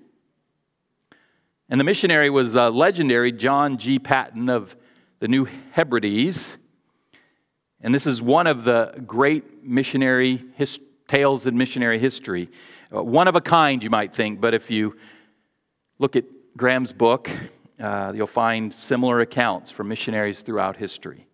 And 1.69 1.79
the 1.79 1.85
missionary 1.85 2.31
was 2.31 2.57
uh, 2.57 2.71
legendary 2.71 3.33
John 3.33 3.79
G. 3.79 3.99
Paton 3.99 4.49
of 4.49 4.75
the 5.21 5.29
New 5.29 5.47
Hebrides. 5.73 6.57
And 7.81 7.95
this 7.95 8.07
is 8.07 8.21
one 8.21 8.47
of 8.47 8.65
the 8.65 9.03
great 9.07 9.65
missionary 9.65 10.45
tales 11.09 11.47
in 11.47 11.57
missionary 11.57 11.99
history. 11.99 12.49
Uh, 12.95 13.03
one 13.03 13.29
of 13.29 13.37
a 13.37 13.41
kind, 13.41 13.83
you 13.83 13.91
might 13.91 14.15
think, 14.15 14.41
but 14.41 14.55
if 14.55 14.71
you 14.71 14.97
look 15.99 16.17
at 16.17 16.25
Graham's 16.57 16.93
book, 16.93 17.31
uh, 17.81 18.13
you'll 18.15 18.27
find 18.27 18.73
similar 18.73 19.21
accounts 19.21 19.71
from 19.71 19.89
missionaries 19.89 20.43
throughout 20.43 20.77
history. 20.77 21.27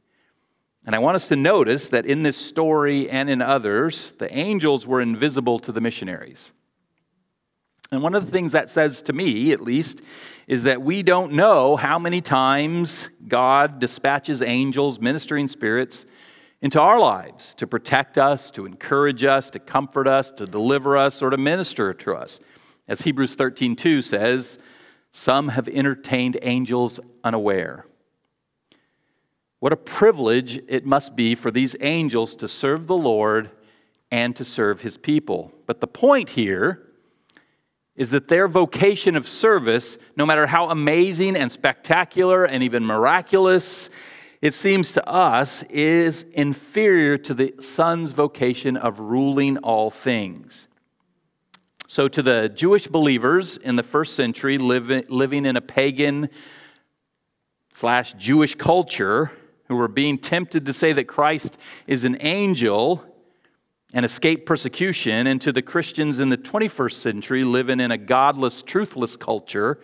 And 0.84 0.94
I 0.94 1.00
want 1.00 1.16
us 1.16 1.26
to 1.28 1.36
notice 1.36 1.88
that 1.88 2.06
in 2.06 2.22
this 2.22 2.36
story 2.36 3.10
and 3.10 3.28
in 3.28 3.42
others, 3.42 4.12
the 4.18 4.32
angels 4.32 4.86
were 4.86 5.00
invisible 5.00 5.58
to 5.60 5.72
the 5.72 5.80
missionaries. 5.80 6.52
And 7.90 8.02
one 8.02 8.14
of 8.14 8.24
the 8.24 8.32
things 8.32 8.52
that 8.52 8.70
says 8.70 9.02
to 9.02 9.12
me, 9.12 9.52
at 9.52 9.60
least, 9.60 10.02
is 10.46 10.62
that 10.62 10.80
we 10.80 11.02
don't 11.02 11.32
know 11.32 11.76
how 11.76 11.98
many 11.98 12.20
times 12.20 13.08
God 13.26 13.78
dispatches 13.80 14.42
angels, 14.42 15.00
ministering 15.00 15.48
spirits, 15.48 16.04
into 16.62 16.80
our 16.80 16.98
lives 16.98 17.54
to 17.56 17.66
protect 17.66 18.18
us, 18.18 18.50
to 18.52 18.66
encourage 18.66 19.24
us, 19.24 19.50
to 19.50 19.58
comfort 19.58 20.08
us, 20.08 20.30
to 20.32 20.46
deliver 20.46 20.96
us, 20.96 21.22
or 21.22 21.30
to 21.30 21.36
minister 21.36 21.92
to 21.94 22.14
us. 22.14 22.40
As 22.88 23.02
Hebrews 23.02 23.36
13:2 23.36 24.02
says, 24.02 24.58
some 25.12 25.48
have 25.48 25.68
entertained 25.68 26.38
angels 26.42 27.00
unaware. 27.24 27.86
What 29.60 29.72
a 29.72 29.76
privilege 29.76 30.60
it 30.68 30.84
must 30.84 31.16
be 31.16 31.34
for 31.34 31.50
these 31.50 31.74
angels 31.80 32.34
to 32.36 32.48
serve 32.48 32.86
the 32.86 32.96
Lord 32.96 33.50
and 34.10 34.36
to 34.36 34.44
serve 34.44 34.80
his 34.80 34.96
people. 34.96 35.52
But 35.66 35.80
the 35.80 35.86
point 35.86 36.28
here 36.28 36.82
is 37.96 38.10
that 38.10 38.28
their 38.28 38.46
vocation 38.46 39.16
of 39.16 39.26
service, 39.26 39.96
no 40.16 40.26
matter 40.26 40.46
how 40.46 40.68
amazing 40.68 41.36
and 41.36 41.50
spectacular 41.50 42.44
and 42.44 42.62
even 42.62 42.84
miraculous 42.84 43.88
it 44.42 44.54
seems 44.54 44.92
to 44.92 45.08
us 45.08 45.62
is 45.70 46.24
inferior 46.34 47.16
to 47.18 47.34
the 47.34 47.54
Son's 47.60 48.12
vocation 48.12 48.76
of 48.76 49.00
ruling 49.00 49.56
all 49.58 49.90
things. 49.90 50.66
So, 51.88 52.08
to 52.08 52.22
the 52.22 52.48
Jewish 52.48 52.88
believers 52.88 53.58
in 53.58 53.76
the 53.76 53.82
first 53.84 54.16
century 54.16 54.58
living, 54.58 55.44
in 55.46 55.56
a 55.56 55.60
pagan 55.60 56.28
slash 57.72 58.12
Jewish 58.14 58.56
culture 58.56 59.30
who 59.68 59.76
were 59.76 59.86
being 59.86 60.18
tempted 60.18 60.66
to 60.66 60.72
say 60.72 60.92
that 60.94 61.04
Christ 61.04 61.58
is 61.86 62.02
an 62.02 62.18
angel 62.20 63.04
and 63.92 64.04
escape 64.04 64.46
persecution, 64.46 65.28
and 65.28 65.40
to 65.40 65.52
the 65.52 65.62
Christians 65.62 66.18
in 66.18 66.28
the 66.28 66.36
21st 66.36 66.94
century 66.94 67.44
living 67.44 67.78
in 67.78 67.92
a 67.92 67.98
godless, 67.98 68.62
truthless 68.62 69.16
culture 69.16 69.78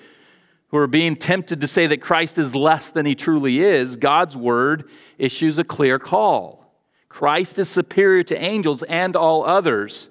who 0.69 0.79
are 0.79 0.89
being 0.89 1.15
tempted 1.15 1.61
to 1.61 1.69
say 1.69 1.87
that 1.87 2.01
Christ 2.01 2.37
is 2.37 2.53
less 2.53 2.89
than 2.89 3.07
he 3.07 3.15
truly 3.15 3.61
is, 3.61 3.97
God's 3.97 4.37
word 4.37 4.91
issues 5.19 5.59
a 5.59 5.65
clear 5.65 6.01
call. 6.01 6.75
Christ 7.09 7.61
is 7.61 7.69
superior 7.69 8.25
to 8.25 8.37
angels 8.37 8.83
and 8.83 9.15
all 9.15 9.45
others 9.45 10.09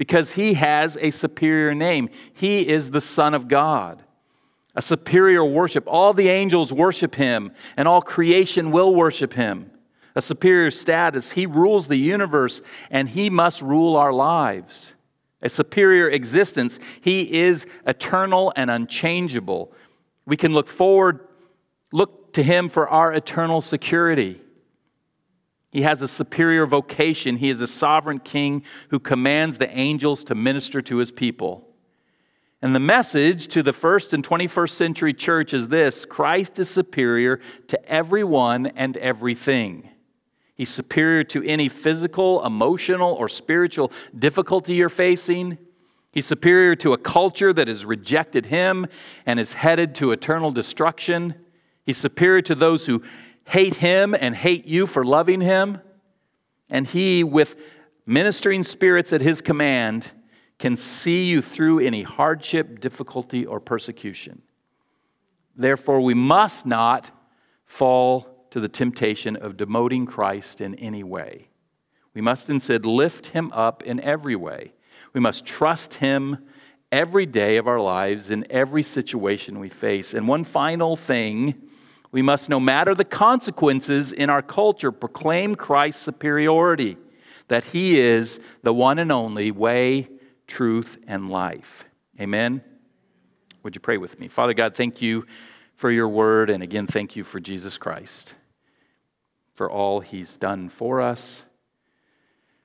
because 0.00 0.32
he 0.32 0.54
has 0.54 0.96
a 1.02 1.10
superior 1.10 1.74
name. 1.74 2.08
He 2.32 2.66
is 2.66 2.88
the 2.88 3.02
Son 3.02 3.34
of 3.34 3.48
God. 3.48 4.02
A 4.74 4.80
superior 4.80 5.44
worship. 5.44 5.84
All 5.86 6.14
the 6.14 6.30
angels 6.30 6.72
worship 6.72 7.14
him, 7.14 7.52
and 7.76 7.86
all 7.86 8.00
creation 8.00 8.70
will 8.70 8.94
worship 8.94 9.30
him. 9.30 9.70
A 10.16 10.22
superior 10.22 10.70
status. 10.70 11.30
He 11.30 11.44
rules 11.44 11.86
the 11.86 11.98
universe, 11.98 12.62
and 12.90 13.10
he 13.10 13.28
must 13.28 13.60
rule 13.60 13.94
our 13.94 14.10
lives. 14.10 14.94
A 15.42 15.50
superior 15.50 16.08
existence. 16.08 16.78
He 17.02 17.38
is 17.38 17.66
eternal 17.86 18.54
and 18.56 18.70
unchangeable. 18.70 19.70
We 20.24 20.38
can 20.38 20.54
look 20.54 20.68
forward, 20.68 21.28
look 21.92 22.32
to 22.32 22.42
him 22.42 22.70
for 22.70 22.88
our 22.88 23.12
eternal 23.12 23.60
security. 23.60 24.40
He 25.70 25.82
has 25.82 26.02
a 26.02 26.08
superior 26.08 26.66
vocation. 26.66 27.36
He 27.36 27.50
is 27.50 27.60
a 27.60 27.66
sovereign 27.66 28.18
king 28.18 28.64
who 28.88 28.98
commands 28.98 29.58
the 29.58 29.70
angels 29.70 30.24
to 30.24 30.34
minister 30.34 30.82
to 30.82 30.96
his 30.96 31.10
people. 31.12 31.66
And 32.62 32.74
the 32.74 32.80
message 32.80 33.48
to 33.48 33.62
the 33.62 33.72
first 33.72 34.12
and 34.12 34.26
21st 34.26 34.70
century 34.70 35.14
church 35.14 35.54
is 35.54 35.68
this 35.68 36.04
Christ 36.04 36.58
is 36.58 36.68
superior 36.68 37.40
to 37.68 37.84
everyone 37.90 38.66
and 38.66 38.96
everything. 38.98 39.88
He's 40.56 40.68
superior 40.68 41.24
to 41.24 41.42
any 41.44 41.70
physical, 41.70 42.44
emotional, 42.44 43.14
or 43.14 43.30
spiritual 43.30 43.92
difficulty 44.18 44.74
you're 44.74 44.90
facing. 44.90 45.56
He's 46.12 46.26
superior 46.26 46.74
to 46.76 46.92
a 46.92 46.98
culture 46.98 47.52
that 47.54 47.68
has 47.68 47.86
rejected 47.86 48.44
him 48.44 48.86
and 49.24 49.40
is 49.40 49.54
headed 49.54 49.94
to 49.96 50.10
eternal 50.10 50.50
destruction. 50.50 51.34
He's 51.86 51.96
superior 51.96 52.42
to 52.42 52.54
those 52.54 52.84
who 52.84 53.02
hate 53.50 53.74
him 53.74 54.14
and 54.14 54.32
hate 54.32 54.64
you 54.64 54.86
for 54.86 55.04
loving 55.04 55.40
him. 55.40 55.80
And 56.68 56.86
he, 56.86 57.24
with 57.24 57.56
ministering 58.06 58.62
spirits 58.62 59.12
at 59.12 59.20
his 59.20 59.40
command, 59.40 60.08
can 60.60 60.76
see 60.76 61.26
you 61.26 61.42
through 61.42 61.80
any 61.80 62.04
hardship, 62.04 62.80
difficulty, 62.80 63.44
or 63.44 63.58
persecution. 63.58 64.40
Therefore, 65.56 66.00
we 66.00 66.14
must 66.14 66.64
not 66.64 67.10
fall 67.66 68.46
to 68.52 68.60
the 68.60 68.68
temptation 68.68 69.34
of 69.34 69.56
demoting 69.56 70.06
Christ 70.06 70.60
in 70.60 70.76
any 70.76 71.02
way. 71.02 71.48
We 72.14 72.20
must 72.20 72.50
instead 72.50 72.86
lift 72.86 73.26
him 73.26 73.50
up 73.50 73.82
in 73.82 73.98
every 73.98 74.36
way. 74.36 74.74
We 75.12 75.20
must 75.20 75.44
trust 75.44 75.94
him 75.94 76.38
every 76.92 77.26
day 77.26 77.56
of 77.56 77.66
our 77.66 77.80
lives 77.80 78.30
in 78.30 78.46
every 78.48 78.84
situation 78.84 79.58
we 79.58 79.70
face. 79.70 80.14
And 80.14 80.28
one 80.28 80.44
final 80.44 80.94
thing 80.94 81.66
we 82.12 82.22
must, 82.22 82.48
no 82.48 82.58
matter 82.58 82.94
the 82.94 83.04
consequences 83.04 84.12
in 84.12 84.30
our 84.30 84.42
culture, 84.42 84.90
proclaim 84.90 85.54
Christ's 85.54 86.02
superiority, 86.02 86.96
that 87.48 87.64
He 87.64 88.00
is 88.00 88.40
the 88.62 88.72
one 88.72 88.98
and 88.98 89.12
only 89.12 89.52
way, 89.52 90.08
truth, 90.46 90.98
and 91.06 91.30
life. 91.30 91.84
Amen? 92.20 92.62
Would 93.62 93.74
you 93.76 93.80
pray 93.80 93.96
with 93.96 94.18
me? 94.18 94.28
Father 94.28 94.54
God, 94.54 94.74
thank 94.74 95.00
you 95.00 95.24
for 95.76 95.90
your 95.90 96.08
word, 96.08 96.50
and 96.50 96.62
again, 96.62 96.86
thank 96.86 97.14
you 97.14 97.22
for 97.22 97.38
Jesus 97.38 97.78
Christ, 97.78 98.34
for 99.54 99.70
all 99.70 100.00
He's 100.00 100.36
done 100.36 100.68
for 100.68 101.00
us, 101.00 101.44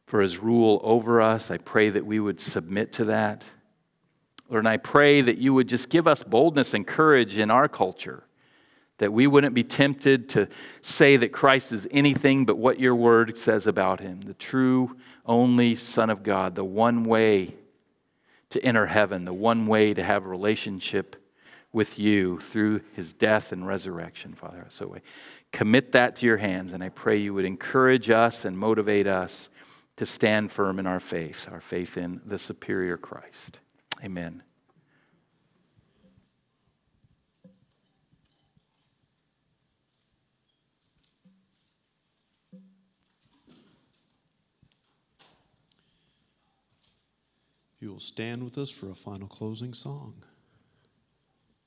for 0.08 0.22
His 0.22 0.40
rule 0.40 0.82
over 0.84 1.22
us. 1.22 1.52
I 1.52 1.58
pray 1.58 1.92
that 1.92 2.06
we 2.06 2.20
would 2.20 2.42
submit 2.42 2.94
to 2.94 3.06
that. 3.06 3.44
Lord, 4.50 4.62
and 4.62 4.68
I 4.68 4.78
pray 4.78 5.22
that 5.22 5.38
you 5.38 5.54
would 5.54 5.68
just 5.68 5.90
give 5.90 6.08
us 6.08 6.24
boldness 6.24 6.74
and 6.74 6.86
courage 6.86 7.38
in 7.38 7.52
our 7.52 7.68
culture 7.68 8.24
that 8.98 9.12
we 9.12 9.28
wouldn't 9.28 9.54
be 9.54 9.64
tempted 9.64 10.30
to 10.30 10.48
say 10.82 11.18
that 11.18 11.32
Christ 11.32 11.72
is 11.72 11.88
anything 11.92 12.46
but 12.46 12.58
what 12.58 12.80
your 12.80 12.96
word 12.96 13.38
says 13.38 13.68
about 13.68 14.00
him 14.00 14.22
the 14.22 14.34
true, 14.36 14.96
only 15.26 15.76
Son 15.76 16.10
of 16.10 16.24
God, 16.24 16.56
the 16.56 16.64
one 16.64 17.04
way 17.04 17.56
to 18.50 18.64
enter 18.64 18.86
heaven, 18.86 19.26
the 19.26 19.34
one 19.34 19.68
way 19.68 19.94
to 19.94 20.04
have 20.04 20.26
a 20.26 20.30
relationship 20.30 21.16
with 21.74 22.00
you 22.00 22.40
through 22.52 22.80
his 22.94 23.14
death 23.14 23.52
and 23.52 23.68
resurrection, 23.68 24.34
Father. 24.34 24.66
So 24.70 24.88
we 24.88 25.00
commit 25.52 25.92
that 25.92 26.16
to 26.18 26.26
your 26.26 26.38
hands, 26.38 26.72
and 26.72 26.82
I 26.82 26.90
pray 26.90 27.18
you 27.18 27.34
would 27.34 27.44
encourage 27.44 28.10
us 28.10 28.46
and 28.46 28.58
motivate 28.58 29.08
us 29.08 29.50
to 29.98 30.06
stand 30.06 30.54
firm 30.54 30.80
in 30.80 30.88
our 30.88 31.02
faith, 31.02 31.38
our 31.52 31.62
faith 31.62 31.98
in 31.98 32.22
the 32.26 32.40
superior 32.40 32.98
Christ. 32.98 33.60
Amen. 34.04 34.42
You 47.86 47.92
will 47.92 48.00
stand 48.00 48.44
with 48.44 48.58
us 48.58 48.72
for 48.72 48.90
a 48.90 48.96
final 48.96 49.28
closing 49.28 49.72
song. 49.72 50.16